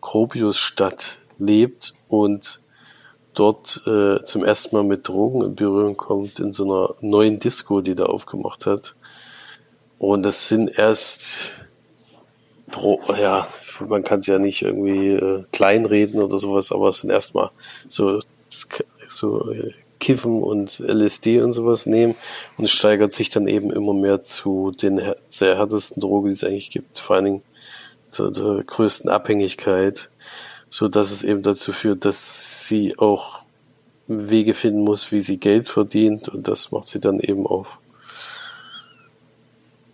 Gropiusstadt 0.00 1.18
lebt 1.38 1.94
und 2.08 2.60
dort 3.34 3.82
äh, 3.86 4.22
zum 4.22 4.44
ersten 4.44 4.76
Mal 4.76 4.84
mit 4.84 5.08
Drogen 5.08 5.42
in 5.42 5.54
Berührung 5.54 5.96
kommt 5.96 6.38
in 6.38 6.52
so 6.52 6.64
einer 6.64 6.94
neuen 7.00 7.38
Disco, 7.38 7.80
die 7.80 7.94
da 7.94 8.06
aufgemacht 8.06 8.66
hat. 8.66 8.94
Und 9.98 10.24
das 10.24 10.48
sind 10.48 10.78
erst 10.78 11.52
Dro 12.70 13.00
ja, 13.20 13.46
man 13.88 14.02
kann 14.02 14.20
es 14.20 14.26
ja 14.26 14.38
nicht 14.38 14.62
irgendwie 14.62 15.10
äh, 15.10 15.44
kleinreden 15.52 16.20
oder 16.20 16.38
sowas, 16.38 16.72
aber 16.72 16.88
es 16.88 16.98
sind 16.98 17.10
erstmal 17.10 17.50
so, 17.86 18.20
so 19.08 19.50
äh, 19.52 19.72
Kiffen 20.00 20.42
und 20.42 20.80
LSD 20.80 21.42
und 21.42 21.52
sowas 21.52 21.86
nehmen 21.86 22.14
und 22.58 22.64
es 22.64 22.72
steigert 22.72 23.12
sich 23.12 23.30
dann 23.30 23.46
eben 23.46 23.70
immer 23.70 23.94
mehr 23.94 24.24
zu 24.24 24.72
den 24.72 25.00
sehr 25.28 25.56
härtesten 25.56 26.00
Drogen, 26.00 26.28
die 26.28 26.34
es 26.34 26.44
eigentlich 26.44 26.70
gibt, 26.70 26.98
vor 26.98 27.16
allen 27.16 27.24
Dingen 27.24 27.42
zur, 28.10 28.32
zur 28.32 28.62
größten 28.62 29.10
Abhängigkeit 29.10 30.10
so 30.68 30.88
dass 30.88 31.10
es 31.10 31.22
eben 31.22 31.42
dazu 31.42 31.72
führt, 31.72 32.04
dass 32.04 32.66
sie 32.66 32.98
auch 32.98 33.40
Wege 34.08 34.54
finden 34.54 34.80
muss, 34.80 35.12
wie 35.12 35.20
sie 35.20 35.38
Geld 35.38 35.68
verdient 35.68 36.28
und 36.28 36.48
das 36.48 36.70
macht 36.70 36.88
sie 36.88 37.00
dann 37.00 37.20
eben 37.20 37.46
auch. 37.46 37.78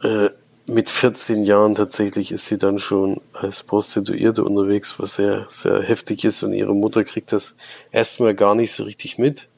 Äh, 0.02 0.30
mit 0.66 0.88
14 0.88 1.44
Jahren 1.44 1.74
tatsächlich 1.74 2.30
ist 2.30 2.46
sie 2.46 2.58
dann 2.58 2.78
schon 2.78 3.20
als 3.32 3.62
Prostituierte 3.62 4.44
unterwegs, 4.44 4.98
was 4.98 5.16
sehr, 5.16 5.46
sehr 5.48 5.82
heftig 5.82 6.24
ist 6.24 6.42
und 6.42 6.52
ihre 6.52 6.74
Mutter 6.74 7.04
kriegt 7.04 7.32
das 7.32 7.56
erstmal 7.90 8.34
gar 8.34 8.54
nicht 8.54 8.72
so 8.72 8.84
richtig 8.84 9.18
mit. 9.18 9.48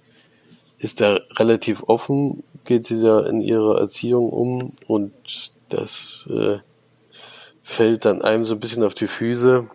Ist 0.78 1.00
da 1.00 1.20
relativ 1.36 1.84
offen, 1.84 2.42
geht 2.64 2.84
sie 2.84 3.00
da 3.00 3.20
in 3.26 3.40
ihrer 3.40 3.78
Erziehung 3.78 4.30
um 4.30 4.72
und 4.86 5.12
das 5.68 6.26
äh, 6.30 6.58
fällt 7.62 8.04
dann 8.04 8.22
einem 8.22 8.46
so 8.46 8.54
ein 8.54 8.60
bisschen 8.60 8.82
auf 8.82 8.94
die 8.94 9.06
Füße 9.06 9.66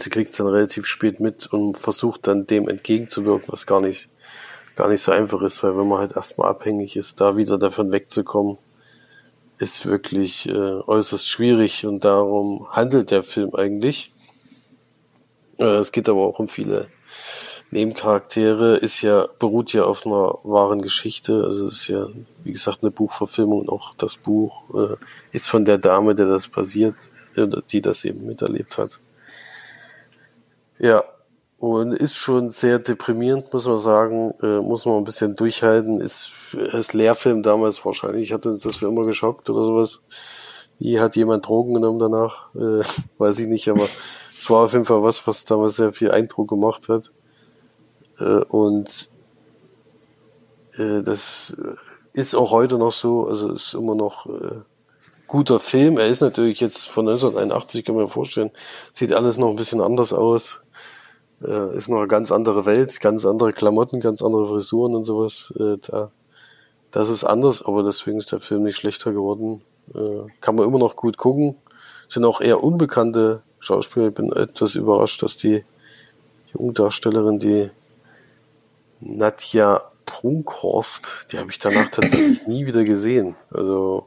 sie 0.00 0.10
kriegt 0.10 0.30
es 0.30 0.36
dann 0.36 0.46
relativ 0.46 0.86
spät 0.86 1.20
mit 1.20 1.46
und 1.46 1.76
versucht 1.76 2.26
dann 2.26 2.46
dem 2.46 2.68
entgegenzuwirken, 2.68 3.48
was 3.48 3.66
gar 3.66 3.80
nicht, 3.80 4.08
gar 4.76 4.88
nicht 4.88 5.02
so 5.02 5.12
einfach 5.12 5.42
ist, 5.42 5.62
weil 5.62 5.76
wenn 5.76 5.88
man 5.88 5.98
halt 5.98 6.16
erstmal 6.16 6.48
abhängig 6.48 6.96
ist, 6.96 7.20
da 7.20 7.36
wieder 7.36 7.58
davon 7.58 7.92
wegzukommen, 7.92 8.58
ist 9.58 9.84
wirklich 9.86 10.48
äh, 10.48 10.52
äußerst 10.52 11.28
schwierig 11.28 11.84
und 11.84 12.04
darum 12.04 12.66
handelt 12.70 13.10
der 13.10 13.22
Film 13.22 13.54
eigentlich. 13.54 14.12
Äh, 15.58 15.76
es 15.76 15.92
geht 15.92 16.08
aber 16.08 16.22
auch 16.22 16.38
um 16.38 16.48
viele 16.48 16.88
Nebencharaktere, 17.70 18.76
ist 18.76 19.02
ja, 19.02 19.28
beruht 19.38 19.72
ja 19.72 19.84
auf 19.84 20.04
einer 20.06 20.38
wahren 20.42 20.82
Geschichte, 20.82 21.44
also 21.44 21.68
ist 21.68 21.86
ja, 21.86 22.06
wie 22.42 22.50
gesagt, 22.50 22.82
eine 22.82 22.90
Buchverfilmung 22.90 23.60
und 23.60 23.68
auch 23.68 23.94
das 23.96 24.16
Buch 24.16 24.62
äh, 24.74 24.96
ist 25.30 25.46
von 25.48 25.64
der 25.64 25.78
Dame, 25.78 26.14
der 26.14 26.26
das 26.26 26.48
passiert, 26.48 26.96
äh, 27.36 27.46
die 27.70 27.80
das 27.80 28.04
eben 28.04 28.26
miterlebt 28.26 28.76
hat. 28.78 29.00
Ja, 30.80 31.04
Und 31.58 31.92
ist 31.92 32.16
schon 32.16 32.48
sehr 32.48 32.78
deprimierend, 32.78 33.52
muss 33.52 33.66
man 33.66 33.78
sagen. 33.78 34.32
Äh, 34.42 34.60
muss 34.60 34.86
man 34.86 34.96
ein 34.96 35.04
bisschen 35.04 35.36
durchhalten. 35.36 36.00
Ist 36.00 36.32
als 36.72 36.94
Lehrfilm 36.94 37.42
damals 37.42 37.84
wahrscheinlich, 37.84 38.32
hat 38.32 38.46
uns 38.46 38.62
das 38.62 38.76
für 38.76 38.86
immer 38.86 39.04
geschockt 39.04 39.50
oder 39.50 39.66
sowas. 39.66 40.00
Wie 40.78 40.98
hat 40.98 41.16
jemand 41.16 41.46
Drogen 41.46 41.74
genommen 41.74 41.98
danach? 41.98 42.54
Äh, 42.54 42.82
weiß 43.18 43.40
ich 43.40 43.48
nicht, 43.48 43.68
aber 43.68 43.86
es 44.38 44.48
war 44.48 44.64
auf 44.64 44.72
jeden 44.72 44.86
Fall 44.86 45.02
was, 45.02 45.26
was 45.26 45.44
damals 45.44 45.76
sehr 45.76 45.92
viel 45.92 46.10
Eindruck 46.10 46.48
gemacht 46.48 46.88
hat. 46.88 47.12
Äh, 48.18 48.42
und 48.48 49.10
äh, 50.78 51.02
das 51.02 51.54
ist 52.14 52.34
auch 52.34 52.52
heute 52.52 52.78
noch 52.78 52.92
so, 52.92 53.26
also 53.26 53.52
ist 53.52 53.74
immer 53.74 53.94
noch 53.94 54.24
äh, 54.26 54.62
guter 55.30 55.60
Film. 55.60 55.96
Er 55.96 56.08
ist 56.08 56.20
natürlich 56.22 56.60
jetzt 56.60 56.88
von 56.88 57.08
1981, 57.08 57.84
kann 57.84 57.94
man 57.94 58.08
vorstellen, 58.08 58.50
sieht 58.92 59.12
alles 59.12 59.38
noch 59.38 59.48
ein 59.48 59.56
bisschen 59.56 59.80
anders 59.80 60.12
aus. 60.12 60.62
Äh, 61.42 61.76
ist 61.76 61.88
noch 61.88 61.98
eine 61.98 62.08
ganz 62.08 62.32
andere 62.32 62.66
Welt, 62.66 63.00
ganz 63.00 63.24
andere 63.24 63.52
Klamotten, 63.52 64.00
ganz 64.00 64.22
andere 64.22 64.46
Frisuren 64.46 64.94
und 64.94 65.04
sowas. 65.04 65.52
Äh, 65.58 65.78
da, 65.90 66.10
das 66.90 67.08
ist 67.08 67.24
anders, 67.24 67.64
aber 67.64 67.82
deswegen 67.82 68.18
ist 68.18 68.32
der 68.32 68.40
Film 68.40 68.64
nicht 68.64 68.76
schlechter 68.76 69.12
geworden. 69.12 69.62
Äh, 69.94 70.30
kann 70.40 70.56
man 70.56 70.66
immer 70.66 70.78
noch 70.78 70.96
gut 70.96 71.16
gucken. 71.16 71.56
Sind 72.08 72.24
auch 72.24 72.40
eher 72.40 72.62
unbekannte 72.62 73.42
Schauspieler. 73.60 74.08
Ich 74.08 74.14
bin 74.14 74.32
etwas 74.32 74.74
überrascht, 74.74 75.22
dass 75.22 75.36
die 75.36 75.64
Jungdarstellerin, 76.52 77.38
die 77.38 77.70
Nadja 79.00 79.82
Prunkhorst, 80.04 81.28
die 81.30 81.38
habe 81.38 81.50
ich 81.50 81.58
danach 81.58 81.88
tatsächlich 81.88 82.46
nie 82.46 82.66
wieder 82.66 82.84
gesehen. 82.84 83.36
Also, 83.50 84.06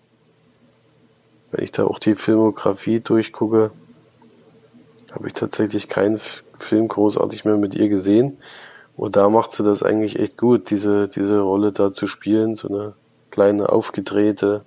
wenn 1.52 1.64
ich 1.64 1.72
da 1.72 1.86
auch 1.86 1.98
die 1.98 2.16
Filmografie 2.16 3.00
durchgucke, 3.00 3.72
habe 5.14 5.28
ich 5.28 5.34
tatsächlich 5.34 5.88
keinen 5.88 6.20
Film 6.54 6.88
großartig 6.88 7.46
mehr 7.46 7.58
mit 7.58 7.76
ihr 7.76 7.90
gesehen. 7.90 8.38
Und 8.96 9.16
da 9.16 9.30
macht 9.30 9.52
sie 9.52 9.64
das 9.64 9.84
eigentlich 9.84 10.20
echt 10.20 10.38
gut, 10.38 10.70
diese, 10.70 11.08
diese 11.08 11.42
Rolle 11.42 11.72
da 11.72 11.92
zu 11.92 12.08
spielen, 12.08 12.56
so 12.56 12.68
eine 12.68 12.94
kleine 13.32 13.70
aufgedrehte, 13.70 14.66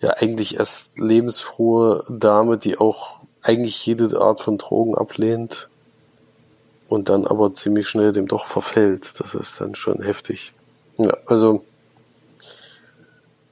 ja 0.00 0.10
eigentlich 0.18 0.58
erst 0.58 0.98
lebensfrohe 0.98 2.04
Dame, 2.08 2.58
die 2.58 2.78
auch 2.78 3.20
eigentlich 3.42 3.84
jede 3.84 4.20
Art 4.20 4.40
von 4.40 4.58
Drogen 4.58 4.96
ablehnt 4.96 5.68
und 6.88 7.08
dann 7.08 7.26
aber 7.26 7.52
ziemlich 7.52 7.86
schnell 7.86 8.12
dem 8.12 8.28
doch 8.28 8.46
verfällt. 8.46 9.20
Das 9.20 9.34
ist 9.34 9.60
dann 9.60 9.74
schon 9.74 10.02
heftig. 10.02 10.52
Ja, 10.98 11.14
also 11.26 11.64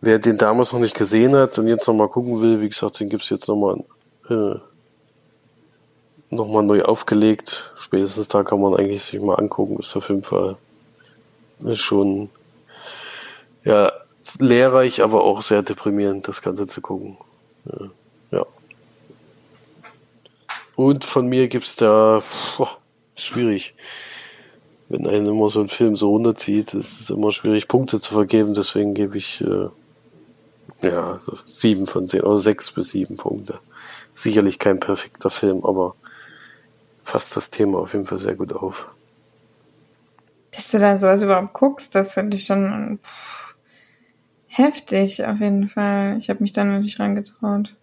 wer 0.01 0.19
den 0.19 0.39
damals 0.39 0.73
noch 0.73 0.81
nicht 0.81 0.97
gesehen 0.97 1.35
hat 1.35 1.59
und 1.59 1.69
jetzt 1.69 1.87
nochmal 1.87 2.09
gucken 2.09 2.41
will, 2.41 2.61
wie 2.61 2.69
gesagt, 2.69 3.01
den 3.01 3.09
gibt's 3.09 3.31
jetzt 3.31 3.49
nochmal 3.49 3.83
äh, 4.29 4.59
noch 6.31 6.49
mal 6.49 6.63
neu 6.63 6.83
aufgelegt. 6.83 7.73
Spätestens 7.77 8.29
da 8.29 8.43
kann 8.43 8.61
man 8.61 8.75
eigentlich 8.75 9.03
sich 9.03 9.21
mal 9.21 9.35
angucken. 9.35 9.79
Ist 9.79 9.97
auf 9.97 10.09
jeden 10.09 10.23
Fall 10.23 10.57
ist 11.61 11.81
schon 11.81 12.31
ja 13.65 13.93
lehrreich, 14.39 15.03
aber 15.03 15.25
auch 15.25 15.43
sehr 15.43 15.63
deprimierend, 15.63 16.29
das 16.29 16.43
Ganze 16.43 16.67
zu 16.67 16.81
gucken. 16.81 17.17
Ja. 17.67 17.91
ja. 18.31 18.47
Und 20.77 21.05
von 21.05 21.27
mir 21.29 21.49
gibt's 21.49 21.77
da 21.77 22.23
boah, 22.57 22.79
schwierig. 23.17 23.75
Wenn 24.89 25.07
einen 25.07 25.27
immer 25.27 25.49
so 25.49 25.61
ein 25.61 25.69
Film 25.69 25.97
so 25.97 26.11
runterzieht, 26.11 26.75
ist 26.75 27.01
es 27.01 27.11
immer 27.11 27.33
schwierig, 27.33 27.69
Punkte 27.69 28.01
zu 28.01 28.13
vergeben. 28.13 28.55
Deswegen 28.55 28.95
gebe 28.95 29.17
ich 29.17 29.41
äh, 29.41 29.69
ja 30.83 31.19
so 31.19 31.39
sieben 31.47 31.87
von 31.87 32.09
zehn 32.09 32.21
oder 32.23 32.39
sechs 32.39 32.71
bis 32.71 32.91
sieben 32.91 33.17
Punkte. 33.17 33.59
Sicherlich 34.13 34.59
kein 34.59 34.81
perfekter 34.81 35.31
Film, 35.31 35.65
aber 35.65 35.95
fasst 37.05 37.37
das 37.37 37.51
Thema 37.51 37.79
auf 37.79 37.93
jeden 37.93 38.07
Fall 38.07 38.19
sehr 38.19 38.35
gut 38.35 38.53
auf. 38.53 38.93
Dass 40.51 40.71
du 40.71 40.79
da 40.79 40.97
sowas 40.99 41.23
überhaupt 41.23 41.53
guckst, 41.53 41.95
das 41.95 42.15
finde 42.15 42.37
ich 42.37 42.47
schon 42.47 42.99
pff, 43.03 43.55
heftig 44.47 45.25
auf 45.25 45.39
jeden 45.41 45.69
Fall. 45.69 46.17
Ich 46.19 46.31
habe 46.31 46.43
mich 46.43 46.53
da 46.53 46.65
noch 46.65 46.81
nicht 46.81 46.99
rangetraut. 46.99 47.75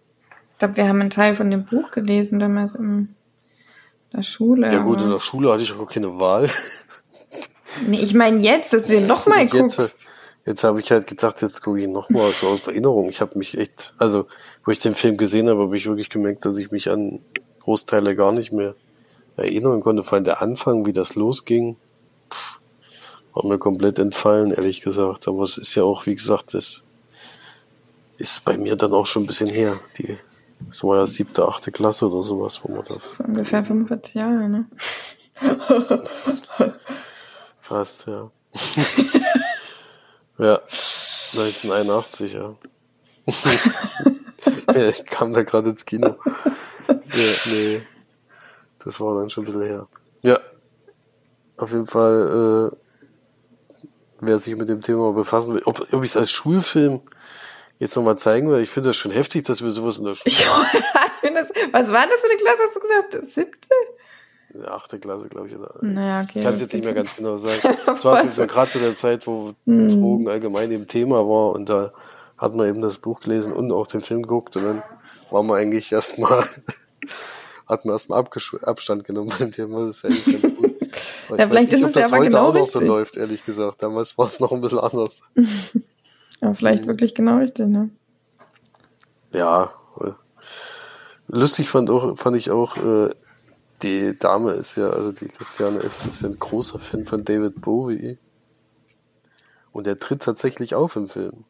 Ich 0.52 0.58
glaube, 0.58 0.76
wir 0.76 0.88
haben 0.88 1.00
einen 1.00 1.10
Teil 1.10 1.34
von 1.34 1.50
dem 1.50 1.64
Buch 1.64 1.90
gelesen 1.90 2.38
damals 2.38 2.74
in 2.74 3.14
der 4.12 4.22
Schule. 4.22 4.72
Ja 4.72 4.80
gut, 4.80 5.00
in 5.00 5.10
der 5.10 5.20
Schule 5.20 5.52
hatte 5.52 5.62
ich 5.62 5.72
auch 5.72 5.88
keine 5.88 6.18
Wahl. 6.18 6.48
Nee, 7.88 8.00
ich 8.00 8.12
meine 8.12 8.38
jetzt, 8.42 8.74
dass 8.74 8.90
wir 8.90 9.00
nochmal 9.00 9.46
gucken. 9.46 9.70
Jetzt, 9.70 9.96
jetzt 10.44 10.62
habe 10.62 10.78
ich 10.80 10.90
halt 10.90 11.06
gedacht, 11.06 11.40
jetzt 11.40 11.62
gucke 11.62 11.80
ich 11.80 11.88
nochmal 11.88 12.30
so 12.32 12.48
aus 12.48 12.60
der 12.60 12.74
Erinnerung. 12.74 13.08
Ich 13.08 13.22
habe 13.22 13.38
mich 13.38 13.56
echt, 13.56 13.94
also 13.96 14.26
wo 14.62 14.70
ich 14.70 14.78
den 14.78 14.94
Film 14.94 15.16
gesehen 15.16 15.48
habe, 15.48 15.62
habe 15.62 15.74
ich 15.74 15.86
wirklich 15.86 16.10
gemerkt, 16.10 16.44
dass 16.44 16.58
ich 16.58 16.70
mich 16.70 16.90
an 16.90 17.20
Großteile 17.60 18.14
gar 18.14 18.30
nicht 18.30 18.52
mehr 18.52 18.74
erinnern 19.36 19.80
konnte. 19.80 20.04
Vor 20.04 20.14
allem 20.14 20.24
der 20.24 20.42
Anfang, 20.42 20.86
wie 20.86 20.92
das 20.92 21.14
losging, 21.14 21.76
war 23.32 23.46
mir 23.46 23.58
komplett 23.58 23.98
entfallen, 23.98 24.52
ehrlich 24.52 24.80
gesagt. 24.80 25.28
Aber 25.28 25.42
es 25.42 25.58
ist 25.58 25.74
ja 25.74 25.84
auch, 25.84 26.06
wie 26.06 26.14
gesagt, 26.14 26.54
das 26.54 26.82
ist 28.18 28.44
bei 28.44 28.56
mir 28.56 28.76
dann 28.76 28.92
auch 28.92 29.06
schon 29.06 29.24
ein 29.24 29.26
bisschen 29.26 29.48
her. 29.50 29.78
Die, 29.98 30.18
das 30.66 30.84
war 30.84 30.98
ja 30.98 31.06
siebte, 31.06 31.46
achte 31.46 31.72
Klasse 31.72 32.08
oder 32.08 32.22
sowas, 32.22 32.60
wo 32.62 32.72
man 32.72 32.84
das. 32.84 33.18
das 33.18 33.20
ungefähr 33.20 33.62
45 33.62 34.14
Jahre, 34.14 34.48
ne? 34.48 34.66
Fast, 37.58 38.06
ja. 38.06 38.30
ja, 40.38 40.60
1981, 41.32 42.34
ja. 42.34 42.54
ja 44.74 44.88
ich 44.88 45.04
kam 45.06 45.32
da 45.32 45.42
gerade 45.42 45.70
ins 45.70 45.84
Kino. 45.84 46.16
Ja, 46.88 46.96
nee. 47.46 47.82
Das 48.84 49.00
war 49.00 49.18
dann 49.18 49.30
schon 49.30 49.44
ein 49.44 49.46
bisschen 49.46 49.62
her. 49.62 49.88
Ja. 50.22 50.38
Auf 51.56 51.72
jeden 51.72 51.86
Fall, 51.86 52.70
äh, 52.72 53.86
wer 54.20 54.38
sich 54.38 54.56
mit 54.56 54.68
dem 54.68 54.82
Thema 54.82 55.12
befassen 55.12 55.54
will, 55.54 55.62
ob, 55.64 55.80
ob 55.92 56.02
ich 56.02 56.10
es 56.10 56.16
als 56.16 56.30
Schulfilm 56.30 57.02
jetzt 57.78 57.96
nochmal 57.96 58.18
zeigen 58.18 58.50
will, 58.50 58.60
ich 58.60 58.70
finde 58.70 58.90
das 58.90 58.96
schon 58.96 59.12
heftig, 59.12 59.44
dass 59.44 59.62
wir 59.62 59.70
sowas 59.70 59.98
in 59.98 60.04
der 60.04 60.14
Schule. 60.14 60.34
das, 61.22 61.48
was 61.72 61.88
war 61.90 62.06
das 62.06 62.20
für 62.20 62.28
eine 62.28 62.36
Klasse, 62.36 62.58
hast 62.66 62.76
du 62.76 62.80
gesagt? 62.80 63.34
Siebte? 63.34 63.68
achte 64.68 64.98
Klasse, 64.98 65.28
glaube 65.28 65.48
ich. 65.48 65.54
Naja, 65.80 66.22
okay. 66.22 66.38
Ich 66.38 66.44
kann 66.44 66.54
es 66.54 66.60
jetzt 66.60 66.74
nicht 66.74 66.84
mehr 66.84 66.94
ganz 66.94 67.16
genau 67.16 67.36
sagen. 67.36 67.76
Es 67.96 68.04
war 68.04 68.24
gerade 68.24 68.70
zu 68.70 68.78
der 68.78 68.94
Zeit, 68.94 69.26
wo 69.26 69.52
hm. 69.66 69.88
Drogen 69.88 70.28
allgemein 70.28 70.70
im 70.70 70.86
Thema 70.88 71.26
war 71.26 71.52
und 71.52 71.68
da 71.68 71.92
hat 72.36 72.54
man 72.54 72.68
eben 72.68 72.82
das 72.82 72.98
Buch 72.98 73.20
gelesen 73.20 73.52
und 73.52 73.72
auch 73.72 73.86
den 73.86 74.02
Film 74.02 74.22
geguckt 74.22 74.56
und 74.56 74.64
dann 74.64 74.82
war 75.30 75.42
man 75.42 75.58
eigentlich 75.58 75.92
erstmal 75.92 76.44
hat 77.66 77.84
man 77.84 77.94
erstmal 77.94 78.24
Abstand 78.62 79.04
genommen 79.04 79.30
von 79.30 79.46
dem 79.46 79.52
Thema. 79.52 79.86
Das 79.86 79.98
ist 79.98 80.04
eigentlich 80.04 80.42
ganz 80.42 80.56
gut. 80.56 80.72
Ja, 81.38 81.48
vielleicht 81.48 81.50
weiß 81.50 81.70
nicht, 81.70 81.80
ist 81.80 81.84
ob 81.84 81.92
das 81.94 82.12
heute 82.12 82.28
genau 82.28 82.48
auch 82.48 82.54
noch 82.54 82.66
so 82.66 82.80
läuft, 82.80 83.16
ehrlich 83.16 83.42
gesagt. 83.42 83.82
Damals 83.82 84.18
war 84.18 84.26
es 84.26 84.38
noch 84.40 84.52
ein 84.52 84.60
bisschen 84.60 84.80
anders. 84.80 85.22
ja, 86.42 86.52
vielleicht 86.52 86.86
wirklich 86.86 87.14
genau 87.14 87.38
richtig, 87.38 87.68
ne? 87.68 87.88
Ja. 89.32 89.72
Äh, 89.98 90.10
lustig 91.28 91.70
fand, 91.70 91.88
auch, 91.88 92.18
fand 92.18 92.36
ich 92.36 92.50
auch, 92.50 92.76
äh, 92.76 93.10
die 93.82 94.18
Dame 94.18 94.52
ist 94.52 94.76
ja, 94.76 94.90
also 94.90 95.12
die 95.12 95.28
Christiane 95.28 95.78
F. 95.82 96.04
ist 96.06 96.22
ja 96.22 96.28
ein 96.28 96.38
großer 96.38 96.78
Fan 96.78 97.06
von 97.06 97.24
David 97.24 97.60
Bowie. 97.62 98.18
Und 99.72 99.86
er 99.86 99.98
tritt 99.98 100.22
tatsächlich 100.22 100.74
auf 100.74 100.96
im 100.96 101.08
Film. 101.08 101.44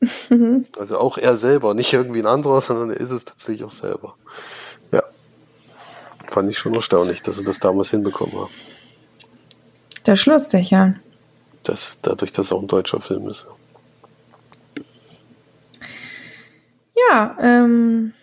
also 0.78 0.98
auch 0.98 1.18
er 1.18 1.36
selber, 1.36 1.74
nicht 1.74 1.92
irgendwie 1.92 2.20
ein 2.20 2.26
anderer, 2.26 2.60
sondern 2.60 2.90
er 2.90 2.98
ist 2.98 3.10
es 3.10 3.24
tatsächlich 3.24 3.64
auch 3.64 3.70
selber. 3.70 4.16
Fand 6.30 6.48
ich 6.48 6.58
schon 6.58 6.74
erstaunlich, 6.74 7.22
dass 7.22 7.38
sie 7.38 7.42
das 7.42 7.58
damals 7.58 7.90
hinbekommen 7.90 8.32
haben. 8.36 8.54
Der 10.06 10.16
lustig, 10.26 10.70
ja. 10.70 10.94
Das, 11.64 12.00
dadurch, 12.02 12.30
dass 12.30 12.46
es 12.46 12.52
auch 12.52 12.60
ein 12.60 12.68
deutscher 12.68 13.00
Film 13.00 13.28
ist. 13.28 13.48
Ja, 16.94 17.36
ähm, 17.40 18.14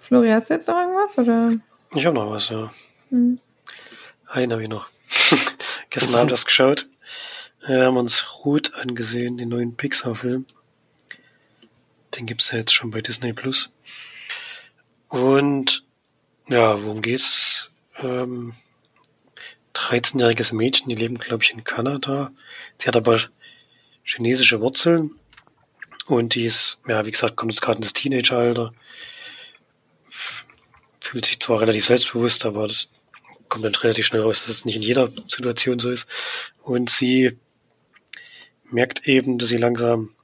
Flori, 0.00 0.28
hast 0.28 0.48
du 0.48 0.54
jetzt 0.54 0.68
noch 0.68 0.76
irgendwas? 0.76 1.18
Oder? 1.18 1.54
Ich 1.96 2.06
habe 2.06 2.14
noch 2.14 2.30
was, 2.30 2.50
ja. 2.50 2.72
Hm. 3.10 3.40
Einen 4.28 4.52
habe 4.52 4.62
ich 4.62 4.68
noch. 4.68 4.86
Gestern 5.90 6.14
Abend 6.14 6.30
das 6.30 6.46
geschaut. 6.46 6.86
Wir 7.66 7.84
haben 7.84 7.96
uns 7.96 8.44
Ruth 8.44 8.76
angesehen, 8.76 9.38
den 9.38 9.48
neuen 9.48 9.74
Pixar-Film. 9.74 10.46
Den 12.14 12.26
gibt's 12.26 12.52
ja 12.52 12.58
jetzt 12.58 12.72
schon 12.72 12.92
bei 12.92 13.00
Disney 13.00 13.32
Plus. 13.32 13.70
Und 15.08 15.84
ja, 16.48 16.82
worum 16.82 17.02
geht's? 17.02 17.72
Ähm, 17.98 18.54
13-jähriges 19.74 20.54
Mädchen, 20.54 20.88
die 20.88 20.94
leben, 20.94 21.18
glaube 21.18 21.42
ich, 21.42 21.52
in 21.52 21.64
Kanada. 21.64 22.30
Sie 22.78 22.86
hat 22.88 22.96
aber 22.96 23.20
chinesische 24.02 24.60
Wurzeln 24.60 25.18
und 26.06 26.34
die 26.34 26.44
ist, 26.44 26.80
ja, 26.86 27.04
wie 27.06 27.10
gesagt, 27.10 27.36
kommt 27.36 27.52
jetzt 27.52 27.60
gerade 27.60 27.76
in 27.76 27.82
das 27.82 27.92
Teenageralter. 27.92 28.72
Fühlt 31.00 31.26
sich 31.26 31.40
zwar 31.40 31.60
relativ 31.60 31.86
selbstbewusst, 31.86 32.44
aber 32.46 32.68
das 32.68 32.88
kommt 33.48 33.64
dann 33.64 33.74
relativ 33.74 34.06
schnell 34.06 34.22
raus, 34.22 34.42
dass 34.42 34.50
es 34.50 34.64
nicht 34.64 34.76
in 34.76 34.82
jeder 34.82 35.10
Situation 35.28 35.78
so 35.78 35.90
ist. 35.90 36.08
Und 36.62 36.90
sie 36.90 37.38
merkt 38.64 39.06
eben, 39.06 39.38
dass 39.38 39.48
sie 39.48 39.56
langsam, 39.56 40.14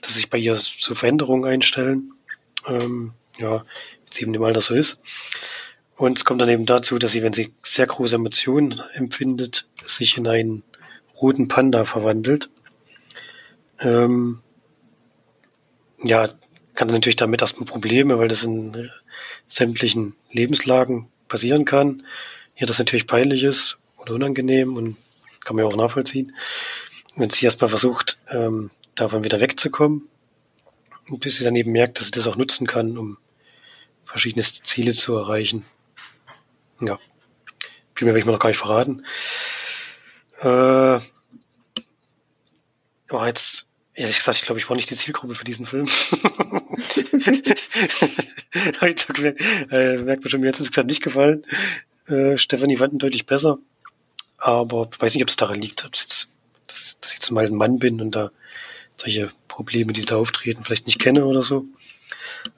dass 0.00 0.14
sich 0.14 0.30
bei 0.30 0.38
ihr 0.38 0.56
so 0.56 0.94
Veränderungen 0.94 1.44
einstellen. 1.44 2.12
Ähm, 2.66 3.14
ja, 3.38 3.64
jetzt 4.14 4.22
eben 4.22 4.32
dem 4.32 4.42
Alter 4.42 4.60
so 4.60 4.74
ist. 4.74 4.98
Und 5.96 6.18
es 6.18 6.24
kommt 6.24 6.40
dann 6.40 6.48
eben 6.48 6.66
dazu, 6.66 6.98
dass 6.98 7.12
sie, 7.12 7.22
wenn 7.22 7.32
sie 7.32 7.52
sehr 7.62 7.86
große 7.86 8.16
Emotionen 8.16 8.80
empfindet, 8.94 9.68
sich 9.84 10.16
in 10.16 10.26
einen 10.26 10.62
roten 11.20 11.48
Panda 11.48 11.84
verwandelt. 11.84 12.50
Ähm, 13.80 14.40
ja, 16.02 16.28
kann 16.74 16.88
natürlich 16.88 17.16
damit 17.16 17.40
erstmal 17.40 17.66
Probleme, 17.66 18.18
weil 18.18 18.28
das 18.28 18.44
in 18.44 18.90
sämtlichen 19.46 20.16
Lebenslagen 20.30 21.08
passieren 21.28 21.64
kann. 21.64 22.04
Hier 22.54 22.66
das 22.66 22.78
natürlich 22.78 23.06
peinlich 23.06 23.44
ist 23.44 23.78
oder 23.98 24.14
unangenehm 24.14 24.76
und 24.76 24.96
kann 25.44 25.56
man 25.56 25.64
ja 25.64 25.70
auch 25.70 25.76
nachvollziehen. 25.76 26.34
Wenn 27.16 27.30
sie 27.30 27.44
erstmal 27.44 27.70
versucht, 27.70 28.18
ähm, 28.28 28.70
davon 28.96 29.22
wieder 29.22 29.40
wegzukommen, 29.40 30.08
bis 31.18 31.36
sie 31.36 31.44
dann 31.44 31.54
eben 31.54 31.70
merkt, 31.70 31.98
dass 31.98 32.06
sie 32.06 32.12
das 32.12 32.26
auch 32.26 32.36
nutzen 32.36 32.66
kann, 32.66 32.98
um 32.98 33.18
verschiedene 34.04 34.44
Ziele 34.44 34.92
zu 34.92 35.16
erreichen. 35.16 35.64
Ja. 36.80 36.98
Viel 37.94 38.06
mehr 38.06 38.14
will 38.14 38.20
ich 38.20 38.26
mir 38.26 38.32
noch 38.32 38.40
gar 38.40 38.48
nicht 38.48 38.58
verraten. 38.58 39.04
Äh, 40.40 40.98
oh, 43.10 43.24
jetzt, 43.24 43.68
ehrlich 43.94 44.16
gesagt, 44.16 44.38
ich 44.38 44.44
glaube, 44.44 44.58
ich 44.58 44.68
war 44.68 44.76
nicht 44.76 44.90
die 44.90 44.96
Zielgruppe 44.96 45.34
für 45.34 45.44
diesen 45.44 45.66
Film. 45.66 45.86
jetzt 48.82 49.08
äh, 49.18 49.98
merkt 49.98 50.22
man 50.22 50.30
schon, 50.30 50.40
mir 50.40 50.48
hat 50.48 50.54
es 50.54 50.60
insgesamt 50.60 50.88
nicht 50.88 51.02
gefallen. 51.02 51.46
Äh, 52.06 52.36
Stefanie 52.36 52.76
fand 52.76 52.92
ihn 52.92 52.98
deutlich 52.98 53.26
besser. 53.26 53.58
Aber 54.38 54.90
ich 54.92 55.00
weiß 55.00 55.14
nicht, 55.14 55.22
ob 55.22 55.30
es 55.30 55.36
daran 55.36 55.60
liegt, 55.60 55.84
ob 55.84 55.94
es 55.94 56.30
dass, 56.66 56.98
dass 57.00 57.10
ich 57.12 57.18
jetzt 57.18 57.30
mal 57.30 57.46
ein 57.46 57.54
Mann 57.54 57.78
bin 57.78 58.00
und 58.00 58.14
da 58.14 58.30
solche 58.96 59.30
Probleme, 59.48 59.92
die 59.92 60.04
da 60.04 60.16
auftreten, 60.16 60.64
vielleicht 60.64 60.86
nicht 60.86 60.98
kenne 60.98 61.24
oder 61.24 61.42
so. 61.42 61.64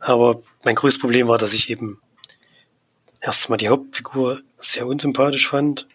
Aber 0.01 0.43
mein 0.65 0.75
größtes 0.75 1.01
Problem 1.01 1.29
war, 1.29 1.39
dass 1.39 1.55
ich 1.55 1.71
eben 1.71 2.01
erstmal 3.21 3.59
die 3.59 3.69
Hauptfigur 3.69 4.41
sehr 4.57 4.87
unsympathisch 4.87 5.49
fand. 5.49 5.87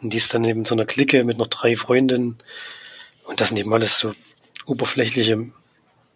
Und 0.00 0.12
die 0.12 0.16
ist 0.16 0.34
dann 0.34 0.44
eben 0.44 0.64
so 0.64 0.74
einer 0.74 0.86
Clique 0.86 1.24
mit 1.24 1.38
noch 1.38 1.46
drei 1.46 1.76
Freundinnen. 1.76 2.38
Und 3.24 3.40
das 3.40 3.48
sind 3.48 3.58
eben 3.58 3.72
alles 3.72 3.98
so 3.98 4.14
oberflächliche, 4.66 5.46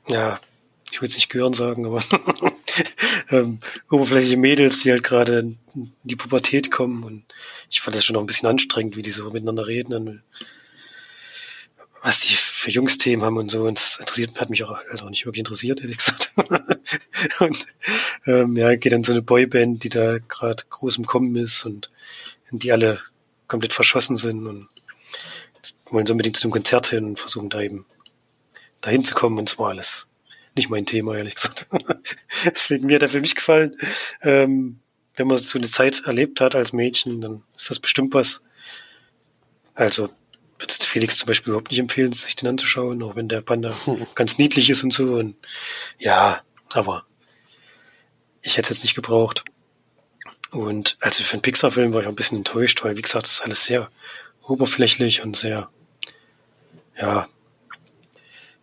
ja, 0.09 0.41
ich 0.91 1.01
will 1.03 1.09
es 1.09 1.17
nicht 1.17 1.31
gehören 1.31 1.53
sagen, 1.53 1.87
aber 1.87 2.03
ähm, 3.31 3.59
oberflächliche 3.91 4.37
Mädels, 4.37 4.81
die 4.81 4.91
halt 4.91 5.03
gerade 5.03 5.55
in 5.75 5.93
die 6.05 6.17
Pubertät 6.17 6.71
kommen. 6.71 7.05
Und 7.05 7.25
ich 7.71 7.81
fand 7.81 7.97
das 7.97 8.05
schon 8.05 8.15
noch 8.15 8.21
ein 8.23 8.27
bisschen 8.27 8.49
anstrengend, 8.49 8.97
wie 8.97 9.03
die 9.03 9.11
so 9.11 9.31
miteinander 9.31 9.67
reden 9.67 10.23
was 12.07 12.21
die 12.21 12.35
für 12.35 12.71
Jungsthemen 12.71 13.27
haben 13.27 13.37
und 13.37 13.51
so. 13.51 13.65
Und 13.65 13.79
das 13.79 13.97
interessiert, 13.99 14.41
hat 14.41 14.49
mich 14.49 14.63
auch, 14.63 14.79
auch 14.79 15.11
nicht 15.11 15.27
wirklich 15.27 15.41
interessiert, 15.41 15.81
ehrlich 15.81 15.99
gesagt. 15.99 16.31
und 17.41 17.67
ähm, 18.27 18.57
ja, 18.57 18.77
geht 18.77 18.93
dann 18.93 19.03
so 19.03 19.11
eine 19.11 19.23
Boyband, 19.23 19.83
die 19.83 19.89
da 19.89 20.19
gerade 20.19 20.63
groß 20.71 20.99
im 20.99 21.07
Kommen 21.07 21.35
ist 21.35 21.65
und 21.65 21.91
die 22.53 22.71
alle 22.71 23.01
komplett 23.49 23.73
verschossen 23.73 24.17
sind 24.17 24.47
und 24.47 24.69
wollen 25.91 26.07
so 26.07 26.13
unbedingt 26.13 26.37
zu 26.37 26.45
einem 26.45 26.53
Konzert 26.53 26.87
hin 26.87 27.05
und 27.05 27.19
versuchen 27.19 27.51
da 27.51 27.61
eben 27.61 27.87
dahin 28.81 29.05
zu 29.05 29.17
kommen 29.17 29.39
und 29.39 29.49
zwar 29.49 29.71
alles 29.71 30.07
nicht 30.55 30.71
mein 30.71 30.87
Thema, 30.87 31.17
ehrlich 31.17 31.35
gesagt. 31.35 31.67
Deswegen 32.47 32.87
mir 32.87 32.95
hat 32.95 33.03
er 33.03 33.09
für 33.09 33.21
mich 33.21 33.35
gefallen. 33.35 33.77
Ähm, 34.23 34.79
wenn 35.17 35.27
man 35.27 35.39
so 35.39 35.59
eine 35.59 35.69
Zeit 35.69 36.05
erlebt 36.07 36.41
hat 36.41 36.55
als 36.55 36.73
Mädchen, 36.73 37.21
dann 37.21 37.43
ist 37.57 37.69
das 37.69 37.81
bestimmt 37.81 38.15
was. 38.15 38.43
Also 39.75 40.09
würde 40.59 40.75
Felix 40.97 41.17
zum 41.19 41.27
Beispiel 41.27 41.51
überhaupt 41.51 41.71
nicht 41.71 41.81
empfehlen, 41.81 42.13
sich 42.13 42.37
den 42.37 42.49
anzuschauen, 42.49 43.03
auch 43.03 43.17
wenn 43.17 43.29
der 43.29 43.43
Panda 43.43 43.73
ganz 44.15 44.39
niedlich 44.39 44.71
ist 44.71 44.83
und 44.83 44.93
so. 44.93 45.15
Und 45.15 45.37
ja, 45.99 46.43
aber 46.73 47.05
ich 48.43 48.57
hätte 48.57 48.73
es 48.73 48.79
jetzt 48.79 48.85
nicht 48.85 48.95
gebraucht. 48.95 49.45
Und 50.53 50.97
also 51.01 51.23
für 51.23 51.35
einen 51.35 51.43
Pixar-Film 51.43 51.93
war 51.93 52.01
ich 52.01 52.07
auch 52.07 52.13
ein 52.13 52.17
bisschen 52.17 52.39
enttäuscht, 52.39 52.83
weil 52.85 52.97
wie 52.97 53.03
gesagt, 53.03 53.27
das 53.27 53.33
ist 53.33 53.43
alles 53.43 53.65
sehr 53.65 53.91
oberflächlich 54.47 55.23
und 55.23 55.37
sehr, 55.37 55.69
ja, 56.97 57.29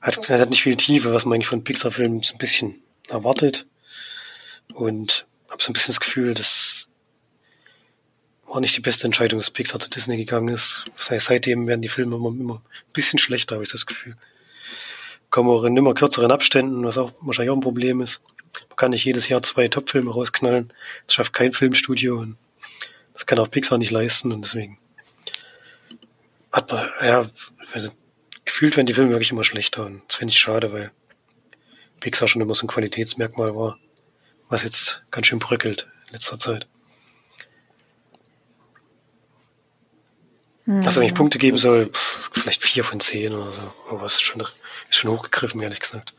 hat, 0.01 0.29
hat 0.29 0.49
nicht 0.49 0.63
viel 0.63 0.75
Tiefe, 0.75 1.13
was 1.13 1.25
man 1.25 1.35
eigentlich 1.35 1.47
von 1.47 1.63
Pixar-Filmen 1.63 2.23
so 2.23 2.33
ein 2.33 2.39
bisschen 2.39 2.81
erwartet. 3.09 3.67
Und 4.73 5.27
habe 5.49 5.61
so 5.61 5.69
ein 5.69 5.73
bisschen 5.73 5.93
das 5.93 5.99
Gefühl, 5.99 6.33
dass 6.33 6.72
war 8.45 8.59
nicht 8.59 8.75
die 8.75 8.81
beste 8.81 9.05
Entscheidung, 9.05 9.39
dass 9.39 9.49
Pixar 9.49 9.79
zu 9.79 9.89
Disney 9.89 10.17
gegangen 10.17 10.49
ist. 10.49 10.85
Seitdem 10.95 11.67
werden 11.67 11.81
die 11.81 11.89
Filme 11.89 12.15
immer, 12.15 12.29
immer 12.29 12.55
ein 12.55 12.93
bisschen 12.93 13.19
schlechter, 13.19 13.55
habe 13.55 13.63
ich 13.63 13.71
das 13.71 13.85
Gefühl. 13.85 14.15
Kommen 15.29 15.49
auch 15.49 15.63
in 15.63 15.75
immer 15.75 15.93
kürzeren 15.93 16.31
Abständen, 16.31 16.83
was 16.85 16.97
auch 16.97 17.13
wahrscheinlich 17.21 17.51
auch 17.51 17.57
ein 17.57 17.61
Problem 17.61 18.01
ist. 18.01 18.21
Man 18.69 18.75
kann 18.75 18.91
nicht 18.91 19.05
jedes 19.05 19.29
Jahr 19.29 19.41
zwei 19.41 19.67
Top-Filme 19.67 20.11
rausknallen. 20.11 20.71
Das 21.07 21.15
schafft 21.15 21.33
kein 21.33 21.53
Filmstudio 21.53 22.19
und 22.19 22.37
das 23.13 23.25
kann 23.25 23.39
auch 23.39 23.49
Pixar 23.49 23.77
nicht 23.77 23.91
leisten 23.91 24.31
und 24.31 24.43
deswegen 24.43 24.77
hat 26.51 26.71
man, 26.71 26.87
ja, 27.01 27.29
gefühlt 28.45 28.75
werden 28.75 28.85
die 28.85 28.93
Filme 28.93 29.09
wirklich 29.11 29.31
immer 29.31 29.43
schlechter 29.43 29.85
und 29.85 30.03
das 30.07 30.17
finde 30.17 30.31
ich 30.31 30.39
schade, 30.39 30.71
weil 30.71 30.91
Pixar 31.99 32.27
schon 32.27 32.41
immer 32.41 32.53
so 32.53 32.65
ein 32.65 32.69
Qualitätsmerkmal 32.69 33.55
war, 33.55 33.79
was 34.49 34.63
jetzt 34.63 35.03
ganz 35.09 35.27
schön 35.27 35.39
bröckelt 35.39 35.87
in 36.07 36.13
letzter 36.13 36.37
Zeit. 36.37 36.67
Also 40.67 41.01
wenn 41.01 41.07
ich 41.07 41.13
Punkte 41.13 41.39
geben 41.39 41.57
soll, 41.57 41.89
vielleicht 42.31 42.63
vier 42.63 42.83
von 42.83 42.99
zehn 42.99 43.33
oder 43.33 43.51
so. 43.51 43.61
Aber 43.89 44.05
es 44.05 44.13
ist 44.13 44.21
schon, 44.21 44.41
ist 44.41 44.97
schon 44.97 45.11
hochgegriffen, 45.11 45.61
ehrlich 45.61 45.81
gesagt. 45.81 46.13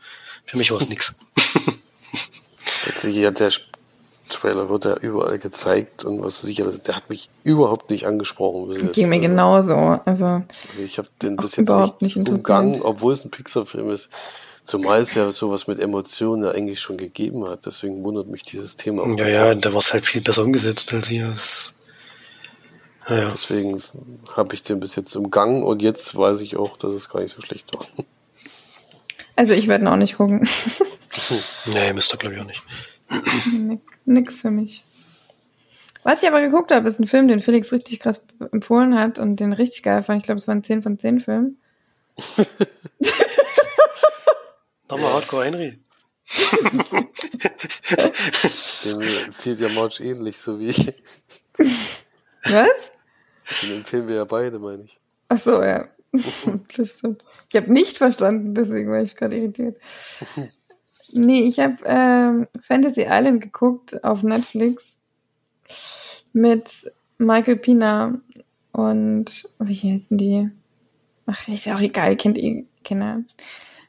Für 0.45 0.57
mich 0.57 0.71
war 0.71 0.79
es 0.79 0.89
nix. 0.89 1.15
Tatsächlich 2.85 3.25
hat 3.25 3.39
der 3.39 3.51
Trailer 4.29 4.69
wird 4.69 4.85
ja 4.85 4.95
überall 4.97 5.37
gezeigt 5.37 6.03
und 6.03 6.23
was 6.23 6.43
weiß 6.43 6.49
ich, 6.49 6.63
also 6.63 6.79
der 6.79 6.95
hat 6.95 7.09
mich 7.09 7.29
überhaupt 7.43 7.91
nicht 7.91 8.07
angesprochen. 8.07 8.91
Ging 8.91 9.09
mir 9.09 9.19
genauso. 9.19 9.75
Also, 9.75 10.25
also 10.25 10.43
ich 10.83 10.97
habe 10.97 11.07
den 11.21 11.35
bis 11.35 11.55
jetzt 11.55 11.69
überhaupt 11.69 12.01
nicht, 12.01 12.17
nicht 12.17 12.29
umgangen, 12.29 12.81
obwohl 12.81 13.13
es 13.13 13.23
ein 13.23 13.31
Pixar-Film 13.31 13.91
ist. 13.91 14.09
Zumal 14.63 15.01
es 15.01 15.13
ja 15.13 15.29
sowas 15.29 15.67
mit 15.67 15.79
Emotionen 15.79 16.43
ja 16.43 16.51
eigentlich 16.51 16.79
schon 16.79 16.97
gegeben 16.97 17.47
hat. 17.47 17.67
Deswegen 17.67 18.03
wundert 18.03 18.27
mich 18.27 18.43
dieses 18.43 18.75
Thema. 18.75 19.07
Ja, 19.15 19.27
ja, 19.27 19.55
da 19.55 19.73
war 19.73 19.79
es 19.79 19.93
halt 19.93 20.07
viel 20.07 20.21
besser 20.21 20.43
umgesetzt 20.43 20.91
als 20.91 21.07
hier. 21.07 21.27
Das 21.27 21.75
ja. 23.09 23.29
Deswegen 23.29 23.81
habe 24.35 24.55
ich 24.55 24.63
den 24.63 24.79
bis 24.79 24.95
jetzt 24.95 25.15
umgangen 25.15 25.63
und 25.63 25.81
jetzt 25.81 26.15
weiß 26.15 26.41
ich 26.41 26.57
auch, 26.57 26.77
dass 26.77 26.93
es 26.93 27.09
gar 27.09 27.21
nicht 27.21 27.35
so 27.35 27.41
schlecht 27.41 27.73
war. 27.73 27.85
Also 29.35 29.53
ich 29.53 29.67
werde 29.67 29.83
ihn 29.83 29.87
auch 29.87 29.97
nicht 29.97 30.17
gucken. 30.17 30.47
nee, 31.65 31.93
müsst 31.93 32.13
ihr 32.13 32.17
glaube 32.17 32.35
ich 32.35 32.41
auch 32.41 32.45
nicht. 32.45 32.61
Nix 34.05 34.41
für 34.41 34.51
mich. 34.51 34.83
Was 36.03 36.21
ich 36.21 36.29
aber 36.29 36.41
geguckt 36.41 36.71
habe, 36.71 36.87
ist 36.87 36.99
ein 36.99 37.07
Film, 37.07 37.27
den 37.27 37.41
Felix 37.41 37.71
richtig 37.71 37.99
krass 37.99 38.25
empfohlen 38.51 38.97
hat 38.97 39.17
und 39.17 39.37
den 39.37 39.53
richtig 39.53 39.81
geil 39.81 40.03
fand. 40.03 40.19
Ich 40.19 40.25
glaube, 40.25 40.39
es 40.39 40.47
war 40.47 40.53
ein 40.53 40.63
10 40.63 40.83
von 40.83 40.99
10 40.99 41.19
Film. 41.21 41.57
Nochmal 44.89 45.13
Hardcore 45.13 45.45
Henry. 45.45 45.79
Dem 48.83 49.01
fehlt 49.31 49.59
ja 49.59 49.69
March 49.69 49.99
ähnlich, 49.99 50.37
so 50.37 50.59
wie 50.59 50.67
ich. 50.67 50.93
Was? 52.43 52.69
Den 53.61 53.77
empfehlen 53.77 54.07
wir 54.07 54.15
ja 54.15 54.25
beide, 54.25 54.59
meine 54.59 54.83
ich. 54.83 54.99
Ach 55.29 55.39
so, 55.39 55.61
ja. 55.61 55.87
das 56.77 56.89
stimmt. 56.89 57.23
Ich 57.49 57.55
habe 57.55 57.71
nicht 57.71 57.97
verstanden, 57.97 58.53
deswegen 58.53 58.91
war 58.91 59.01
ich 59.01 59.15
gerade 59.15 59.37
irritiert. 59.37 59.77
Nee, 61.11 61.43
ich 61.43 61.59
habe 61.59 61.77
ähm, 61.85 62.47
Fantasy 62.61 63.05
Island 63.07 63.41
geguckt 63.41 64.03
auf 64.03 64.23
Netflix 64.23 64.83
mit 66.33 66.91
Michael 67.17 67.57
Pina 67.57 68.19
und 68.71 69.49
wie 69.59 69.93
heißen 69.93 70.17
die? 70.17 70.49
Ach, 71.25 71.47
ist 71.47 71.65
ja 71.65 71.75
auch 71.75 71.79
egal, 71.79 72.17
kennt 72.17 72.37
ihr 72.37 72.65
Kinder. 72.83 73.23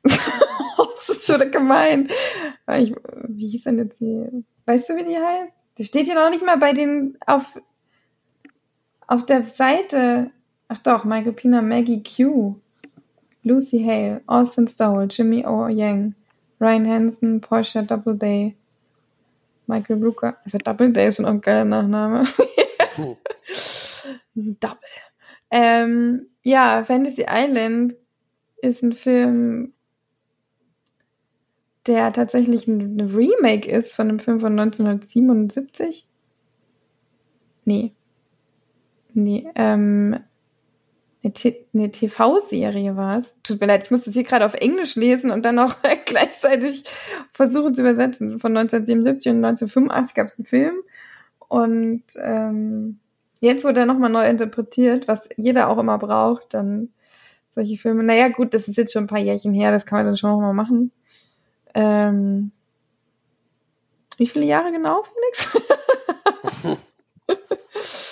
das 0.03 1.09
ist 1.09 1.27
schon 1.27 1.51
gemein. 1.51 2.09
Ich, 2.79 2.95
wie 3.29 3.49
hieß 3.49 3.65
denn 3.65 3.79
jetzt 3.79 4.01
die? 4.01 4.45
Weißt 4.67 4.89
du, 4.89 4.97
wie 4.97 5.05
die 5.05 5.17
heißt? 5.17 5.55
Die 5.79 5.85
steht 5.85 6.07
ja 6.07 6.15
noch 6.15 6.31
nicht 6.31 6.45
mal 6.45 6.59
bei 6.59 6.73
den 6.73 7.19
auf 7.27 7.61
auf 9.07 9.27
der 9.27 9.45
Seite, 9.45 10.31
ach 10.69 10.79
doch, 10.79 11.05
Michael 11.05 11.33
Pina, 11.33 11.63
Maggie 11.63 12.03
Q, 12.03 12.57
Lucy 13.43 13.83
Hale, 13.83 14.23
Austin 14.27 14.67
Stowell, 14.67 15.09
Jimmy 15.11 15.47
O. 15.47 15.69
Yang, 15.69 16.15
Ryan 16.61 16.89
Hansen, 16.89 17.41
Portia 17.41 17.83
Doubleday, 17.83 18.57
Michael 19.67 19.97
Brooker. 19.97 20.37
Also 20.45 20.59
Doubleday 20.59 21.09
ist 21.09 21.17
schon 21.17 21.27
auch 21.27 21.31
ein 21.31 21.41
geiler 21.41 21.65
Nachname. 21.65 22.25
Double. 24.35 24.79
Ähm, 25.51 26.27
ja, 26.43 26.83
Fantasy 26.85 27.25
Island 27.29 27.95
ist 28.63 28.83
ein 28.83 28.93
Film, 28.93 29.73
der 31.87 32.13
tatsächlich 32.13 32.67
ein 32.67 33.01
Remake 33.01 33.71
ist 33.71 33.95
von 33.95 34.09
einem 34.09 34.19
Film 34.19 34.41
von 34.41 34.59
1977. 34.59 36.07
Nee, 37.65 37.93
Nee, 39.17 39.49
ähm, 39.55 40.15
eine 41.25 41.91
TV-Serie 41.91 42.97
war 42.97 43.21
es. 43.21 43.35
Tut 43.43 43.63
mir 43.63 43.67
leid, 43.67 43.85
ich 43.85 43.91
musste 43.91 44.11
es 44.11 44.15
hier 44.15 44.25
gerade 44.25 44.45
auf 44.45 44.53
Englisch 44.53 44.95
lesen 44.95 45.31
und 45.31 45.43
dann 45.43 45.59
auch 45.59 45.77
gleichzeitig 46.05 46.85
versuchen 47.33 47.75
zu 47.75 47.81
übersetzen. 47.81 48.41
Von 48.41 48.55
1977 48.55 49.33
und 49.33 49.43
1985 49.43 50.15
gab 50.15 50.27
es 50.27 50.39
einen 50.39 50.47
Film 50.47 50.75
Und 51.49 52.05
ähm, 52.23 52.99
jetzt 53.41 53.65
wurde 53.65 53.81
er 53.81 53.87
nochmal 53.87 54.11
neu 54.11 54.29
interpretiert, 54.29 55.09
was 55.09 55.27
jeder 55.39 55.71
auch 55.71 55.79
immer 55.79 55.97
braucht, 55.97 56.53
dann 56.53 56.91
solche 57.55 57.79
Filme. 57.79 58.03
Naja, 58.03 58.29
gut, 58.29 58.53
das 58.53 58.69
ist 58.69 58.77
jetzt 58.77 58.93
schon 58.93 59.05
ein 59.05 59.09
paar 59.09 59.19
Jährchen 59.19 59.55
her, 59.55 59.73
das 59.73 59.87
kann 59.87 60.01
man 60.01 60.07
dann 60.07 60.19
schon 60.19 60.31
nochmal 60.31 60.53
machen. 60.53 60.93
Ähm, 61.73 62.53
wie 64.19 64.27
viele 64.27 64.45
Jahre 64.45 64.73
genau, 64.73 65.05
Felix? 65.05 66.93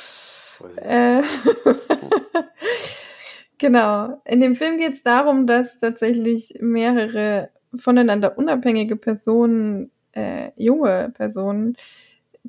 äh, 0.76 1.22
genau. 3.58 4.20
In 4.24 4.40
dem 4.40 4.56
Film 4.56 4.78
geht 4.78 4.94
es 4.94 5.02
darum, 5.02 5.46
dass 5.46 5.78
tatsächlich 5.78 6.54
mehrere 6.60 7.50
voneinander 7.76 8.38
unabhängige 8.38 8.96
Personen, 8.96 9.90
äh, 10.12 10.50
junge 10.56 11.12
Personen, 11.14 11.76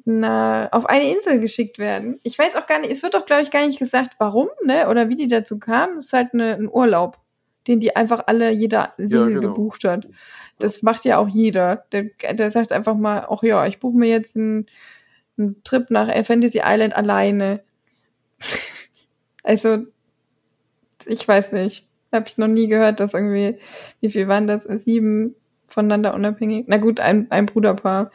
na, 0.03 0.67
auf 0.71 0.85
eine 0.85 1.09
Insel 1.11 1.39
geschickt 1.39 1.79
werden. 1.79 2.19
Ich 2.23 2.37
weiß 2.37 2.55
auch 2.55 2.67
gar 2.67 2.79
nicht, 2.79 2.91
es 2.91 3.01
wird 3.01 3.13
doch, 3.13 3.25
glaube 3.25 3.43
ich, 3.43 3.51
gar 3.51 3.65
nicht 3.65 3.79
gesagt, 3.79 4.15
warum, 4.17 4.49
ne? 4.63 4.89
Oder 4.89 5.09
wie 5.09 5.15
die 5.15 5.27
dazu 5.27 5.57
kamen. 5.57 5.97
Es 5.97 6.05
ist 6.05 6.13
halt 6.13 6.33
eine, 6.33 6.55
ein 6.55 6.69
Urlaub, 6.69 7.17
den 7.67 7.79
die 7.79 7.95
einfach 7.95 8.23
alle, 8.27 8.51
jeder 8.51 8.93
Single 8.97 9.33
ja, 9.33 9.39
genau. 9.39 9.53
gebucht 9.53 9.83
hat. 9.85 10.07
Das 10.59 10.81
macht 10.81 11.05
ja 11.05 11.17
auch 11.17 11.29
jeder. 11.29 11.85
Der, 11.91 12.09
der 12.33 12.51
sagt 12.51 12.71
einfach 12.71 12.95
mal, 12.95 13.27
ach 13.29 13.41
ja, 13.43 13.65
ich 13.67 13.79
buche 13.79 13.97
mir 13.97 14.09
jetzt 14.09 14.35
einen, 14.35 14.67
einen 15.37 15.63
Trip 15.63 15.89
nach 15.89 16.07
Fantasy 16.25 16.61
Island 16.63 16.95
alleine. 16.95 17.63
also, 19.43 19.85
ich 21.05 21.27
weiß 21.27 21.51
nicht. 21.53 21.87
Habe 22.11 22.27
ich 22.27 22.37
noch 22.37 22.47
nie 22.47 22.67
gehört, 22.67 22.99
dass 22.99 23.13
irgendwie, 23.13 23.59
wie 23.99 24.09
viel 24.09 24.27
waren 24.27 24.47
das? 24.47 24.63
Sieben 24.63 25.35
voneinander 25.67 26.13
unabhängig. 26.13 26.65
Na 26.67 26.77
gut, 26.77 26.99
ein, 26.99 27.27
ein 27.31 27.45
Bruderpaar 27.45 28.11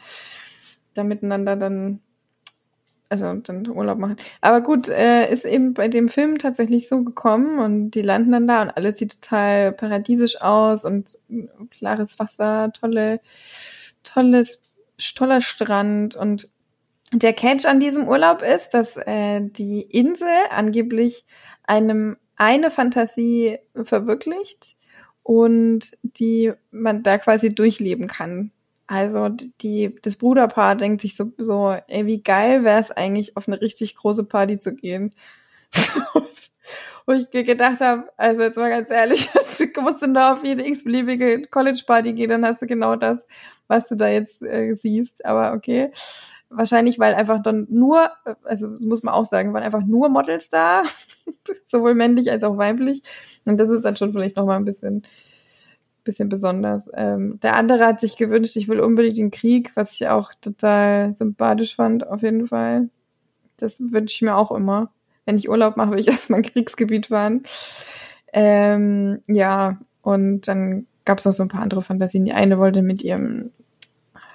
da 0.93 1.03
miteinander 1.03 1.55
dann, 1.55 2.01
also 3.09 3.33
dann 3.33 3.67
Urlaub 3.67 3.97
machen. 3.97 4.15
Aber 4.41 4.61
gut, 4.61 4.89
äh, 4.89 5.31
ist 5.31 5.45
eben 5.45 5.73
bei 5.73 5.87
dem 5.87 6.09
Film 6.09 6.37
tatsächlich 6.37 6.87
so 6.87 7.03
gekommen 7.03 7.59
und 7.59 7.91
die 7.91 8.01
landen 8.01 8.31
dann 8.31 8.47
da 8.47 8.61
und 8.61 8.69
alles 8.71 8.97
sieht 8.97 9.21
total 9.21 9.71
paradiesisch 9.73 10.41
aus 10.41 10.85
und 10.85 11.17
klares 11.71 12.19
Wasser, 12.19 12.71
tolle, 12.73 13.21
tolles, 14.03 14.61
toller 15.15 15.41
Strand 15.41 16.15
und 16.15 16.49
der 17.13 17.33
Catch 17.33 17.65
an 17.65 17.79
diesem 17.79 18.07
Urlaub 18.07 18.41
ist, 18.41 18.69
dass 18.69 18.97
äh, 18.97 19.41
die 19.41 19.81
Insel 19.81 20.29
angeblich 20.49 21.25
einem 21.63 22.17
eine 22.35 22.71
Fantasie 22.71 23.59
verwirklicht 23.75 24.75
und 25.23 25.91
die 26.01 26.53
man 26.71 27.03
da 27.03 27.17
quasi 27.17 27.53
durchleben 27.53 28.07
kann. 28.07 28.51
Also 28.87 29.29
die, 29.29 29.95
das 30.01 30.17
Bruderpaar 30.17 30.75
denkt 30.75 31.01
sich 31.01 31.15
so, 31.15 31.31
so 31.37 31.75
ey, 31.87 32.05
wie 32.07 32.21
geil 32.21 32.63
wäre 32.63 32.81
es 32.81 32.91
eigentlich, 32.91 33.37
auf 33.37 33.47
eine 33.47 33.61
richtig 33.61 33.95
große 33.95 34.25
Party 34.27 34.59
zu 34.59 34.75
gehen. 34.75 35.13
Wo 37.05 37.13
ich 37.13 37.29
gedacht 37.29 37.79
habe, 37.81 38.09
also 38.17 38.41
jetzt 38.41 38.57
mal 38.57 38.69
ganz 38.69 38.89
ehrlich, 38.89 39.29
du 39.73 39.81
musst 39.81 40.01
du 40.01 40.11
da 40.11 40.33
auf 40.33 40.43
jede 40.43 40.67
x-beliebige 40.67 41.43
College-Party 41.43 42.13
gehen, 42.13 42.29
dann 42.29 42.45
hast 42.45 42.61
du 42.61 42.67
genau 42.67 42.95
das, 42.95 43.25
was 43.67 43.87
du 43.87 43.95
da 43.95 44.09
jetzt 44.09 44.41
äh, 44.41 44.75
siehst. 44.75 45.25
Aber 45.25 45.53
okay. 45.53 45.91
Wahrscheinlich, 46.53 46.99
weil 46.99 47.13
einfach 47.13 47.41
dann 47.41 47.65
nur, 47.69 48.11
also 48.43 48.67
muss 48.85 49.03
man 49.03 49.13
auch 49.13 49.25
sagen, 49.25 49.53
waren 49.53 49.63
einfach 49.63 49.85
nur 49.85 50.09
Models 50.09 50.49
da, 50.49 50.83
sowohl 51.65 51.95
männlich 51.95 52.29
als 52.29 52.43
auch 52.43 52.57
weiblich. 52.57 53.03
Und 53.45 53.57
das 53.57 53.69
ist 53.69 53.83
dann 53.83 53.95
schon 53.95 54.11
vielleicht 54.11 54.35
nochmal 54.35 54.57
ein 54.57 54.65
bisschen 54.65 55.03
bisschen 56.03 56.29
besonders. 56.29 56.89
Ähm, 56.93 57.39
der 57.41 57.55
andere 57.55 57.85
hat 57.85 57.99
sich 57.99 58.17
gewünscht, 58.17 58.55
ich 58.55 58.67
will 58.67 58.79
unbedingt 58.79 59.17
den 59.17 59.31
Krieg, 59.31 59.71
was 59.75 59.93
ich 59.93 60.07
auch 60.07 60.33
total 60.39 61.15
sympathisch 61.15 61.75
fand, 61.75 62.07
auf 62.07 62.21
jeden 62.21 62.47
Fall. 62.47 62.89
Das 63.57 63.79
wünsche 63.79 64.15
ich 64.15 64.21
mir 64.21 64.35
auch 64.35 64.51
immer. 64.51 64.91
Wenn 65.25 65.37
ich 65.37 65.49
Urlaub 65.49 65.77
mache, 65.77 65.91
will 65.91 65.99
ich 65.99 66.07
erstmal 66.09 66.39
ein 66.39 66.43
Kriegsgebiet 66.43 67.07
fahren. 67.07 67.43
Ähm, 68.33 69.21
ja, 69.27 69.79
und 70.01 70.47
dann 70.47 70.87
gab 71.05 71.19
es 71.19 71.25
noch 71.25 71.33
so 71.33 71.43
ein 71.43 71.49
paar 71.49 71.61
andere 71.61 71.81
Fantasien. 71.81 72.25
Die 72.25 72.33
eine 72.33 72.57
wollte 72.57 72.81
mit 72.81 73.03
ihrem 73.03 73.51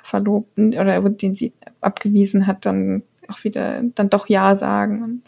Verlobten 0.07 0.79
oder 0.79 1.01
den 1.01 1.35
sie 1.35 1.53
abgewiesen 1.81 2.47
hat, 2.47 2.67
dann 2.67 3.03
auch 3.29 3.45
wieder 3.45 3.83
dann 3.83 4.11
doch 4.11 4.29
Ja 4.29 4.57
sagen 4.57 5.03
und 5.03 5.23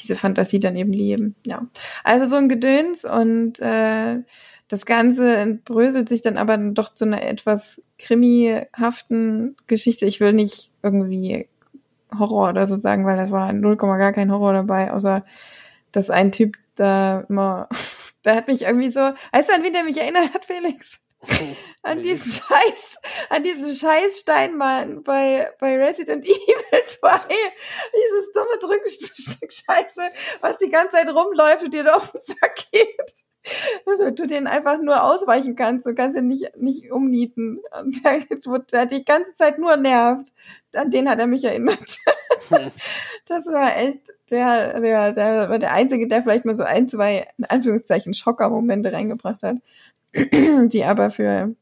diese 0.00 0.16
Fantasie 0.16 0.60
dann 0.60 0.76
eben 0.76 0.92
leben. 0.92 1.34
Ja. 1.44 1.66
Also 2.04 2.26
so 2.26 2.36
ein 2.36 2.48
Gedöns 2.48 3.04
und 3.04 3.60
äh, 3.60 4.20
das 4.68 4.86
Ganze 4.86 5.58
bröselt 5.64 6.08
sich 6.08 6.22
dann 6.22 6.36
aber 6.36 6.56
doch 6.56 6.94
zu 6.94 7.04
einer 7.04 7.22
etwas 7.22 7.82
krimihaften 7.98 9.56
Geschichte. 9.66 10.06
Ich 10.06 10.20
will 10.20 10.32
nicht 10.32 10.70
irgendwie 10.82 11.48
Horror 12.16 12.50
oder 12.50 12.66
so 12.66 12.76
sagen, 12.76 13.04
weil 13.04 13.16
das 13.16 13.30
war 13.30 13.52
0, 13.52 13.76
gar 13.76 14.12
kein 14.12 14.30
Horror 14.30 14.52
dabei, 14.52 14.92
außer 14.92 15.24
dass 15.92 16.10
ein 16.10 16.32
Typ 16.32 16.56
da 16.76 17.24
immer, 17.28 17.68
der 18.24 18.36
hat 18.36 18.48
mich 18.48 18.62
irgendwie 18.62 18.90
so, 18.90 19.00
weißt 19.00 19.48
du, 19.48 19.54
an 19.54 19.62
wen 19.62 19.72
der 19.72 19.84
mich 19.84 20.00
erinnert 20.00 20.32
hat, 20.34 20.44
Felix? 20.44 21.00
An 21.82 22.02
diesen 22.02 22.32
Scheiß, 22.32 22.98
an 23.28 23.42
diesen 23.42 23.74
Scheiß 23.74 24.20
Steinmann 24.20 25.02
bei, 25.02 25.50
bei 25.58 25.76
Resident 25.76 26.24
Evil 26.26 26.86
2. 26.86 27.18
Dieses 27.18 28.32
dumme 28.32 28.58
Drückstück 28.60 29.52
Scheiße, 29.52 30.14
was 30.40 30.58
die 30.58 30.70
ganze 30.70 30.96
Zeit 30.96 31.08
rumläuft 31.08 31.64
und 31.64 31.74
dir 31.74 31.84
da 31.84 31.96
auf 31.96 32.12
den 32.12 32.20
Sack 32.24 32.66
geht. 32.72 33.14
Also, 33.86 34.10
du 34.10 34.26
den 34.26 34.46
einfach 34.46 34.78
nur 34.80 35.02
ausweichen 35.02 35.56
kannst. 35.56 35.86
Du 35.86 35.94
kannst 35.94 36.16
ihn 36.16 36.28
nicht, 36.28 36.56
nicht 36.56 36.90
umnieten. 36.92 37.60
Und 37.80 38.04
der, 38.04 38.20
der 38.72 38.86
die 38.86 39.04
ganze 39.04 39.34
Zeit 39.34 39.58
nur 39.58 39.76
nervt. 39.76 40.32
An 40.74 40.90
den 40.90 41.08
hat 41.08 41.18
er 41.18 41.26
mich 41.26 41.44
erinnert. 41.44 41.98
das 43.26 43.46
war 43.46 43.76
echt 43.76 44.12
der, 44.30 44.80
der, 44.80 45.12
der 45.12 45.48
war 45.48 45.58
der 45.58 45.72
Einzige, 45.72 46.06
der 46.06 46.22
vielleicht 46.22 46.44
mal 46.44 46.54
so 46.54 46.62
ein, 46.62 46.86
zwei, 46.88 47.28
in 47.38 47.44
Anführungszeichen, 47.44 48.14
Schocker-Momente 48.14 48.92
reingebracht 48.92 49.42
hat. 49.42 49.56
Die 50.14 50.84
aber 50.84 51.10
für 51.10 51.54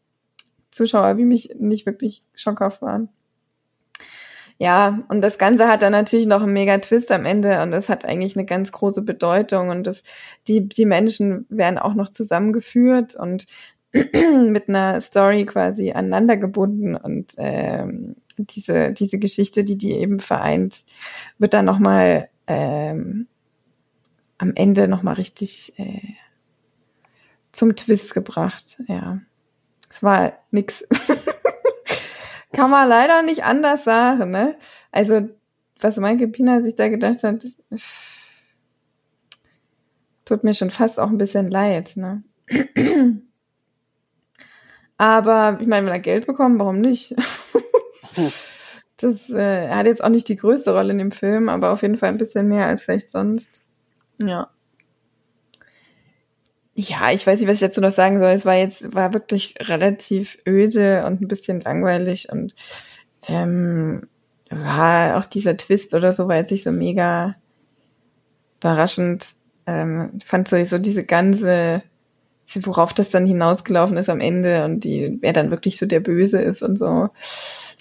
Zuschauer 0.70 1.16
wie 1.16 1.24
mich 1.24 1.54
nicht 1.58 1.86
wirklich 1.86 2.22
schockhaft 2.34 2.82
waren. 2.82 3.08
Ja, 4.60 5.04
und 5.08 5.20
das 5.20 5.38
Ganze 5.38 5.68
hat 5.68 5.82
dann 5.82 5.92
natürlich 5.92 6.26
noch 6.26 6.42
einen 6.42 6.52
mega 6.52 6.78
Twist 6.78 7.12
am 7.12 7.24
Ende 7.24 7.62
und 7.62 7.72
es 7.72 7.88
hat 7.88 8.04
eigentlich 8.04 8.36
eine 8.36 8.44
ganz 8.44 8.72
große 8.72 9.02
Bedeutung 9.02 9.68
und 9.68 9.84
das, 9.84 10.02
die, 10.48 10.68
die 10.68 10.84
Menschen 10.84 11.46
werden 11.48 11.78
auch 11.78 11.94
noch 11.94 12.08
zusammengeführt 12.08 13.14
und 13.14 13.46
mit 13.92 14.68
einer 14.68 15.00
Story 15.00 15.46
quasi 15.46 15.92
aneinander 15.92 16.36
gebunden 16.36 16.96
und 16.96 17.34
ähm, 17.38 18.16
diese, 18.36 18.92
diese 18.92 19.18
Geschichte, 19.18 19.62
die 19.62 19.76
die 19.76 19.92
eben 19.92 20.18
vereint, 20.18 20.78
wird 21.38 21.54
dann 21.54 21.64
nochmal 21.64 22.28
ähm, 22.48 23.28
am 24.38 24.52
Ende 24.56 24.88
nochmal 24.88 25.14
richtig 25.14 25.74
äh, 25.78 26.00
zum 27.58 27.74
Twist 27.74 28.14
gebracht, 28.14 28.80
ja. 28.86 29.18
Es 29.90 30.02
war 30.02 30.32
nix. 30.52 30.86
Kann 32.52 32.70
man 32.70 32.88
leider 32.88 33.22
nicht 33.22 33.44
anders 33.44 33.84
sagen, 33.84 34.30
ne? 34.30 34.56
Also, 34.92 35.28
was 35.80 35.96
Michael 35.96 36.28
Pina 36.28 36.62
sich 36.62 36.76
da 36.76 36.88
gedacht 36.88 37.24
hat, 37.24 37.44
tut 40.24 40.44
mir 40.44 40.54
schon 40.54 40.70
fast 40.70 41.00
auch 41.00 41.08
ein 41.08 41.18
bisschen 41.18 41.50
leid, 41.50 41.96
ne? 41.96 42.22
Aber 44.96 45.58
ich 45.60 45.66
meine, 45.66 45.86
wenn 45.86 45.92
er 45.92 46.00
Geld 46.00 46.26
bekommt, 46.26 46.58
warum 46.60 46.80
nicht? 46.80 47.14
das 48.98 49.30
äh, 49.30 49.68
hat 49.68 49.86
jetzt 49.86 50.02
auch 50.02 50.08
nicht 50.08 50.28
die 50.28 50.36
größte 50.36 50.72
Rolle 50.72 50.92
in 50.92 50.98
dem 50.98 51.12
Film, 51.12 51.48
aber 51.48 51.70
auf 51.70 51.82
jeden 51.82 51.98
Fall 51.98 52.08
ein 52.08 52.18
bisschen 52.18 52.48
mehr 52.48 52.66
als 52.66 52.84
vielleicht 52.84 53.10
sonst. 53.10 53.62
Ja. 54.18 54.50
Ja, 56.80 57.10
ich 57.10 57.26
weiß 57.26 57.40
nicht, 57.40 57.48
was 57.48 57.56
ich 57.56 57.66
dazu 57.68 57.80
noch 57.80 57.90
sagen 57.90 58.20
soll. 58.20 58.30
Es 58.30 58.46
war 58.46 58.54
jetzt, 58.54 58.94
war 58.94 59.12
wirklich 59.12 59.56
relativ 59.58 60.38
öde 60.46 61.04
und 61.06 61.20
ein 61.20 61.26
bisschen 61.26 61.60
langweilig 61.60 62.30
und 62.30 62.54
ähm, 63.26 64.06
war 64.48 65.18
auch 65.18 65.24
dieser 65.24 65.56
Twist 65.56 65.92
oder 65.94 66.12
so 66.12 66.28
war 66.28 66.36
jetzt 66.36 66.52
nicht 66.52 66.62
so 66.62 66.70
mega 66.70 67.34
überraschend. 68.60 69.26
Ähm, 69.66 70.20
fand 70.24 70.46
sowieso 70.46 70.78
diese 70.78 71.04
ganze, 71.04 71.82
worauf 72.54 72.94
das 72.94 73.10
dann 73.10 73.26
hinausgelaufen 73.26 73.96
ist 73.96 74.08
am 74.08 74.20
Ende 74.20 74.64
und 74.64 74.84
die, 74.84 75.18
wer 75.20 75.32
dann 75.32 75.50
wirklich 75.50 75.78
so 75.78 75.86
der 75.86 75.98
Böse 75.98 76.40
ist 76.40 76.62
und 76.62 76.78
so. 76.78 77.08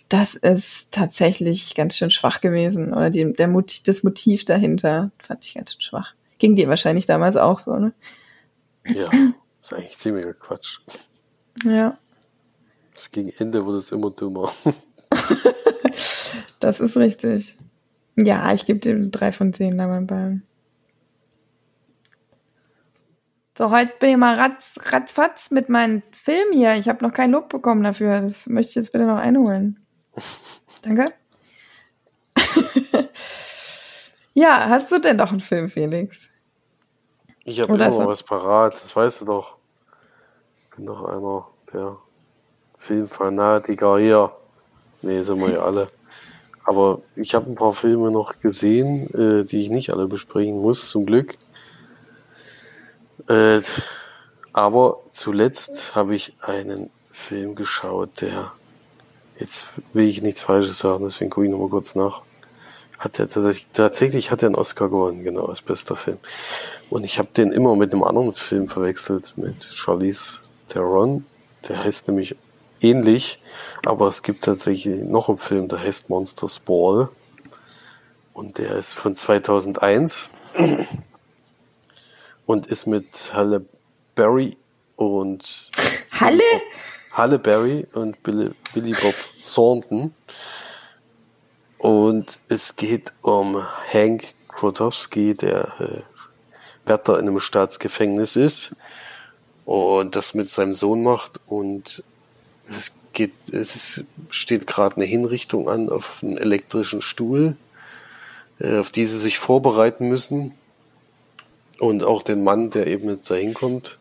Das 0.09 0.33
ist 0.33 0.91
tatsächlich 0.91 1.75
ganz 1.75 1.97
schön 1.97 2.09
schwach 2.09 2.41
gewesen. 2.41 2.93
Oder 2.93 3.11
die, 3.11 3.31
der 3.31 3.47
Mut, 3.47 3.87
das 3.87 4.01
Motiv 4.01 4.43
dahinter 4.43 5.11
fand 5.19 5.45
ich 5.45 5.53
ganz 5.53 5.73
schön 5.73 5.81
schwach. 5.81 6.15
Ging 6.39 6.55
dir 6.55 6.67
wahrscheinlich 6.67 7.05
damals 7.05 7.35
auch 7.35 7.59
so, 7.59 7.75
ne? 7.75 7.93
Ja, 8.89 9.09
ist 9.61 9.73
eigentlich 9.73 9.97
ziemlicher 9.97 10.33
Quatsch. 10.33 10.79
Ja. 11.63 11.97
Das 12.93 13.11
gegen 13.11 13.29
Ende 13.37 13.65
wurde 13.65 13.77
es 13.77 13.91
immer 13.91 14.11
dümmer. 14.11 14.51
das 16.59 16.79
ist 16.79 16.97
richtig. 16.97 17.57
Ja, 18.15 18.53
ich 18.53 18.65
gebe 18.65 18.79
dir 18.79 19.07
drei 19.09 19.31
von 19.31 19.53
zehn 19.53 19.77
dabei 19.77 20.01
bei. 20.01 20.39
So, 23.57 23.71
heute 23.71 23.93
bin 23.99 24.11
ich 24.11 24.17
mal 24.17 24.39
ratz, 24.39 24.75
ratzfatz 24.77 25.51
mit 25.51 25.69
meinem 25.69 26.03
Film 26.11 26.53
hier. 26.53 26.75
Ich 26.75 26.89
habe 26.89 27.03
noch 27.03 27.13
kein 27.13 27.31
Lob 27.31 27.49
bekommen 27.49 27.83
dafür. 27.83 28.21
Das 28.21 28.47
möchte 28.47 28.69
ich 28.69 28.75
jetzt 28.75 28.91
bitte 28.91 29.05
noch 29.05 29.17
einholen. 29.17 29.79
Danke. 30.83 31.05
Ja, 34.37 34.69
hast 34.69 34.91
du 34.91 34.99
denn 34.99 35.17
noch 35.17 35.31
einen 35.31 35.39
Film, 35.39 35.67
Felix? 35.67 36.29
Ich 37.47 37.61
habe 37.61 37.75
immer 37.75 37.91
so? 37.93 38.05
was 38.05 38.23
parat, 38.23 38.73
das 38.73 38.93
weißt 38.93 39.21
du 39.21 39.25
doch. 39.25 39.55
Ich 40.65 40.75
bin 40.75 40.85
doch 40.85 41.05
einer 41.05 41.47
der 41.73 41.97
Filmfanatiker 42.77 43.97
hier. 43.99 44.33
Nee, 45.01 45.21
sind 45.21 45.39
wir 45.39 45.53
ja 45.53 45.63
alle. 45.63 45.87
Aber 46.65 46.99
ich 47.15 47.33
habe 47.35 47.49
ein 47.49 47.55
paar 47.55 47.71
Filme 47.71 48.11
noch 48.11 48.37
gesehen, 48.41 49.09
äh, 49.13 49.45
die 49.45 49.61
ich 49.61 49.69
nicht 49.69 49.93
alle 49.93 50.07
besprechen 50.07 50.59
muss, 50.59 50.89
zum 50.89 51.05
Glück. 51.05 51.37
Äh, 53.29 53.61
aber 54.51 54.97
zuletzt 55.09 55.95
habe 55.95 56.15
ich 56.15 56.35
einen 56.41 56.89
Film 57.09 57.55
geschaut, 57.55 58.19
der 58.19 58.51
jetzt 59.39 59.67
will 59.93 60.09
ich 60.09 60.21
nichts 60.21 60.41
Falsches 60.41 60.79
sagen, 60.79 61.05
deswegen 61.05 61.29
gucke 61.29 61.45
ich 61.45 61.51
nochmal 61.51 61.69
kurz 61.69 61.95
nach. 61.95 62.23
Hat 62.99 63.19
er 63.19 63.27
tatsächlich, 63.27 63.69
tatsächlich 63.73 64.31
hat 64.31 64.41
er 64.41 64.47
einen 64.47 64.55
Oscar 64.55 64.89
gewonnen, 64.89 65.23
genau, 65.23 65.45
als 65.45 65.61
bester 65.61 65.95
Film. 65.95 66.17
Und 66.89 67.03
ich 67.03 67.19
habe 67.19 67.29
den 67.35 67.51
immer 67.51 67.75
mit 67.75 67.93
einem 67.93 68.03
anderen 68.03 68.33
Film 68.33 68.67
verwechselt, 68.67 69.33
mit 69.37 69.63
Charlize 69.63 70.39
Theron. 70.67 71.25
Der 71.67 71.83
heißt 71.83 72.07
nämlich 72.07 72.35
ähnlich, 72.81 73.41
aber 73.85 74.07
es 74.07 74.23
gibt 74.23 74.45
tatsächlich 74.45 75.03
noch 75.03 75.29
einen 75.29 75.37
Film, 75.37 75.67
der 75.67 75.81
heißt 75.81 76.09
Monsters 76.09 76.59
Ball. 76.59 77.09
Und 78.33 78.57
der 78.57 78.75
ist 78.75 78.93
von 78.93 79.15
2001 79.15 80.29
und 82.45 82.67
ist 82.67 82.87
mit 82.87 83.31
Halle 83.33 83.65
Berry 84.15 84.57
und 84.95 85.71
Halle? 86.11 86.43
Halle 87.11 87.39
Berry 87.39 87.87
und 87.93 88.21
Billy, 88.21 88.51
Billy 88.73 88.93
Bob 88.93 89.15
Thornton. 89.43 90.13
Und 91.77 92.39
es 92.47 92.75
geht 92.75 93.13
um 93.21 93.63
Hank 93.93 94.33
Krotowski, 94.47 95.35
der 95.35 95.71
äh, 95.79 96.01
Wärter 96.87 97.19
in 97.19 97.27
einem 97.27 97.39
Staatsgefängnis 97.39 98.35
ist 98.35 98.75
und 99.65 100.15
das 100.15 100.33
mit 100.33 100.47
seinem 100.47 100.73
Sohn 100.73 101.03
macht 101.03 101.39
und 101.45 102.03
es 102.69 102.93
geht, 103.13 103.33
es 103.51 103.75
ist, 103.75 104.05
steht 104.29 104.67
gerade 104.67 104.97
eine 104.97 105.05
Hinrichtung 105.05 105.69
an 105.69 105.89
auf 105.89 106.21
einen 106.23 106.37
elektrischen 106.37 107.01
Stuhl, 107.01 107.57
äh, 108.59 108.77
auf 108.77 108.91
die 108.91 109.05
sie 109.05 109.19
sich 109.19 109.39
vorbereiten 109.39 110.07
müssen. 110.07 110.53
Und 111.79 112.03
auch 112.03 112.23
den 112.23 112.43
Mann, 112.43 112.71
der 112.71 112.87
eben 112.87 113.07
jetzt 113.09 113.29
da 113.29 113.35
hinkommt. 113.35 113.99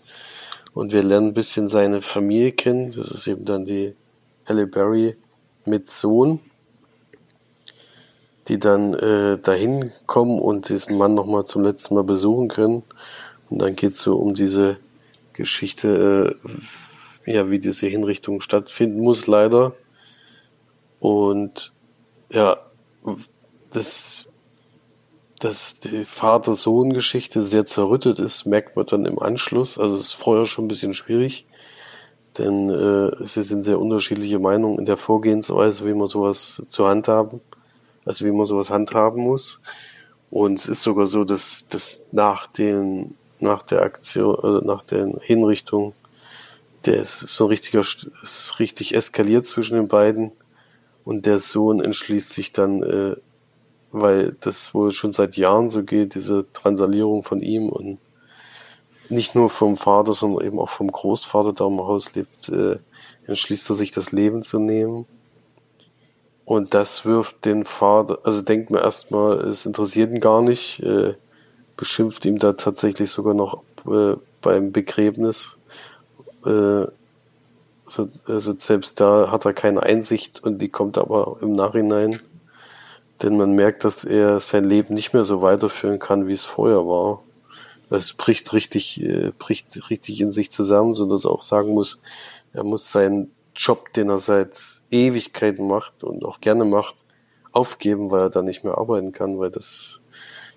Und 0.73 0.93
wir 0.93 1.03
lernen 1.03 1.29
ein 1.29 1.35
bisschen 1.35 1.69
seine 1.69 2.01
Familie 2.01 2.53
kennen. 2.53 2.91
Das 2.91 3.11
ist 3.11 3.27
eben 3.27 3.45
dann 3.45 3.67
die 3.67 3.95
Halle 4.47 4.67
Berry 4.67 5.17
mit 5.67 5.91
Sohn, 5.91 6.41
die 8.49 8.59
dann 8.59 8.95
äh, 8.95 9.39
dahin 9.39 9.93
kommen 10.07 10.41
und 10.41 10.69
diesen 10.69 10.97
Mann 10.97 11.15
nochmal 11.15 11.45
zum 11.45 11.63
letzten 11.63 11.95
Mal 11.95 12.05
besuchen 12.05 12.49
können. 12.49 12.83
Und 13.51 13.61
dann 13.61 13.77
geht's 13.77 14.01
so 14.01 14.17
um 14.17 14.35
diese 14.35 14.79
Geschichte, 15.33 16.37
äh, 17.27 17.33
ja, 17.33 17.51
wie 17.51 17.59
diese 17.59 17.87
Hinrichtung 17.87 18.41
stattfinden 18.41 19.01
muss, 19.01 19.27
leider. 19.27 19.75
Und 21.01 21.73
ja, 22.31 22.59
das, 23.71 24.27
dass 25.41 25.81
die 25.81 26.05
Vater-Sohn-Geschichte 26.05 27.43
sehr 27.43 27.65
zerrüttet 27.65 28.19
ist, 28.19 28.47
merkt 28.47 28.77
man 28.77 28.87
dann 28.87 29.07
im 29.07 29.19
Anschluss. 29.19 29.79
Also 29.79 29.97
es 29.97 30.03
ist 30.03 30.13
vorher 30.15 30.47
schon 30.47 30.65
ein 30.65 30.69
bisschen 30.69 30.95
schwierig, 30.95 31.47
denn 32.39 32.71
äh, 32.71 33.25
sie 33.25 33.43
sind 33.43 33.65
sehr 33.65 33.79
unterschiedliche 33.81 34.39
Meinungen 34.39 34.79
in 34.79 34.85
der 34.85 34.97
Vorgehensweise, 34.97 35.87
wie 35.87 35.95
man 35.95 36.07
sowas 36.07 36.63
zu 36.67 36.87
handhaben, 36.87 37.41
also 38.07 38.25
wie 38.25 38.33
man 38.33 38.47
sowas 38.47 38.71
handhaben 38.71 39.23
muss. 39.23 39.61
Und 40.31 40.59
es 40.59 40.69
ist 40.69 40.83
sogar 40.83 41.07
so, 41.07 41.25
dass, 41.25 41.69
dass 41.69 42.07
nach 42.13 42.47
den, 42.47 43.15
nach 43.41 43.63
der 43.63 43.83
Aktion, 43.83 44.35
also 44.37 44.61
nach 44.61 44.83
den 44.83 45.19
Hinrichtungen 45.21 45.93
der 46.87 46.97
ist 46.97 47.19
so 47.19 47.45
ein 47.45 47.49
richtiger, 47.49 47.81
ist 47.81 48.59
richtig 48.59 48.95
eskaliert 48.95 49.47
zwischen 49.47 49.77
den 49.77 49.89
beiden. 49.89 50.33
Und 51.05 51.27
der 51.27 51.39
Sohn 51.39 51.81
entschließt 51.81 52.33
sich 52.33 52.53
dann, 52.53 52.83
äh, 52.83 53.17
weil 53.93 54.37
das 54.41 54.75
wohl 54.75 54.93
schon 54.93 55.13
seit 55.13 55.37
Jahren 55.37 55.71
so 55.71 55.83
geht, 55.83 56.15
diese 56.15 56.47
Transalierung 56.53 57.23
von 57.23 57.41
ihm 57.41 57.69
und 57.69 57.99
nicht 59.09 59.35
nur 59.35 59.51
vom 59.51 59.77
Vater, 59.77 60.13
sondern 60.13 60.45
eben 60.45 60.59
auch 60.59 60.69
vom 60.69 60.91
Großvater, 60.91 61.53
der 61.53 61.67
im 61.67 61.79
Haus 61.79 62.15
lebt, 62.15 62.49
äh, 62.49 62.79
entschließt 63.27 63.71
er 63.71 63.77
sich 63.77 63.93
das 63.93 64.11
Leben 64.13 64.43
zu 64.43 64.59
nehmen. 64.59 65.07
Und 66.47 66.73
das 66.73 67.05
wirft 67.05 67.45
den 67.45 67.65
Vater, 67.65 68.21
also 68.23 68.41
denkt 68.41 68.71
man 68.71 68.81
erstmal, 68.81 69.41
es 69.41 69.67
interessiert 69.67 70.11
ihn 70.11 70.21
gar 70.21 70.41
nicht, 70.41 70.81
äh, 70.81 71.15
beschimpft 71.77 72.25
ihm 72.25 72.39
da 72.39 72.55
tatsächlich 72.55 73.11
sogar 73.11 73.35
noch 73.35 73.63
äh, 73.87 74.15
beim 74.41 74.73
Begräbnis 74.73 75.59
äh, 76.47 76.87
also 78.27 78.57
selbst 78.57 79.01
da 79.01 79.31
hat 79.31 79.45
er 79.45 79.53
keine 79.53 79.83
Einsicht 79.83 80.43
und 80.43 80.59
die 80.61 80.69
kommt 80.69 80.99
aber 80.99 81.39
im 81.41 81.55
Nachhinein. 81.55 82.21
Denn 83.23 83.37
man 83.37 83.55
merkt, 83.55 83.85
dass 83.85 84.05
er 84.05 84.41
sein 84.41 84.65
Leben 84.65 84.95
nicht 84.95 85.15
mehr 85.15 85.25
so 85.25 85.41
weiterführen 85.41 85.99
kann, 85.99 86.27
wie 86.27 86.33
es 86.33 86.45
vorher 86.45 86.87
war. 86.87 87.23
Es 87.89 88.13
bricht 88.13 88.53
richtig, 88.53 89.01
äh, 89.03 89.33
bricht 89.39 89.89
richtig 89.89 90.21
in 90.21 90.31
sich 90.31 90.51
zusammen, 90.51 90.95
so 90.95 91.07
dass 91.07 91.25
er 91.25 91.31
auch 91.31 91.43
sagen 91.43 91.73
muss, 91.73 92.01
er 92.53 92.65
muss 92.65 92.91
seinen 92.91 93.31
Job, 93.57 93.93
den 93.95 94.09
er 94.11 94.19
seit 94.19 94.59
Ewigkeiten 94.91 95.67
macht 95.67 96.05
und 96.05 96.25
auch 96.25 96.41
gerne 96.41 96.65
macht, 96.65 96.97
aufgeben, 97.53 98.11
weil 98.11 98.23
er 98.23 98.31
da 98.31 98.43
nicht 98.43 98.65
mehr 98.65 98.77
arbeiten 98.77 99.13
kann, 99.13 99.39
weil 99.39 99.51
das 99.51 100.01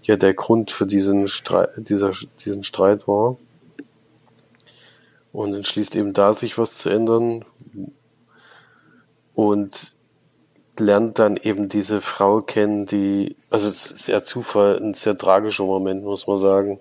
ja 0.01 0.17
der 0.17 0.33
Grund 0.33 0.71
für 0.71 0.85
diesen 0.85 1.27
Streit, 1.27 1.69
dieser, 1.77 2.11
diesen 2.43 2.63
Streit 2.63 3.07
war 3.07 3.37
und 5.31 5.53
entschließt 5.53 5.95
eben 5.95 6.13
da, 6.13 6.33
sich 6.33 6.57
was 6.57 6.79
zu 6.79 6.89
ändern 6.89 7.45
und 9.33 9.93
lernt 10.77 11.19
dann 11.19 11.37
eben 11.37 11.69
diese 11.69 12.01
Frau 12.01 12.41
kennen, 12.41 12.85
die, 12.85 13.35
also 13.49 13.67
es 13.69 13.91
ist 13.91 14.05
sehr 14.05 14.23
Zufall, 14.23 14.77
ein 14.77 14.93
sehr 14.93 15.17
tragischer 15.17 15.65
Moment, 15.65 16.03
muss 16.03 16.27
man 16.27 16.37
sagen. 16.37 16.79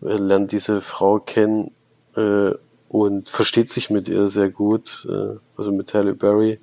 Er 0.00 0.18
lernt 0.18 0.52
diese 0.52 0.80
Frau 0.80 1.20
kennen 1.20 1.70
äh, 2.16 2.52
und 2.92 3.30
versteht 3.30 3.70
sich 3.70 3.88
mit 3.88 4.08
ihr 4.08 4.28
sehr 4.28 4.50
gut, 4.50 5.06
äh, 5.08 5.38
also 5.56 5.72
mit 5.72 5.94
Halle 5.94 6.14
Berry, 6.14 6.60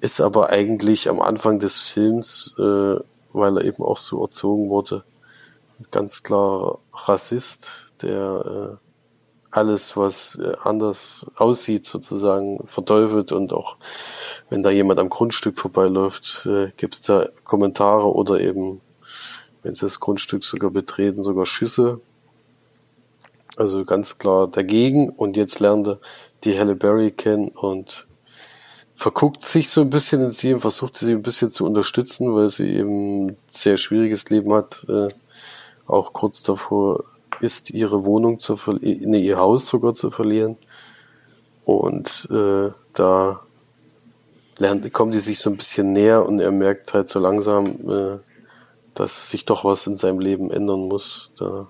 ist 0.00 0.20
aber 0.20 0.50
eigentlich 0.50 1.08
am 1.08 1.20
Anfang 1.20 1.58
des 1.58 1.80
Films, 1.80 2.54
äh, 2.58 2.96
weil 3.32 3.56
er 3.56 3.64
eben 3.64 3.82
auch 3.82 3.96
so 3.96 4.22
erzogen 4.22 4.68
wurde, 4.68 5.04
ganz 5.90 6.22
klar 6.22 6.80
Rassist, 6.92 7.92
der 8.02 8.78
äh, 8.78 8.86
alles, 9.50 9.96
was 9.96 10.36
äh, 10.36 10.52
anders 10.60 11.26
aussieht, 11.36 11.86
sozusagen 11.86 12.66
verteufelt 12.66 13.32
und 13.32 13.54
auch 13.54 13.76
wenn 14.50 14.62
da 14.62 14.70
jemand 14.70 15.00
am 15.00 15.08
Grundstück 15.08 15.58
vorbeiläuft, 15.58 16.44
äh, 16.46 16.72
gibt 16.76 16.94
es 16.94 17.02
da 17.02 17.28
Kommentare 17.44 18.12
oder 18.12 18.38
eben, 18.38 18.82
wenn 19.62 19.74
sie 19.74 19.86
das 19.86 19.98
Grundstück 19.98 20.44
sogar 20.44 20.70
betreten, 20.70 21.22
sogar 21.22 21.46
Schüsse. 21.46 22.00
Also 23.56 23.84
ganz 23.84 24.18
klar 24.18 24.48
dagegen 24.48 25.10
und 25.10 25.36
jetzt 25.36 25.60
lernt 25.60 25.86
er 25.86 25.98
die 26.44 26.58
Halle 26.58 26.74
Berry 26.74 27.12
kennen 27.12 27.48
und 27.48 28.06
verguckt 28.94 29.42
sich 29.44 29.68
so 29.70 29.80
ein 29.80 29.90
bisschen 29.90 30.22
in 30.22 30.30
sie 30.30 30.54
und 30.54 30.60
versucht 30.60 30.96
sie 30.96 31.12
ein 31.12 31.22
bisschen 31.22 31.50
zu 31.50 31.64
unterstützen, 31.64 32.34
weil 32.34 32.50
sie 32.50 32.76
eben 32.76 33.26
ein 33.26 33.36
sehr 33.48 33.76
schwieriges 33.76 34.30
Leben 34.30 34.52
hat, 34.52 34.84
äh, 34.88 35.08
auch 35.86 36.12
kurz 36.12 36.42
davor 36.42 37.02
ist, 37.40 37.70
ihre 37.70 38.04
Wohnung 38.04 38.38
zu 38.38 38.56
verlieren, 38.56 39.10
nee, 39.10 39.20
ihr 39.20 39.38
Haus 39.38 39.66
sogar 39.66 39.94
zu 39.94 40.10
verlieren. 40.10 40.56
Und 41.64 42.28
äh, 42.30 42.70
da 42.92 43.40
lernt, 44.58 44.92
kommen 44.92 45.12
die 45.12 45.18
sich 45.18 45.38
so 45.38 45.50
ein 45.50 45.56
bisschen 45.56 45.92
näher 45.92 46.26
und 46.26 46.40
er 46.40 46.52
merkt 46.52 46.94
halt 46.94 47.08
so 47.08 47.18
langsam, 47.18 47.66
äh, 47.66 48.20
dass 48.94 49.30
sich 49.30 49.44
doch 49.44 49.64
was 49.64 49.86
in 49.86 49.96
seinem 49.96 50.20
Leben 50.20 50.50
ändern 50.50 50.88
muss. 50.88 51.32
Da 51.38 51.68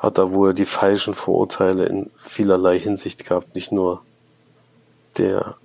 hat 0.00 0.18
er 0.18 0.32
wohl 0.32 0.54
die 0.54 0.64
falschen 0.64 1.14
Vorurteile 1.14 1.84
in 1.84 2.10
vielerlei 2.16 2.78
Hinsicht 2.78 3.26
gehabt, 3.26 3.54
nicht 3.54 3.70
nur 3.70 4.02
der 5.18 5.56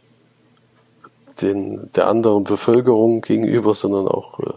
den, 1.42 1.90
der 1.96 2.08
anderen 2.08 2.44
Bevölkerung 2.44 3.22
gegenüber, 3.22 3.76
sondern 3.76 4.08
auch 4.08 4.40
äh, 4.40 4.54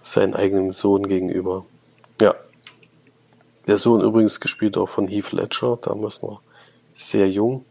seinem 0.00 0.34
eigenen 0.34 0.72
Sohn 0.72 1.08
gegenüber. 1.08 1.64
Ja, 2.20 2.34
der 3.66 3.76
Sohn 3.76 4.02
übrigens 4.02 4.40
gespielt 4.40 4.76
auch 4.76 4.88
von 4.88 5.08
Heath 5.08 5.32
Ledger, 5.32 5.78
damals 5.80 6.22
noch 6.22 6.40
sehr 6.92 7.30
jung. 7.30 7.64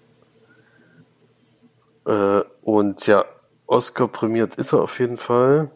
Äh, 2.05 2.41
und 2.63 3.05
ja, 3.07 3.25
Oscar 3.67 4.07
prämiert 4.07 4.55
ist 4.55 4.73
er 4.73 4.81
auf 4.81 4.99
jeden 4.99 5.17
Fall. 5.17 5.69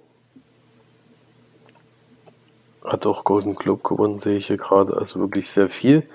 Hat 2.88 3.06
auch 3.06 3.24
Golden 3.24 3.56
Globe 3.56 3.84
gewonnen, 3.84 4.18
sehe 4.18 4.38
ich 4.38 4.48
hier 4.48 4.58
gerade. 4.58 4.96
Also 4.98 5.20
wirklich 5.20 5.50
sehr 5.50 5.70
viel. 5.70 6.08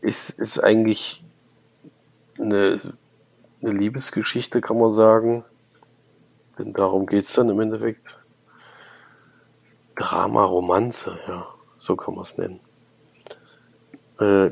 Ist, 0.00 0.30
ist 0.30 0.58
eigentlich 0.60 1.24
eine, 2.38 2.80
eine 3.60 3.72
Liebesgeschichte, 3.72 4.60
kann 4.60 4.78
man 4.78 4.92
sagen. 4.92 5.44
Denn 6.58 6.72
darum 6.72 7.06
geht's 7.06 7.34
dann 7.34 7.48
im 7.48 7.60
Endeffekt. 7.60 8.18
Drama-Romanze, 9.96 11.18
ja, 11.28 11.46
so 11.76 11.96
kann 11.96 12.14
man 12.14 12.22
es 12.22 12.38
nennen. 12.38 12.60
Äh, 14.18 14.50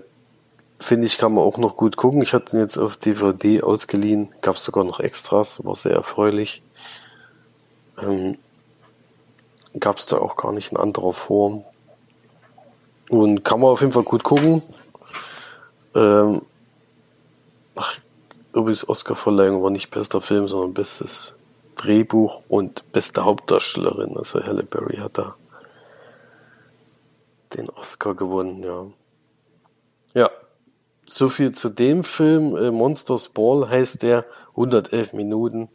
Finde 0.78 1.06
ich, 1.06 1.16
kann 1.16 1.32
man 1.32 1.44
auch 1.44 1.58
noch 1.58 1.76
gut 1.76 1.96
gucken. 1.96 2.22
Ich 2.22 2.34
hatte 2.34 2.56
ihn 2.56 2.60
jetzt 2.60 2.76
auf 2.76 2.96
DVD 2.96 3.62
ausgeliehen, 3.62 4.34
gab 4.40 4.56
es 4.56 4.64
sogar 4.64 4.82
noch 4.82 4.98
Extras, 4.98 5.64
war 5.64 5.76
sehr 5.76 5.92
erfreulich. 5.92 6.60
Ähm, 8.02 8.36
gab 9.80 9.98
es 9.98 10.06
da 10.06 10.18
auch 10.18 10.36
gar 10.36 10.52
nicht 10.52 10.72
in 10.72 10.78
anderer 10.78 11.12
Form. 11.12 11.64
Und 13.10 13.44
kann 13.44 13.60
man 13.60 13.70
auf 13.70 13.80
jeden 13.80 13.92
Fall 13.92 14.04
gut 14.04 14.22
gucken. 14.22 14.62
Ähm, 15.94 16.42
ach, 17.76 17.98
übrigens 18.54 18.88
Oscar-Verleihung 18.88 19.62
war 19.62 19.70
nicht 19.70 19.90
bester 19.90 20.20
Film, 20.20 20.48
sondern 20.48 20.74
bestes 20.74 21.34
Drehbuch 21.76 22.42
und 22.48 22.90
beste 22.92 23.24
Hauptdarstellerin. 23.24 24.16
Also 24.16 24.42
Halle 24.42 24.62
Berry 24.62 24.96
hat 24.96 25.18
da 25.18 25.36
den 27.54 27.68
Oscar 27.70 28.14
gewonnen, 28.14 28.62
ja. 28.62 28.86
Ja, 30.14 30.30
so 31.04 31.28
viel 31.28 31.52
zu 31.52 31.68
dem 31.68 32.04
Film. 32.04 32.56
Äh, 32.56 32.70
Monsters 32.70 33.28
Ball 33.28 33.68
heißt 33.68 34.02
der, 34.02 34.24
111 34.50 35.12
Minuten. 35.12 35.68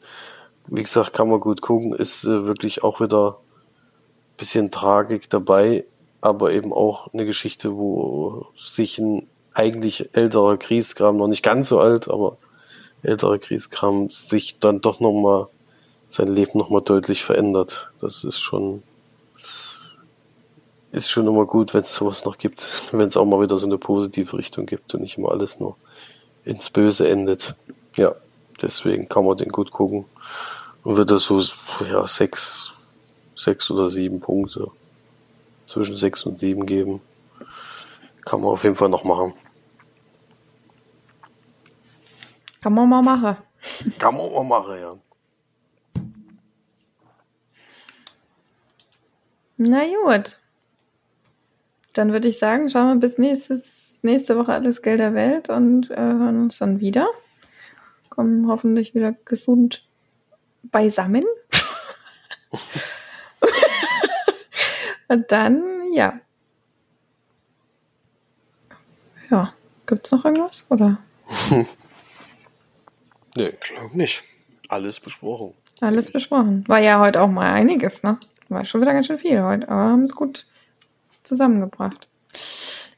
Wie 0.68 0.84
gesagt, 0.84 1.14
kann 1.14 1.30
man 1.30 1.40
gut 1.40 1.62
gucken. 1.62 1.94
Ist 1.94 2.24
äh, 2.26 2.46
wirklich 2.46 2.84
auch 2.84 3.00
wieder 3.00 3.40
bisschen 4.38 4.72
Tragik 4.72 5.30
dabei, 5.30 5.86
aber 6.22 6.52
eben 6.52 6.72
auch 6.72 7.14
eine 7.14 7.26
Geschichte, 7.26 7.76
wo 7.76 8.48
sich 8.56 9.00
ein 9.00 9.28
eigentlich 9.54 10.16
älterer 10.16 10.58
Kriegskram, 10.58 11.18
noch 11.18 11.28
nicht 11.28 11.44
ganz 11.44 11.70
so 11.70 11.80
alt, 11.80 12.08
aber 12.10 12.38
älterer 13.02 13.40
Kriegskram 13.40 14.10
sich 14.12 14.60
dann 14.60 14.82
doch 14.82 15.00
nochmal 15.00 15.48
sein 16.10 16.28
Leben 16.28 16.58
nochmal 16.58 16.82
deutlich 16.82 17.24
verändert. 17.24 17.92
Das 18.00 18.24
ist 18.24 18.40
schon, 18.40 18.84
ist 20.92 21.10
schon 21.10 21.28
immer 21.28 21.46
gut, 21.46 21.74
wenn 21.74 21.82
es 21.82 21.94
sowas 21.94 22.26
noch 22.26 22.38
gibt, 22.38 22.70
wenn 22.92 23.08
es 23.08 23.18
auch 23.18 23.26
mal 23.26 23.42
wieder 23.42 23.58
so 23.58 23.66
eine 23.66 23.78
positive 23.78 24.38
Richtung 24.38 24.66
gibt 24.66 24.94
und 24.94 25.02
nicht 25.02 25.18
immer 25.18 25.32
alles 25.32 25.60
nur 25.60 25.76
ins 26.44 26.70
Böse 26.70 27.10
endet. 27.10 27.56
Ja, 27.96 28.16
deswegen 28.62 29.10
kann 29.10 29.26
man 29.26 29.38
den 29.38 29.50
gut 29.50 29.72
gucken 29.72 30.06
und 30.84 30.98
wird 30.98 31.12
das 31.12 31.24
so, 31.24 31.42
ja, 31.92 32.06
sechs, 32.08 32.74
sechs 33.38 33.70
oder 33.72 33.90
sieben 33.90 34.20
Punkte 34.20 34.72
zwischen 35.64 35.96
sechs 35.96 36.26
und 36.26 36.38
sieben 36.38 36.66
geben. 36.66 37.02
Kann 38.26 38.42
man 38.42 38.50
auf 38.50 38.64
jeden 38.64 38.76
Fall 38.76 38.90
noch 38.90 39.04
machen. 39.04 39.34
Kann 42.62 42.74
man 42.74 42.90
mal 42.90 43.02
machen. 43.02 43.38
Kann 44.00 44.16
man 44.16 44.34
mal 44.34 44.44
machen, 44.44 44.80
ja. 44.80 44.96
Na 49.58 49.84
gut. 49.86 50.40
Dann 51.94 52.12
würde 52.12 52.28
ich 52.28 52.40
sagen, 52.40 52.70
schauen 52.70 52.88
wir 52.88 53.08
bis 53.08 53.18
nächstes, 53.18 53.64
nächste 54.02 54.38
Woche 54.38 54.54
alles 54.54 54.82
Geld 54.82 55.00
der 55.00 55.14
Welt 55.14 55.50
und 55.50 55.90
äh, 55.90 55.96
hören 55.96 56.44
uns 56.44 56.60
dann 56.60 56.80
wieder. 56.80 57.08
Kommen 58.10 58.48
hoffentlich 58.48 58.94
wieder 58.94 59.14
gesund 59.26 59.88
beisammen. 60.64 61.24
und 65.08 65.32
dann, 65.32 65.94
ja. 65.94 66.20
Ja. 69.30 69.54
Gibt's 69.88 70.12
noch 70.12 70.26
irgendwas? 70.26 70.66
Oder? 70.70 71.00
nee, 73.36 73.54
glaube 73.60 73.98
nicht. 73.98 74.22
Alles 74.68 75.00
besprochen. 75.00 75.54
Alles 75.80 76.12
besprochen. 76.12 76.68
War 76.68 76.80
ja 76.80 77.00
heute 77.00 77.22
auch 77.22 77.30
mal 77.30 77.54
einiges, 77.54 78.04
ne? 78.04 78.20
War 78.50 78.66
schon 78.66 78.82
wieder 78.82 78.94
ganz 78.94 79.08
schön 79.08 79.20
viel 79.20 79.42
heute, 79.42 79.68
aber 79.70 79.92
haben 79.92 80.04
es 80.04 80.14
gut 80.14 80.46
zusammengebracht. 81.24 82.08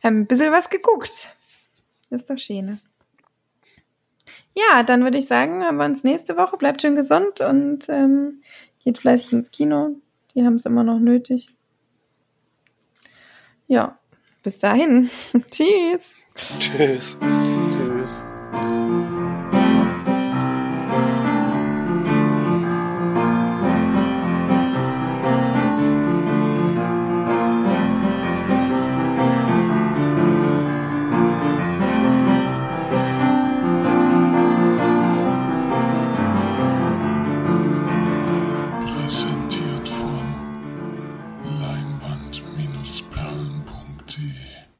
Haben 0.04 0.22
ein 0.22 0.28
bisschen 0.28 0.52
was 0.52 0.70
geguckt. 0.70 1.36
Das 2.10 2.22
ist 2.22 2.30
doch 2.30 2.38
schön. 2.38 2.66
Ne? 2.66 2.80
Ja, 4.56 4.84
dann 4.84 5.04
würde 5.04 5.18
ich 5.18 5.28
sagen, 5.28 5.64
haben 5.64 5.78
wir 5.78 5.86
uns 5.86 6.04
nächste 6.04 6.38
Woche. 6.38 6.58
Bleibt 6.58 6.82
schön 6.82 6.96
gesund 6.96 7.42
und 7.42 7.88
ähm, 7.90 8.42
geht 8.84 8.98
fleißig 8.98 9.34
ins 9.34 9.52
Kino. 9.52 9.96
Die 10.34 10.44
haben 10.44 10.56
es 10.56 10.66
immer 10.66 10.84
noch 10.84 11.00
nötig. 11.00 11.50
Ja, 13.70 14.00
bis 14.44 14.60
dahin. 14.60 15.10
Tschüss. 15.52 16.02
Tschüss. 16.60 17.18